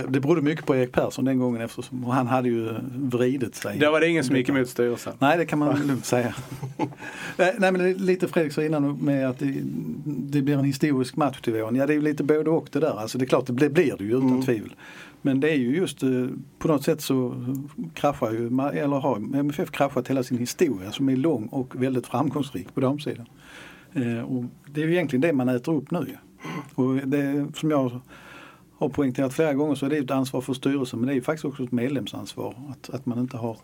det 0.08 0.20
berodde 0.20 0.42
mycket 0.42 0.66
på 0.66 0.76
Erik 0.76 0.92
Persson 0.92 1.26
den 1.26 1.40
gången 1.40 1.62
eftersom 1.62 2.06
och 2.06 2.14
han 2.14 2.28
hade 2.28 2.50
ju 2.50 2.70
vridit 2.96 3.56
sig. 3.56 3.78
Då 3.80 3.92
var 3.92 4.00
det 4.00 4.08
ingen 4.08 4.24
som 4.24 4.36
gick 4.36 4.50
emot 4.50 4.70
styrelsen. 4.70 5.14
Nej, 5.20 5.38
det 5.38 5.46
kan 5.46 5.60
man 5.60 5.88
lugnt 5.88 6.06
säga. 6.06 6.36
Nej, 7.38 7.72
men 7.72 7.94
lite 7.94 8.28
Fredrik 8.28 8.54
sa 8.54 8.64
innan 8.64 8.98
med 9.02 9.30
att 9.30 9.40
det, 9.40 9.56
det 10.06 10.42
blir 10.42 10.58
en 10.58 10.64
historisk 10.64 11.16
match 11.16 11.42
till 11.42 11.54
våren. 11.54 11.76
Ja, 11.76 11.86
det 11.86 11.94
är 11.94 11.96
ju 11.96 12.02
lite 12.02 12.24
både 12.24 12.50
och 12.50 12.68
det 12.72 12.80
där. 12.80 13.00
Alltså 13.00 13.18
det 13.20 13.26
är 13.26 13.28
klart, 13.28 13.46
det 13.46 13.54
blir, 13.54 13.70
blir 13.70 13.96
det 13.98 14.04
ju 14.04 14.18
utan 14.18 14.42
tvivel. 14.42 14.76
Men 15.22 15.40
det 15.40 15.50
är 15.50 15.56
ju 15.56 15.76
just 15.76 16.04
eh, 16.04 16.28
på 16.60 16.68
något 16.68 16.84
sätt 16.84 17.02
så 17.02 17.46
kraschar 17.94 18.32
ju, 18.32 18.46
eller 18.74 19.00
har 19.00 19.16
MFF 19.16 19.72
kraschat 19.72 20.08
hela 20.08 20.24
sin 20.24 20.38
historia 20.38 20.92
som 20.92 21.10
är 21.10 21.16
lång 21.16 21.48
och 21.48 21.84
väldigt 21.84 22.08
framgångsrik 22.08 22.74
på 22.74 22.82
damsidan. 22.82 23.26
Eh, 23.94 24.20
och 24.20 24.44
det 24.66 24.82
är 24.82 24.86
ju 24.86 24.94
egentligen 24.94 25.22
det 25.22 25.34
man 25.34 25.50
äter 25.50 25.76
upp 25.76 25.92
nu. 25.92 26.18
Och 26.76 26.96
det, 26.96 27.48
som 27.56 27.72
jag 27.72 28.00
har 28.78 28.90
poängterat 28.90 29.34
flera 29.34 29.54
gånger 29.54 29.76
så 29.76 29.86
är 29.86 29.90
det 29.90 29.98
ett 29.98 30.12
ansvar 30.12 30.42
för 30.42 30.54
styrelsen 30.54 31.00
men 31.00 31.08
det 31.08 31.14
är 31.14 31.16
ju 31.16 31.22
faktiskt 31.22 31.46
också 31.46 31.64
ett 31.64 31.72
medlemsansvar. 31.72 32.56
Att, 32.70 32.90
att 32.90 33.06
man 33.06 33.20
inte 33.20 33.38
har 33.38 33.58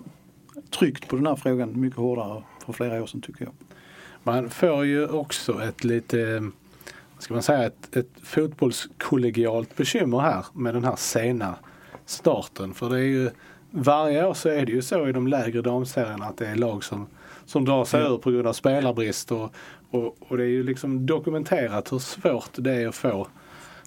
tryckt 0.79 1.07
på 1.07 1.15
den 1.15 1.27
här 1.27 1.35
frågan 1.35 1.81
mycket 1.81 1.99
hårdare 1.99 2.43
för 2.65 2.73
flera 2.73 3.03
år 3.03 3.07
sedan 3.07 3.21
tycker 3.21 3.45
jag. 3.45 3.53
Man 4.23 4.49
får 4.49 4.85
ju 4.85 5.07
också 5.07 5.63
ett 5.63 5.83
lite, 5.83 6.51
ska 7.19 7.33
man 7.33 7.43
säga, 7.43 7.63
ett, 7.63 7.95
ett 7.95 8.09
fotbollskollegialt 8.23 9.75
bekymmer 9.75 10.19
här 10.19 10.45
med 10.53 10.73
den 10.73 10.83
här 10.83 10.95
sena 10.95 11.55
starten. 12.05 12.73
För 12.73 12.89
det 12.89 12.97
är 12.97 13.03
ju, 13.03 13.29
varje 13.71 14.25
år 14.25 14.33
så 14.33 14.49
är 14.49 14.65
det 14.65 14.71
ju 14.71 14.81
så 14.81 15.07
i 15.07 15.11
de 15.11 15.27
lägre 15.27 15.61
damserierna 15.61 16.25
att 16.25 16.37
det 16.37 16.47
är 16.47 16.55
lag 16.55 16.83
som, 16.83 17.07
som 17.45 17.65
drar 17.65 17.85
sig 17.85 18.01
ur 18.01 18.17
på 18.17 18.31
grund 18.31 18.47
av 18.47 18.53
spelarbrist. 18.53 19.31
Och, 19.31 19.53
och, 19.91 20.17
och 20.19 20.37
det 20.37 20.43
är 20.43 20.47
ju 20.47 20.63
liksom 20.63 21.05
dokumenterat 21.05 21.91
hur 21.91 21.99
svårt 21.99 22.51
det 22.55 22.73
är 22.73 22.87
att 22.87 22.95
få 22.95 23.27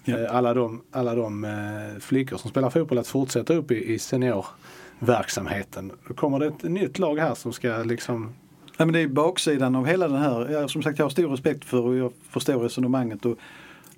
eh, 0.05 0.35
alla 0.35 0.53
de, 0.53 0.81
alla 0.91 1.15
de 1.15 1.43
eh, 1.43 1.99
flickor 1.99 2.37
som 2.37 2.49
spelar 2.49 2.69
fotboll 2.69 2.97
att 2.97 3.07
fortsätta 3.07 3.53
upp 3.53 3.71
i, 3.71 3.93
i 3.93 3.99
seniorverksamheten. 3.99 5.91
Då 6.07 6.13
kommer 6.13 6.39
det 6.39 6.47
ett 6.47 6.63
nytt 6.63 6.99
lag 6.99 7.19
här 7.19 7.35
som 7.35 7.53
ska 7.53 7.77
liksom 7.77 8.35
Nej, 8.79 8.85
men 8.85 8.93
det 8.93 8.99
är 8.99 9.07
baksidan 9.07 9.75
av 9.75 9.85
hela 9.85 10.07
den 10.07 10.21
här. 10.21 10.49
Jag, 10.49 10.69
som 10.69 10.83
sagt 10.83 10.99
jag 10.99 11.05
har 11.05 11.09
stor 11.09 11.29
respekt 11.29 11.65
för 11.65 11.81
och 11.81 11.95
jag 11.95 12.11
förstår 12.29 12.59
resonemanget 12.59 13.25
och 13.25 13.37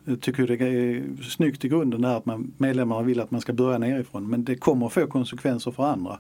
jag 0.05 0.21
tycker 0.21 0.47
det 0.47 0.53
är 0.53 1.23
snyggt 1.23 1.65
i 1.65 1.69
grunden 1.69 2.05
att 2.05 2.25
man, 2.25 2.53
medlemmarna 2.57 3.01
vill 3.01 3.19
att 3.19 3.32
man 3.32 3.41
ska 3.41 3.53
börja 3.53 3.77
nerifrån. 3.77 4.29
Men 4.29 4.43
det 4.43 4.55
kommer 4.55 4.86
att 4.86 4.93
få 4.93 5.07
konsekvenser 5.07 5.71
för 5.71 5.84
andra. 5.84 6.19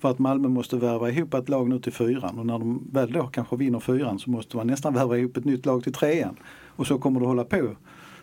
För 0.00 0.10
att 0.10 0.18
Malmö 0.18 0.48
måste 0.48 0.76
värva 0.76 1.10
ihop 1.10 1.34
ett 1.34 1.48
lag 1.48 1.68
nu 1.68 1.78
till 1.78 1.92
fyran 1.92 2.38
och 2.38 2.46
när 2.46 2.58
de 2.58 2.88
väl 2.92 3.12
då 3.12 3.26
kanske 3.26 3.56
vinner 3.56 3.80
fyran 3.80 4.18
så 4.18 4.30
måste 4.30 4.56
man 4.56 4.66
nästan 4.66 4.94
värva 4.94 5.18
ihop 5.18 5.36
ett 5.36 5.44
nytt 5.44 5.66
lag 5.66 5.82
till 5.84 5.92
trean. 5.92 6.36
Och 6.66 6.86
så 6.86 6.98
kommer 6.98 7.20
det 7.20 7.26
hålla 7.26 7.44
på 7.44 7.68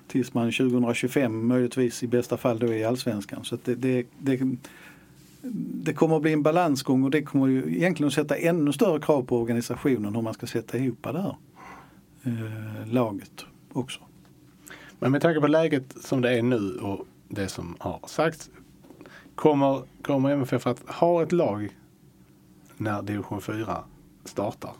tills 0.08 0.34
man 0.34 0.52
2025 0.52 1.48
möjligtvis 1.48 2.04
i 2.04 2.08
bästa 2.08 2.38
fall 2.38 2.60
då 2.60 2.68
är 2.68 2.74
i 2.74 2.84
allsvenskan. 2.84 3.44
Så 3.44 3.56
att 3.56 3.66
det, 3.66 3.76
det, 3.76 4.06
det, 4.20 4.40
det 5.84 5.94
kommer 5.94 6.16
att 6.16 6.22
bli 6.22 6.34
en 6.34 6.44
balansgång 6.44 7.04
och 7.04 7.12
det 7.12 7.22
kommer 7.22 7.48
ju 7.48 7.76
egentligen 7.76 8.08
att 8.08 8.14
sätta 8.14 8.36
ännu 8.36 8.74
större 8.74 9.02
krav 9.02 9.24
på 9.24 9.42
organisationen 9.42 10.16
hur 10.16 10.22
man 10.22 10.34
ska 10.34 10.48
sätta 10.48 10.78
ihop 10.78 11.04
det 11.04 11.22
här 11.22 11.36
eh, 12.24 12.94
laget 12.94 13.46
också. 13.74 14.00
Men 15.00 15.12
med 15.12 15.22
tanke 15.22 15.42
på 15.42 15.48
läget 15.48 15.96
som 16.02 16.22
det 16.22 16.38
är 16.38 16.42
nu 16.42 16.78
och 16.78 17.06
det 17.28 17.48
som 17.48 17.76
har 17.80 18.00
sagts. 18.08 18.50
Kommer, 19.36 19.82
kommer 20.02 20.30
MFF 20.30 20.68
att 20.68 20.80
ha 20.90 21.24
ett 21.24 21.32
lag 21.32 21.70
när 22.78 23.02
division 23.02 23.42
4 23.42 23.84
startar 24.24 24.72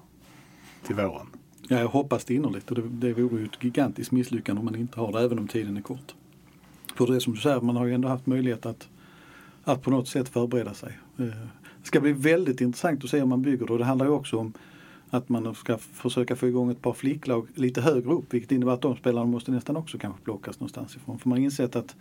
till 0.84 0.96
våren? 0.96 1.28
Ja, 1.68 1.80
jag 1.80 1.88
hoppas 1.88 2.26
det 2.26 2.34
innerligt 2.34 2.72
och 2.72 2.76
det, 2.76 2.82
det 2.82 3.14
vore 3.14 3.40
ju 3.40 3.46
ett 3.46 3.64
gigantiskt 3.64 4.12
misslyckande 4.12 4.60
om 4.60 4.66
man 4.66 4.76
inte 4.76 5.00
har 5.00 5.12
det 5.12 5.20
även 5.20 5.40
om 5.40 5.48
tiden 5.48 5.78
är 5.78 5.82
kort. 5.82 6.16
För 6.96 7.08
det 7.08 7.16
är 7.16 7.20
som 7.20 7.34
du 7.34 7.40
säger, 7.40 7.62
man 7.62 7.76
har 7.76 7.86
ju 7.86 7.94
ändå 7.94 8.08
haft 8.08 8.26
möjlighet 8.26 8.66
att, 8.66 8.90
att 9.64 9.82
på 9.82 9.92
något 9.92 10.08
sätt 10.08 10.30
förbereda 10.30 10.74
sig. 10.74 11.00
Eh, 11.18 11.26
det 11.82 11.88
ska 11.88 12.00
bli 12.00 12.12
väldigt 12.12 12.62
intressant 12.62 13.04
att 13.04 13.10
se 13.10 13.22
om 13.22 13.30
man 13.30 13.42
bygger 13.42 13.66
det 13.66 13.74
och 13.74 13.80
det 13.80 13.86
handlar 13.86 14.06
ju 14.06 14.12
också 14.12 14.38
om 14.38 14.54
att 15.10 15.30
man 15.30 15.56
ska 15.56 15.78
försöka 15.78 16.36
få 16.36 16.48
igång 16.48 16.72
ett 16.72 16.82
par 16.82 16.94
flicklag 16.94 17.48
lite 17.56 17.82
högre 17.82 18.12
upp 18.12 18.34
vilket 18.34 18.52
innebär 18.52 18.74
att 18.74 18.82
de 18.82 18.96
spelarna 18.96 19.26
måste 19.26 19.52
nästan 19.52 19.78
också 19.78 19.98
kanske 19.98 20.22
plockas 20.22 20.60
någonstans 20.60 20.96
ifrån. 20.96 21.20
För 21.20 21.30
man 21.30 21.38
har 21.38 21.44
insett 21.44 21.76
att 21.76 21.96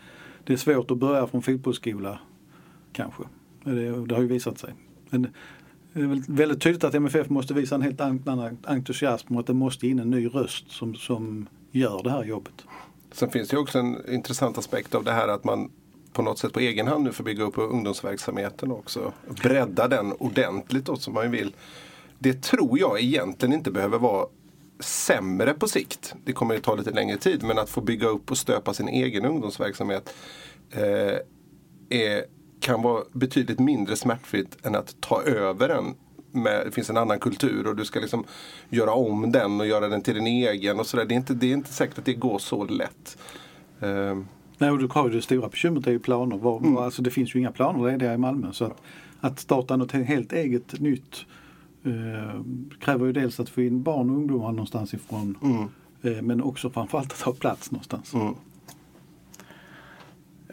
det 0.45 0.53
är 0.53 0.57
svårt 0.57 0.91
att 0.91 0.99
börja 0.99 1.27
från 1.27 1.43
fotbollsskola 1.43 2.19
kanske. 2.93 3.23
Eh, 3.65 3.73
det, 3.73 4.07
det 4.07 4.15
har 4.15 4.23
ju 4.23 4.29
visat 4.29 4.59
sig. 4.59 4.75
Men 5.11 5.27
det 5.93 6.01
är 6.01 6.07
väl 6.07 6.23
väldigt 6.29 6.63
tydligt 6.63 6.85
att 6.85 6.95
MFF 6.95 7.29
måste 7.29 7.55
visa 7.55 7.75
en 7.75 7.83
helt 7.83 8.01
annan 8.01 8.59
entusiasm 8.65 9.35
och 9.35 9.41
att 9.41 9.47
det 9.47 9.55
måste 9.55 9.87
in 9.87 9.99
en 9.99 10.11
ny 10.11 10.27
röst 10.27 10.71
som, 10.71 10.95
som 10.95 11.47
gör 11.71 12.03
det 12.03 12.11
här 12.11 12.25
jobbet. 12.25 12.65
Sen 13.13 13.31
finns 13.31 13.49
det 13.49 13.55
ju 13.57 13.63
också 13.63 13.79
en 13.79 13.97
intressant 14.09 14.59
aspekt 14.59 14.95
av 14.95 15.05
det 15.05 15.13
här 15.13 15.29
att 15.29 15.45
man 15.45 15.71
på 16.13 16.23
något 16.23 16.39
sätt 16.39 16.53
på 16.53 16.61
egen 16.61 16.87
hand 16.87 17.05
nu 17.05 17.13
får 17.13 17.25
bygga 17.25 17.45
upp 17.45 17.59
ungdomsverksamheten 17.59 18.73
också. 18.73 19.13
Bredda 19.43 19.89
den 19.89 20.13
ordentligt 20.13 20.85
då 20.85 20.97
som 20.97 21.15
man 21.15 21.25
ju 21.25 21.31
vill. 21.31 21.55
Det 22.19 22.43
tror 22.43 22.79
jag 22.79 23.01
egentligen 23.01 23.53
inte 23.53 23.71
behöver 23.71 23.99
vara 23.99 24.27
sämre 24.81 25.55
på 25.55 25.69
sikt. 25.69 26.15
Det 26.25 26.33
kommer 26.33 26.55
ju 26.55 26.61
ta 26.61 26.75
lite 26.75 26.91
längre 26.91 27.17
tid 27.17 27.43
men 27.43 27.59
att 27.59 27.71
få 27.71 27.81
bygga 27.81 28.09
upp 28.09 28.31
och 28.31 28.39
stöpa 28.39 28.75
sin 28.75 28.89
egen 28.89 29.25
ungdomsverksamhet 29.25 30.15
eh, 30.71 31.17
är, 31.89 32.25
kan 32.61 32.83
vara 32.83 33.05
betydligt 33.13 33.59
mindre 33.59 33.97
smärtfritt 33.97 34.67
än 34.67 34.75
att 34.75 35.01
ta 35.01 35.23
över 35.23 35.69
den. 35.69 35.95
Med, 36.33 36.67
det 36.67 36.73
finns 36.73 36.91
en 36.91 36.97
annan 36.97 37.19
kultur 37.19 37.67
och 37.67 37.77
du 37.77 37.85
ska 37.85 38.01
liksom 38.01 38.25
göra 38.69 38.93
om 38.93 39.33
den 39.33 39.61
och 39.61 39.67
göra 39.67 39.89
den 39.89 40.03
till 40.03 40.15
din 40.15 40.27
egen 40.27 40.81
och 40.81 40.87
sådär. 40.87 41.05
Det, 41.05 41.15
är 41.15 41.17
inte, 41.17 41.35
det 41.35 41.47
är 41.47 41.53
inte 41.53 41.73
säkert 41.73 41.99
att 41.99 42.05
det 42.05 42.15
går 42.15 42.39
så 42.39 42.65
lätt. 42.65 43.19
Eh, 43.81 44.19
Nej, 44.61 44.71
och 44.71 44.79
du 44.79 44.89
har 44.91 45.09
ju 45.09 45.15
det 45.17 45.23
stora 45.23 45.49
bekymret 45.49 45.87
är 45.87 45.91
ju 45.91 45.99
planer. 45.99 46.37
Var, 46.37 46.61
var, 46.61 46.85
alltså 46.85 47.03
det 47.03 47.11
finns 47.11 47.35
ju 47.35 47.39
inga 47.39 47.51
planer 47.53 47.91
lediga 47.93 48.15
i 48.15 48.19
Malmö. 48.19 48.53
Så 48.53 48.65
att, 48.65 48.83
att 49.21 49.39
starta 49.41 49.77
något 49.77 49.93
helt 49.93 50.33
eget 50.33 50.81
nytt 50.81 51.25
eh, 51.85 52.41
kräver 52.81 53.07
ju 53.07 53.13
dels 53.13 53.41
att 53.41 53.49
få 53.49 53.63
in 53.63 53.83
barn 53.83 54.11
och 54.11 54.17
ungdomar 54.17 54.51
någonstans 54.53 54.95
ifrån. 54.95 55.37
Eh, 56.03 56.23
men 56.23 56.43
också 56.43 56.71
framförallt 56.71 57.13
att 57.13 57.21
ha 57.21 57.33
plats 57.33 57.71
någonstans. 57.71 58.15
mm. 58.15 58.35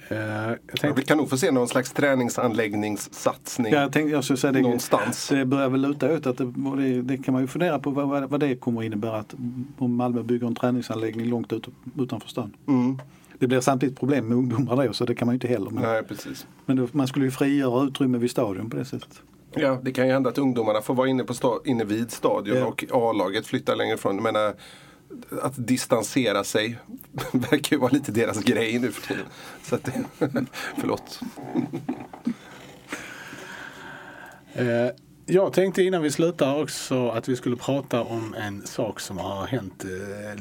Eh, 0.10 0.18
jag 0.18 0.51
Ja, 0.51 0.58
tänkte, 0.82 1.01
vi 1.01 1.05
kan 1.05 1.18
nog 1.18 1.30
få 1.30 1.38
se 1.38 1.51
någon 1.51 1.68
slags 1.68 1.91
träningsanläggningssatsning 1.91 3.74
Jag 3.74 3.91
tänkte, 3.91 4.12
jag 4.12 4.24
skulle 4.24 4.38
säga 4.38 4.51
det, 4.53 4.62
någonstans. 4.62 5.28
det 5.30 5.45
börjar 5.45 5.70
väl 5.70 5.82
luta 5.82 6.10
ut 6.12 6.28
att 6.28 6.38
det, 6.38 6.53
det, 6.78 7.01
det 7.01 7.18
kan 7.18 7.34
man 7.34 7.41
ju 7.43 7.47
fundera 7.47 7.80
på 7.80 7.89
vad, 7.91 8.08
vad- 8.10 8.30
vad 8.30 8.39
det 8.39 8.55
kommer 8.55 8.80
att 8.82 8.86
innebära 8.86 9.18
att 9.20 9.36
om 9.78 9.95
Malmö 9.95 10.24
bygger 10.24 10.47
en 10.47 10.55
träningsanläggning 10.55 11.26
långt 11.30 11.53
ut, 11.53 11.68
utanför 11.99 12.30
stan. 12.30 12.53
Mm. 12.68 12.99
Det 13.40 13.48
blir 13.48 13.60
samtidigt 13.62 14.00
problem 14.00 14.28
med 14.28 14.38
ungdomar 14.38 14.88
då 14.88 14.94
så 14.94 15.06
det 15.06 15.16
kan 15.16 15.26
man 15.26 15.34
ju 15.34 15.36
inte 15.36 15.48
heller. 15.48 15.70
Men, 15.70 15.84
Nej, 15.84 16.04
precis. 16.04 16.48
men 16.66 16.78
då, 16.78 16.88
man 16.92 17.08
skulle 17.08 17.26
ju 17.26 17.32
frigöra 17.32 17.84
utrymme 17.88 18.18
vid 18.18 18.32
stadion 18.32 18.70
på 18.70 18.78
det 18.78 18.86
sättet. 18.86 19.22
Ja, 19.56 19.80
det 19.84 19.92
kan 19.92 20.08
ju 20.08 20.14
hända 20.14 20.30
att 20.30 20.38
ungdomarna 20.38 20.82
får 20.82 20.94
vara 20.96 21.08
inne, 21.08 21.24
på 21.24 21.34
sta- 21.34 21.62
inne 21.66 21.84
vid 21.84 22.12
stadion 22.12 22.58
Ja. 22.58 22.66
och 22.66 22.86
A-laget 22.92 23.48
flyttar 23.48 23.76
längre 23.76 23.96
ifrån. 23.96 24.16
Jag 24.16 24.24
menar, 24.24 24.54
att 25.42 25.68
distansera 25.68 26.44
sig 26.44 26.78
verkar 27.32 27.76
ju 27.76 27.80
vara 27.80 27.92
lite 27.92 28.12
deras 28.12 28.44
grej 28.44 28.80
nu 28.80 28.92
för 28.92 29.08
tiden. 29.08 29.26
Så 29.64 29.76
att 29.76 29.84
det, 29.84 30.04
förlåt. 30.78 31.20
Jag 35.30 35.54
tänkte 35.54 35.84
innan 35.84 36.02
vi 36.02 36.12
slutar 36.12 36.62
också 36.62 37.10
att 37.10 37.28
vi 37.28 37.36
skulle 37.36 37.56
prata 37.56 38.02
om 38.02 38.34
en 38.34 38.68
sak 38.68 39.00
som 39.00 39.18
har 39.18 39.46
hänt 39.48 39.86
eh, 39.86 39.90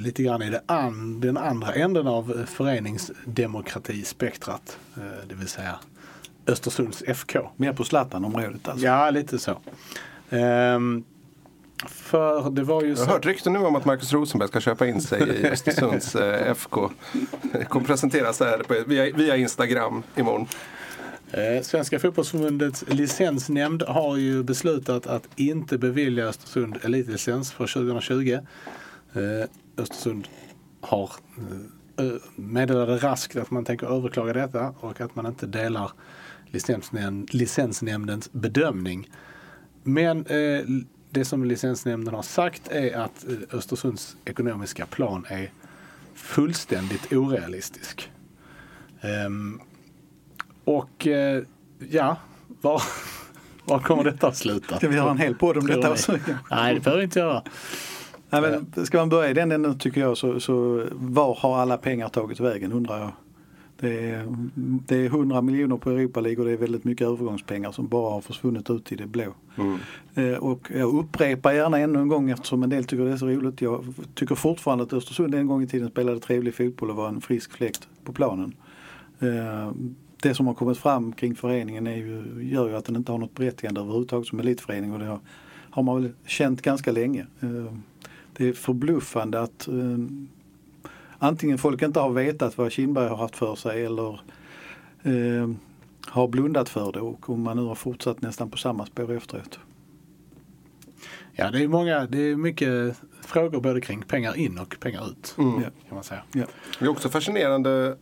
lite 0.00 0.22
grann 0.22 0.42
i 0.42 0.58
an, 0.66 1.20
den 1.20 1.36
andra 1.36 1.72
änden 1.72 2.06
av 2.06 2.46
föreningsdemokratispektrat. 2.48 4.78
Eh, 4.96 5.02
det 5.28 5.34
vill 5.34 5.48
säga 5.48 5.74
Östersunds 6.46 7.02
FK. 7.06 7.38
Mer 7.56 7.72
på 7.72 7.84
Zlatan-området 7.84 8.68
alltså. 8.68 8.86
Ja, 8.86 9.10
lite 9.10 9.38
så. 9.38 9.58
Ehm, 10.30 11.04
för 11.86 12.50
det 12.50 12.62
var 12.62 12.82
ju 12.82 12.88
Jag 12.88 12.96
har 12.96 13.04
så. 13.04 13.10
hört 13.10 13.26
rykten 13.26 13.52
nu 13.52 13.58
om 13.58 13.76
att 13.76 13.84
Marcus 13.84 14.12
Rosenberg 14.12 14.48
ska 14.48 14.60
köpa 14.60 14.86
in 14.86 15.00
sig 15.00 15.22
i 15.22 15.46
Östersunds 15.50 16.14
eh, 16.14 16.50
FK. 16.50 16.90
Det 17.52 17.64
kommer 17.64 17.86
presenteras 17.86 18.40
här 18.40 18.58
på, 18.58 18.74
via, 18.86 19.16
via 19.16 19.36
Instagram 19.36 20.02
imorgon. 20.16 20.46
Eh, 21.36 21.62
Svenska 21.62 21.98
fotbollsförbundets 21.98 22.84
licensnämnd 22.88 23.82
har 23.82 24.16
ju 24.16 24.42
beslutat 24.42 25.06
att 25.06 25.28
inte 25.36 25.78
bevilja 25.78 26.24
Östersund 26.24 26.78
elitlicens 26.82 27.52
för 27.52 27.66
2020. 27.66 28.38
Eh, 29.12 29.48
Östersund 29.76 30.28
har 30.80 31.10
eh, 31.98 32.04
meddelade 32.36 32.96
raskt 32.96 33.36
att 33.36 33.50
man 33.50 33.64
tänker 33.64 33.86
överklaga 33.86 34.32
detta 34.32 34.74
och 34.80 35.00
att 35.00 35.16
man 35.16 35.26
inte 35.26 35.46
delar 35.46 35.90
licensnämnd, 36.46 37.34
licensnämndens 37.34 38.32
bedömning. 38.32 39.10
Men 39.82 40.26
eh, 40.26 40.64
det 41.10 41.24
som 41.24 41.44
licensnämnden 41.44 42.14
har 42.14 42.22
sagt 42.22 42.68
är 42.68 42.96
att 42.96 43.26
Östersunds 43.52 44.16
ekonomiska 44.24 44.86
plan 44.86 45.26
är 45.28 45.50
fullständigt 46.14 47.12
orealistisk. 47.12 48.10
Ehm, 49.00 49.60
och 50.66 51.06
eh, 51.06 51.42
ja, 51.90 52.16
var, 52.60 52.82
var 53.64 53.78
kommer 53.78 54.04
detta 54.04 54.28
att 54.28 54.36
sluta? 54.36 54.76
Ska 54.76 54.88
vi 54.88 54.96
göra 54.96 55.10
en 55.10 55.18
hel 55.18 55.34
podd 55.34 55.56
om 55.56 55.66
detta? 55.66 55.90
också? 55.90 56.18
Nej, 56.50 56.74
det 56.74 56.80
behöver 56.80 56.98
vi 56.98 57.04
inte 57.04 57.18
göra. 57.18 57.42
Nej, 58.30 58.40
men 58.42 58.86
ska 58.86 58.98
man 58.98 59.08
börja 59.08 59.30
i 59.30 59.34
den 59.34 59.52
änden 59.52 59.78
tycker 59.78 60.00
jag 60.00 60.16
så, 60.16 60.40
så 60.40 60.86
var 60.92 61.34
har 61.34 61.58
alla 61.58 61.76
pengar 61.76 62.08
tagit 62.08 62.40
vägen 62.40 62.72
undrar 62.72 62.98
jag. 62.98 63.12
Det 63.80 64.10
är, 64.10 64.26
det 64.54 64.96
är 64.96 65.06
100 65.06 65.42
miljoner 65.42 65.76
på 65.76 65.90
Europa 65.90 66.20
League 66.20 66.38
och 66.38 66.44
det 66.44 66.52
är 66.52 66.56
väldigt 66.56 66.84
mycket 66.84 67.06
övergångspengar 67.06 67.72
som 67.72 67.88
bara 67.88 68.10
har 68.10 68.20
försvunnit 68.20 68.70
ut 68.70 68.92
i 68.92 68.96
det 68.96 69.06
blå. 69.06 69.34
Mm. 69.56 69.78
Eh, 70.14 70.38
och 70.38 70.70
jag 70.74 70.94
upprepar 70.94 71.52
gärna 71.52 71.78
ännu 71.78 71.98
en 71.98 72.08
gång 72.08 72.30
eftersom 72.30 72.62
en 72.62 72.70
del 72.70 72.84
tycker 72.84 73.04
det 73.04 73.12
är 73.12 73.16
så 73.16 73.26
roligt. 73.26 73.60
Jag 73.60 73.94
tycker 74.14 74.34
fortfarande 74.34 74.84
att 74.84 74.92
Östersund 74.92 75.34
en 75.34 75.46
gång 75.46 75.62
i 75.62 75.66
tiden 75.66 75.90
spelade 75.90 76.20
trevlig 76.20 76.54
fotboll 76.54 76.90
och 76.90 76.96
var 76.96 77.08
en 77.08 77.20
frisk 77.20 77.52
fläkt 77.52 77.88
på 78.04 78.12
planen. 78.12 78.56
Eh, 79.20 79.72
det 80.22 80.34
som 80.34 80.46
har 80.46 80.54
kommit 80.54 80.78
fram 80.78 81.12
kring 81.12 81.34
föreningen 81.34 81.86
är 81.86 81.96
ju, 81.96 82.42
gör 82.42 82.68
ju 82.68 82.76
att 82.76 82.84
den 82.84 82.96
inte 82.96 83.12
har 83.12 83.18
något 83.18 83.34
berättigande 83.34 83.80
överhuvudtaget 83.80 84.28
som 84.28 84.40
elitförening 84.40 84.92
och 84.92 84.98
det 84.98 85.04
har, 85.04 85.20
har 85.70 85.82
man 85.82 86.02
väl 86.02 86.12
känt 86.26 86.62
ganska 86.62 86.92
länge. 86.92 87.26
Eh, 87.40 87.74
det 88.32 88.48
är 88.48 88.52
förbluffande 88.52 89.40
att 89.40 89.68
eh, 89.68 89.98
antingen 91.18 91.58
folk 91.58 91.82
inte 91.82 92.00
har 92.00 92.10
vetat 92.10 92.58
vad 92.58 92.72
Kindberg 92.72 93.08
har 93.08 93.16
haft 93.16 93.36
för 93.36 93.54
sig 93.54 93.84
eller 93.84 94.20
eh, 95.02 95.50
har 96.06 96.28
blundat 96.28 96.68
för 96.68 96.92
det 96.92 97.00
och 97.00 97.30
om 97.30 97.42
man 97.42 97.56
nu 97.56 97.62
har 97.62 97.74
fortsatt 97.74 98.22
nästan 98.22 98.50
på 98.50 98.56
samma 98.56 98.86
spår 98.86 99.12
efteråt. 99.12 99.58
Ja, 101.32 101.50
det 101.50 101.62
är 101.62 101.68
många, 101.68 102.06
det 102.06 102.18
är 102.18 102.36
mycket 102.36 102.96
frågor 103.20 103.60
både 103.60 103.80
kring 103.80 104.02
pengar 104.02 104.36
in 104.36 104.58
och 104.58 104.76
pengar 104.80 105.10
ut. 105.10 105.34
Mm. 105.38 105.62
Kan 105.62 105.72
man 105.90 106.04
säga. 106.04 106.22
Ja. 106.32 106.44
Det 106.78 106.84
är 106.84 106.88
också 106.88 107.08
fascinerande 107.08 107.96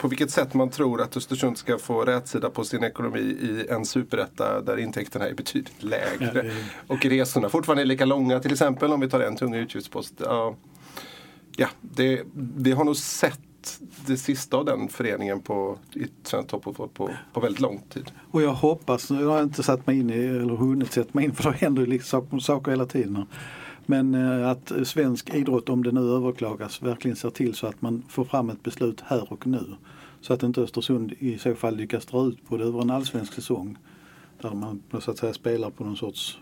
på 0.00 0.08
vilket 0.08 0.30
sätt 0.30 0.54
man 0.54 0.70
tror 0.70 1.00
att 1.02 1.16
Östersund 1.16 1.58
ska 1.58 1.78
få 1.78 2.04
rätsida 2.04 2.50
på 2.50 2.64
sin 2.64 2.84
ekonomi 2.84 3.20
i 3.20 3.66
en 3.70 3.84
superetta 3.84 4.60
där 4.60 4.76
intäkterna 4.76 5.28
är 5.28 5.34
betydligt 5.34 5.82
lägre. 5.82 6.16
Ja, 6.20 6.32
det 6.32 6.40
är- 6.40 6.54
Och 6.86 7.04
resorna 7.04 7.48
fortfarande 7.48 7.82
är 7.82 7.86
lika 7.86 8.04
långa 8.04 8.40
till 8.40 8.52
exempel 8.52 8.92
om 8.92 9.00
vi 9.00 9.08
tar 9.08 9.20
en 9.20 9.36
tung 9.36 9.54
utgiftspost. 9.54 10.14
Ja, 10.18 10.56
ja 11.56 11.68
det, 11.80 12.22
vi 12.56 12.72
har 12.72 12.84
nog 12.84 12.96
sett 12.96 13.40
det 14.06 14.16
sista 14.16 14.56
av 14.56 14.64
den 14.64 14.88
föreningen 14.88 15.40
på, 15.40 15.78
i 15.94 16.06
svensk 16.22 16.48
toppfotboll 16.48 16.88
på, 16.88 17.10
på 17.32 17.40
väldigt 17.40 17.60
lång 17.60 17.82
tid. 17.88 18.10
Och 18.30 18.42
jag 18.42 18.52
hoppas, 18.52 19.10
nu 19.10 19.24
har 19.24 19.36
jag 19.36 19.46
inte 19.46 19.62
satt 19.62 19.86
mig 19.86 19.98
in 19.98 20.10
i 20.10 20.14
eller 20.24 20.56
hunnit 20.56 20.92
sätta 20.92 21.10
mig 21.12 21.24
in 21.24 21.34
för 21.34 21.50
det 21.50 21.56
händer 21.56 21.82
ju 21.82 21.86
liksom 21.88 22.40
saker 22.40 22.70
hela 22.70 22.86
tiden. 22.86 23.26
Men 23.90 24.14
eh, 24.14 24.48
att 24.48 24.72
svensk 24.84 25.34
idrott, 25.34 25.68
om 25.68 25.82
det 25.82 25.92
nu 25.92 26.00
överklagas, 26.00 26.82
verkligen 26.82 27.16
ser 27.16 27.30
till 27.30 27.54
så 27.54 27.66
att 27.66 27.82
man 27.82 28.02
får 28.08 28.24
fram 28.24 28.50
ett 28.50 28.62
beslut 28.62 29.00
här 29.06 29.32
och 29.32 29.46
nu. 29.46 29.64
Så 30.20 30.32
att 30.32 30.42
inte 30.42 30.60
Östersund 30.60 31.12
i 31.18 31.38
så 31.38 31.54
fall 31.54 31.76
lyckas 31.76 32.06
dra 32.06 32.26
ut 32.26 32.48
på 32.48 32.56
det 32.56 32.64
över 32.64 32.80
en 32.80 32.90
allsvensk 32.90 33.32
säsong. 33.32 33.78
Där 34.42 34.54
man 34.54 34.82
så 35.00 35.10
att 35.10 35.18
säga 35.18 35.32
spelar 35.32 35.70
på 35.70 35.84
någon 35.84 35.96
sorts 35.96 36.38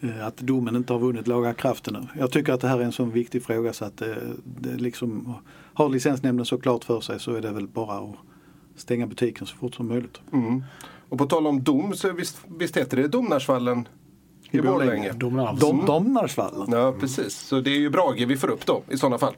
eh, 0.00 0.26
att 0.26 0.36
domen 0.36 0.76
inte 0.76 0.92
har 0.92 1.00
vunnit 1.00 1.26
laga 1.26 1.54
kraften 1.54 1.96
ännu. 1.96 2.06
Jag 2.18 2.30
tycker 2.30 2.52
att 2.52 2.60
det 2.60 2.68
här 2.68 2.78
är 2.78 2.84
en 2.84 2.92
sån 2.92 3.10
viktig 3.10 3.42
fråga 3.42 3.72
så 3.72 3.84
att 3.84 3.96
det, 3.96 4.18
det 4.60 4.76
liksom, 4.76 5.34
har 5.74 5.88
licensnämnden 5.88 6.46
så 6.46 6.58
klart 6.58 6.84
för 6.84 7.00
sig 7.00 7.20
så 7.20 7.34
är 7.34 7.40
det 7.40 7.52
väl 7.52 7.68
bara 7.68 7.98
att 7.98 8.14
stänga 8.76 9.06
butiken 9.06 9.46
så 9.46 9.56
fort 9.56 9.74
som 9.74 9.88
möjligt. 9.88 10.20
Mm. 10.32 10.62
Och 11.08 11.18
på 11.18 11.26
tal 11.26 11.46
om 11.46 11.62
dom 11.62 11.94
så 11.94 12.12
visst, 12.12 12.40
visst 12.58 12.76
heter 12.76 12.96
det 12.96 13.08
Domnarsvallen 13.08 13.88
i 14.50 14.60
Borlänge? 14.60 15.12
Domnarvs. 15.12 15.60
Dom, 15.60 15.86
Domnarsvallen. 15.86 16.72
Ja 16.72 16.94
precis, 17.00 17.34
så 17.38 17.60
det 17.60 17.70
är 17.70 17.78
ju 17.78 17.90
Brage 17.90 18.24
vi 18.26 18.36
får 18.36 18.50
upp 18.50 18.66
då 18.66 18.82
i 18.88 18.96
sådana 18.98 19.18
fall. 19.18 19.34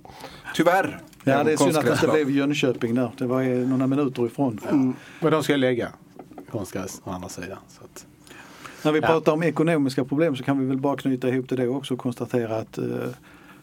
Tyvärr. 0.54 1.00
Ja, 1.24 1.44
det 1.44 1.52
är 1.52 1.56
synd 1.56 1.76
att 1.76 1.84
det 1.86 1.92
inte 1.92 2.08
blev 2.08 2.30
Jönköping 2.30 2.94
där. 2.94 3.10
Det 3.18 3.26
var 3.26 3.66
några 3.66 3.86
minuter 3.86 4.26
ifrån. 4.26 4.60
Men 5.20 5.32
de 5.32 5.42
ska 5.42 5.56
lägga 5.56 5.88
konstgräs 6.50 7.00
å 7.04 7.10
andra 7.10 7.28
sidan. 7.28 7.58
Så 7.68 7.84
att, 7.84 8.06
När 8.84 8.92
vi 8.92 9.00
Ja. 9.00 9.06
pratar 9.06 9.32
om 9.32 9.42
ekonomiska 9.42 10.04
problem 10.04 10.36
så 10.36 10.42
kan 10.44 10.58
vi 10.60 10.66
väl 10.66 10.76
bara 10.76 10.96
knyta 10.96 11.28
ihop 11.28 11.46
det 11.48 11.68
också 11.68 11.94
och 11.94 12.00
konstatera 12.00 12.56
att 12.56 12.78
eh, 12.78 12.84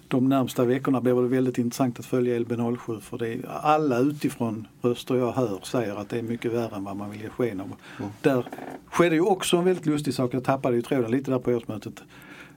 de 0.08 0.30
närmsta 0.30 0.66
veckorna 0.66 1.02
blir 1.02 1.22
det 1.22 1.28
väldigt 1.28 1.58
intressant 1.58 2.00
att 2.00 2.06
följa 2.06 2.40
LB07 2.40 3.00
för 3.00 3.18
det 3.18 3.28
är, 3.28 3.46
alla 3.48 4.00
utifrån 4.00 4.68
röster 4.82 5.16
jag 5.16 5.32
hör 5.32 5.60
säger 5.64 5.96
att 5.96 6.10
det 6.10 6.20
är 6.20 6.24
mycket 6.24 6.54
värre 6.54 6.76
än 6.76 6.84
vad 6.84 6.98
man 6.98 7.12
vill 7.12 7.22
ge 7.22 7.30
sken 7.30 7.62
av. 7.62 7.74
Där 8.22 8.46
skedde 8.86 9.16
ju 9.16 9.22
också 9.22 9.58
en 9.58 9.66
väldigt 9.66 9.86
lustig 9.86 10.14
sak, 10.14 10.34
jag 10.34 10.44
tappade 10.44 10.76
ju 10.76 10.82
tråden 10.82 11.12
lite 11.12 11.32
där 11.32 11.40
på 11.40 11.52
årsmötet. 11.52 12.04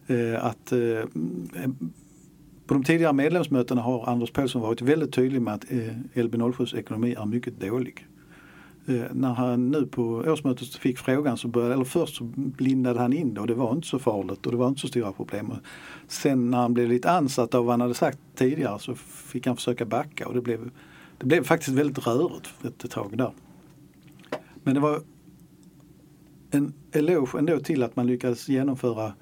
Eh, 0.06 0.44
att 0.44 0.72
eh, 0.72 1.04
på 2.66 2.74
de 2.74 2.84
tidigare 2.84 3.12
medlemsmötena 3.12 3.82
har 3.82 4.08
Anders 4.08 4.30
Paulsson 4.30 4.62
varit 4.62 4.82
väldigt 4.82 5.12
tydlig 5.12 5.42
med 5.42 5.54
att 5.54 5.64
eh, 5.70 5.78
LB07s 6.14 6.76
ekonomi 6.76 7.14
är 7.14 7.26
mycket 7.26 7.60
dålig. 7.60 8.06
Eh, 8.90 9.02
när 9.12 9.34
han 9.34 9.70
nu 9.70 9.86
på 9.86 10.02
årsmötet 10.02 10.74
fick 10.74 10.98
frågan 10.98 11.36
så 11.36 11.48
började, 11.48 11.74
eller 11.74 11.84
först 11.84 12.16
så 12.16 12.24
blindade 12.34 13.00
han 13.00 13.12
in 13.12 13.34
det 13.34 13.40
och 13.40 13.46
det 13.46 13.54
var 13.54 13.72
inte 13.72 13.86
så 13.86 13.98
farligt 13.98 14.46
och 14.46 14.52
det 14.52 14.58
var 14.58 14.68
inte 14.68 14.80
så 14.80 14.88
stora 14.88 15.12
problem. 15.12 15.52
Sen 16.08 16.50
när 16.50 16.58
han 16.58 16.74
blev 16.74 16.88
lite 16.88 17.10
ansatt 17.10 17.54
av 17.54 17.64
vad 17.64 17.72
han 17.72 17.80
hade 17.80 17.94
sagt 17.94 18.18
tidigare 18.34 18.78
så 18.78 18.94
fick 18.94 19.46
han 19.46 19.56
försöka 19.56 19.84
backa 19.84 20.28
och 20.28 20.34
det 20.34 20.40
blev, 20.40 20.70
det 21.18 21.26
blev 21.26 21.44
faktiskt 21.44 21.76
väldigt 21.76 22.06
rörigt 22.06 22.50
ett 22.64 22.90
tag 22.90 23.18
där. 23.18 23.32
Men 24.62 24.74
det 24.74 24.80
var 24.80 25.02
en 26.50 26.72
eloge 26.92 27.38
ändå 27.38 27.60
till 27.60 27.82
att 27.82 27.96
man 27.96 28.06
lyckades 28.06 28.48
genomföra 28.48 29.12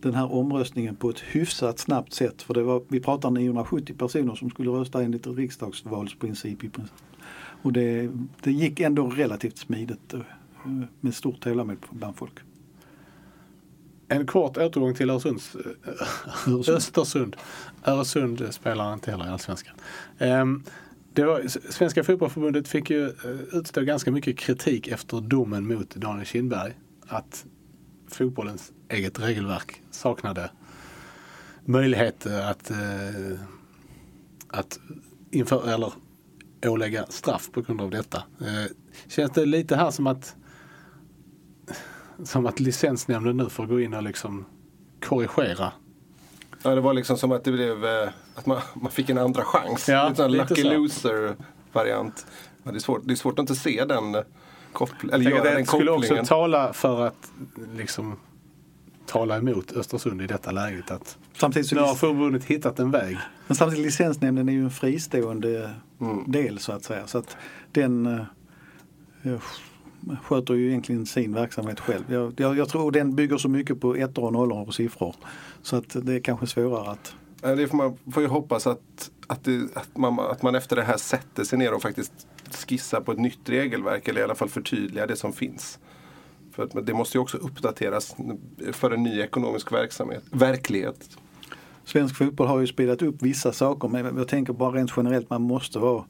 den 0.00 0.14
här 0.14 0.32
omröstningen 0.32 0.96
på 0.96 1.10
ett 1.10 1.20
hyfsat 1.20 1.78
snabbt 1.78 2.12
sätt. 2.12 2.42
För 2.42 2.54
det 2.54 2.62
var, 2.62 2.82
vi 2.88 3.00
pratar 3.00 3.30
970 3.30 3.94
personer 3.98 4.34
som 4.34 4.50
skulle 4.50 4.70
rösta 4.70 5.02
enligt 5.02 5.26
riksdagsvalsprincip. 5.26 6.64
i 6.64 6.68
princip. 6.68 7.05
Och 7.66 7.72
det, 7.72 8.10
det 8.42 8.52
gick 8.52 8.80
ändå 8.80 9.10
relativt 9.10 9.58
smidigt 9.58 10.14
eh, 10.14 10.20
med 11.00 11.14
stort 11.14 11.40
tålamod 11.40 11.76
bland 11.90 12.16
folk. 12.16 12.32
en 14.08 14.26
kort 14.26 14.56
återgång 14.56 14.94
till 14.94 15.10
Öresunds, 15.10 15.56
äh, 16.46 16.74
Östersund. 16.74 17.36
Öresund 17.84 18.46
spelar 18.50 18.94
inte 18.94 19.10
heller 19.10 19.24
i 19.24 19.28
Allsvenskan. 19.28 19.74
Um, 20.18 20.64
det 21.12 21.24
var, 21.24 21.42
Svenska 21.72 22.04
fotbollförbundet 22.04 22.68
fick 22.68 22.90
ju 22.90 23.06
eh, 23.06 23.12
utstå 23.52 23.82
ganska 23.82 24.10
mycket 24.10 24.38
kritik 24.38 24.88
efter 24.88 25.20
domen 25.20 25.66
mot 25.66 25.94
Daniel 25.94 26.26
Kindberg. 26.26 26.72
Att 27.06 27.46
fotbollens 28.08 28.72
eget 28.88 29.20
regelverk 29.20 29.82
saknade 29.90 30.50
möjlighet 31.64 32.26
att, 32.26 32.70
eh, 32.70 33.40
att 34.48 34.80
inför, 35.30 35.68
eller 35.68 35.92
ålägga 36.68 37.06
straff 37.08 37.50
på 37.52 37.60
grund 37.60 37.80
av 37.80 37.90
detta. 37.90 38.16
Eh, 38.40 38.70
känns 39.08 39.32
det 39.32 39.46
lite 39.46 39.76
här 39.76 39.90
som 39.90 40.06
att 40.06 40.36
som 42.24 42.46
att 42.46 42.60
licensnämnden 42.60 43.36
nu 43.36 43.48
får 43.48 43.66
gå 43.66 43.80
in 43.80 43.94
och 43.94 44.02
liksom 44.02 44.44
korrigera. 45.04 45.72
Ja, 46.62 46.74
det 46.74 46.80
var 46.80 46.94
liksom 46.94 47.16
som 47.16 47.32
att 47.32 47.44
det 47.44 47.52
blev 47.52 47.84
eh, 47.84 48.08
att 48.34 48.46
man, 48.46 48.60
man 48.74 48.90
fick 48.90 49.10
en 49.10 49.18
andra 49.18 49.42
chans. 49.44 49.88
Ja, 49.88 50.08
lite 50.08 50.16
sån 50.22 50.32
lite 50.32 50.44
lucky 50.48 50.62
så. 50.62 50.72
loser 50.72 51.36
variant. 51.72 52.26
Ja, 52.62 52.70
det, 52.70 52.78
är 52.78 52.80
svårt, 52.80 53.00
det 53.04 53.14
är 53.14 53.16
svårt 53.16 53.32
att 53.32 53.38
inte 53.42 53.54
se 53.54 53.84
den 53.84 54.16
koppl- 54.72 55.12
eller 55.14 55.30
göra 55.30 55.44
den 55.44 55.54
det 55.56 55.66
skulle 55.66 55.90
också 55.90 56.02
kopplingen. 56.02 56.24
tala 56.26 56.72
för 56.72 57.06
att 57.06 57.32
liksom 57.76 58.16
tala 59.06 59.36
emot 59.36 59.72
Östersund 59.72 60.22
i 60.22 60.26
detta 60.26 60.50
läget. 60.50 60.90
Att 60.90 61.18
Samtidigt, 61.36 61.72
nu 61.72 61.80
har 61.80 61.88
så, 61.88 61.94
förbundet 61.94 62.44
hittat 62.44 62.78
en 62.78 62.90
väg. 62.90 63.18
men 63.46 63.56
samtidigt 63.56 63.84
licensnämnden 63.84 64.48
är 64.48 64.52
ju 64.52 64.64
en 64.64 64.70
fristående 64.70 65.70
Mm. 66.00 66.30
del 66.30 66.58
så 66.58 66.72
att 66.72 66.84
säga. 66.84 67.06
Så 67.06 67.18
att 67.18 67.36
den 67.72 68.06
eh, 69.24 69.40
sköter 70.22 70.54
ju 70.54 70.68
egentligen 70.68 71.06
sin 71.06 71.34
verksamhet 71.34 71.80
själv. 71.80 72.04
Jag, 72.08 72.32
jag, 72.36 72.56
jag 72.56 72.68
tror 72.68 72.92
den 72.92 73.14
bygger 73.14 73.38
så 73.38 73.48
mycket 73.48 73.80
på 73.80 73.94
ettor 73.94 74.24
och 74.24 74.32
nollor 74.32 74.66
och 74.66 74.74
siffror. 74.74 75.14
Så 75.62 75.76
att 75.76 75.96
det 76.02 76.14
är 76.14 76.20
kanske 76.20 76.46
svårare 76.46 76.90
att 76.90 77.14
Ja, 77.42 77.54
Det 77.54 77.68
får 77.68 77.76
man 77.76 77.96
får 78.12 78.22
ju 78.22 78.28
hoppas 78.28 78.66
att, 78.66 79.10
att, 79.26 79.44
det, 79.44 79.68
att, 79.74 79.96
man, 79.96 80.20
att 80.20 80.42
man 80.42 80.54
efter 80.54 80.76
det 80.76 80.82
här 80.82 80.96
sätter 80.96 81.44
sig 81.44 81.58
ner 81.58 81.74
och 81.74 81.82
faktiskt 81.82 82.26
skissar 82.50 83.00
på 83.00 83.12
ett 83.12 83.18
nytt 83.18 83.48
regelverk 83.48 84.08
eller 84.08 84.20
i 84.20 84.24
alla 84.24 84.34
fall 84.34 84.48
förtydligar 84.48 85.06
det 85.06 85.16
som 85.16 85.32
finns. 85.32 85.78
För 86.52 86.82
det 86.82 86.94
måste 86.94 87.18
ju 87.18 87.22
också 87.22 87.36
uppdateras 87.36 88.16
för 88.72 88.90
en 88.90 89.02
ny 89.02 89.20
ekonomisk 89.20 89.72
verksamhet, 89.72 90.22
verklighet. 90.30 91.18
Svensk 91.86 92.16
fotboll 92.16 92.46
har 92.46 92.60
ju 92.60 92.66
spelat 92.66 93.02
upp 93.02 93.22
vissa 93.22 93.52
saker 93.52 93.88
men 93.88 94.16
jag 94.16 94.28
tänker 94.28 94.52
bara 94.52 94.70
rent 94.70 94.92
generellt 94.96 95.30
man 95.30 95.42
måste 95.42 95.78
vara 95.78 96.04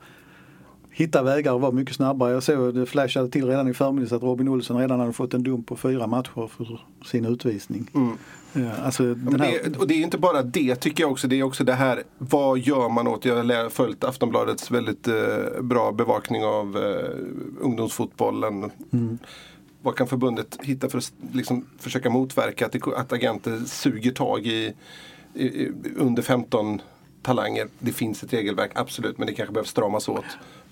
hitta 0.91 1.23
vägar 1.23 1.53
och 1.53 1.61
vara 1.61 1.73
mycket 1.73 1.95
snabbare. 1.95 2.33
Jag 2.33 2.43
såg 2.43 2.75
det 2.75 2.87
flashade 2.87 3.29
till 3.29 3.47
redan 3.47 3.69
i 3.69 3.75
förmiddags 3.75 4.13
att 4.13 4.23
Robin 4.23 4.49
Olsson 4.49 4.79
redan 4.79 5.01
hade 5.01 5.13
fått 5.13 5.35
en 5.35 5.43
dom 5.43 5.65
på 5.65 5.77
fyra 5.77 6.07
matcher 6.07 6.49
för 6.57 6.81
sin 7.07 7.25
utvisning. 7.25 7.91
Mm. 7.95 8.17
Ja, 8.53 8.73
alltså, 8.85 9.03
här, 9.03 9.61
det, 9.65 9.77
och 9.77 9.87
det 9.87 9.95
är 9.95 10.03
inte 10.03 10.19
bara 10.19 10.43
det 10.43 10.77
tycker 10.77 11.03
jag 11.03 11.13
också. 11.13 11.29
Det 11.29 11.37
är 11.37 11.43
också 11.43 11.65
det 11.65 11.73
här, 11.73 12.03
vad 12.19 12.59
gör 12.59 12.89
man 12.89 13.07
åt, 13.07 13.25
jag 13.25 13.37
har 13.37 13.71
följt 13.71 14.05
Aftonbladets 14.05 14.71
väldigt 14.71 15.09
eh, 15.09 15.15
bra 15.61 15.93
bevakning 15.93 16.45
av 16.45 16.77
eh, 16.77 17.65
ungdomsfotbollen. 17.65 18.71
Mm. 18.93 19.19
Vad 19.83 19.97
kan 19.97 20.07
förbundet 20.07 20.59
hitta 20.63 20.89
för 20.89 20.99
att 20.99 21.13
liksom, 21.33 21.67
försöka 21.79 22.11
motverka 22.11 22.67
att, 22.67 22.73
det, 22.73 22.81
att 22.97 23.13
agenter 23.13 23.59
suger 23.67 24.13
tag 24.13 24.47
i 24.47 24.75
under 25.97 26.23
15 26.23 26.81
talanger? 27.23 27.69
Det 27.79 27.93
finns 27.93 28.23
ett 28.23 28.33
regelverk, 28.33 28.71
absolut, 28.75 29.19
men 29.19 29.27
det 29.27 29.35
kanske 29.35 29.53
behöver 29.53 29.69
stramas 29.69 30.09
åt. 30.09 30.25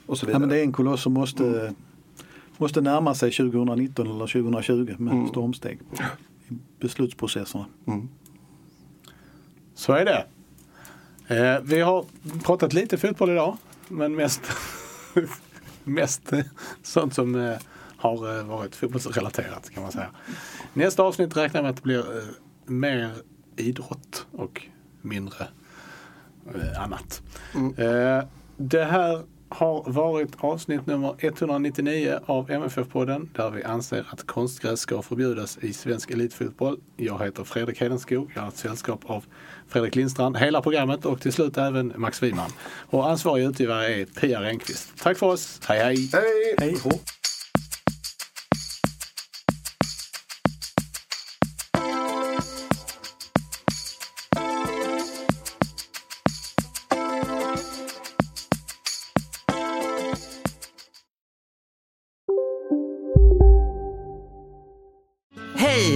Och 0.06 0.18
så 0.18 0.24
ja, 0.24 0.26
vidare. 0.26 0.40
men 0.40 0.48
det 0.48 0.58
är 0.58 0.62
en 0.62 0.72
koloss 0.72 1.02
som 1.02 1.12
måste, 1.12 1.74
måste 2.58 2.80
närma 2.80 3.14
sig 3.14 3.32
2019 3.32 4.06
eller 4.06 4.26
2020 4.26 4.94
med 4.98 5.12
Mm. 5.14 5.28
stormsteg 5.28 5.78
i 6.48 6.54
beslutsprocesserna. 6.80 7.66
Så 9.74 9.92
är 9.92 10.04
det. 10.04 10.26
Eh, 11.36 11.60
vi 11.62 11.80
har 11.80 12.04
pratat 12.44 12.72
lite 12.72 12.98
fotboll 12.98 13.30
idag, 13.30 13.56
men 13.88 14.14
mest, 14.14 14.42
mest 15.84 16.32
sånt 16.82 17.14
som 17.14 17.34
eh, 17.34 17.56
har 17.96 18.38
eh, 18.38 18.44
varit 18.44 18.76
fotbollsrelaterat 18.76 19.70
kan 19.70 19.82
man 19.82 19.92
säga. 19.92 20.10
Nästa 20.72 21.02
avsnitt 21.02 21.36
räknar 21.36 21.58
jag 21.58 21.62
med 21.62 21.70
att 21.70 21.76
det 21.76 21.82
blir 21.82 22.18
eh, 22.18 22.24
mer 22.66 23.10
idrott 23.56 24.26
och 24.32 24.62
mindre 25.02 25.48
eh, 26.54 26.82
annat. 26.82 27.22
Eh, 27.76 28.24
det 28.56 28.84
här 28.84 29.22
har 29.54 29.84
varit 29.86 30.30
avsnitt 30.38 30.86
nummer 30.86 31.14
199 31.18 32.18
av 32.26 32.50
MFF-podden 32.50 33.28
där 33.36 33.50
vi 33.50 33.64
anser 33.64 34.06
att 34.10 34.26
konstgräs 34.26 34.80
ska 34.80 35.02
förbjudas 35.02 35.58
i 35.58 35.72
svensk 35.72 36.10
elitfotboll. 36.10 36.80
Jag 36.96 37.24
heter 37.24 37.44
Fredrik 37.44 37.80
Hedenskog. 37.80 38.32
Jag 38.34 38.42
har 38.42 38.48
ett 38.48 38.56
sällskap 38.56 39.00
av 39.06 39.24
Fredrik 39.68 39.94
Lindstrand, 39.94 40.36
hela 40.36 40.62
programmet 40.62 41.04
och 41.04 41.20
till 41.20 41.32
slut 41.32 41.58
även 41.58 41.92
Max 41.96 42.22
Wiman. 42.22 42.50
Och 42.90 43.10
ansvarig 43.10 43.44
utgivare 43.44 43.86
är 43.86 44.04
Pia 44.04 44.42
Renqvist. 44.42 44.92
Tack 45.02 45.18
för 45.18 45.26
oss. 45.26 45.60
Hej 45.68 45.78
hej! 45.78 46.10
Hej! 46.12 46.54
Hej, 46.58 46.76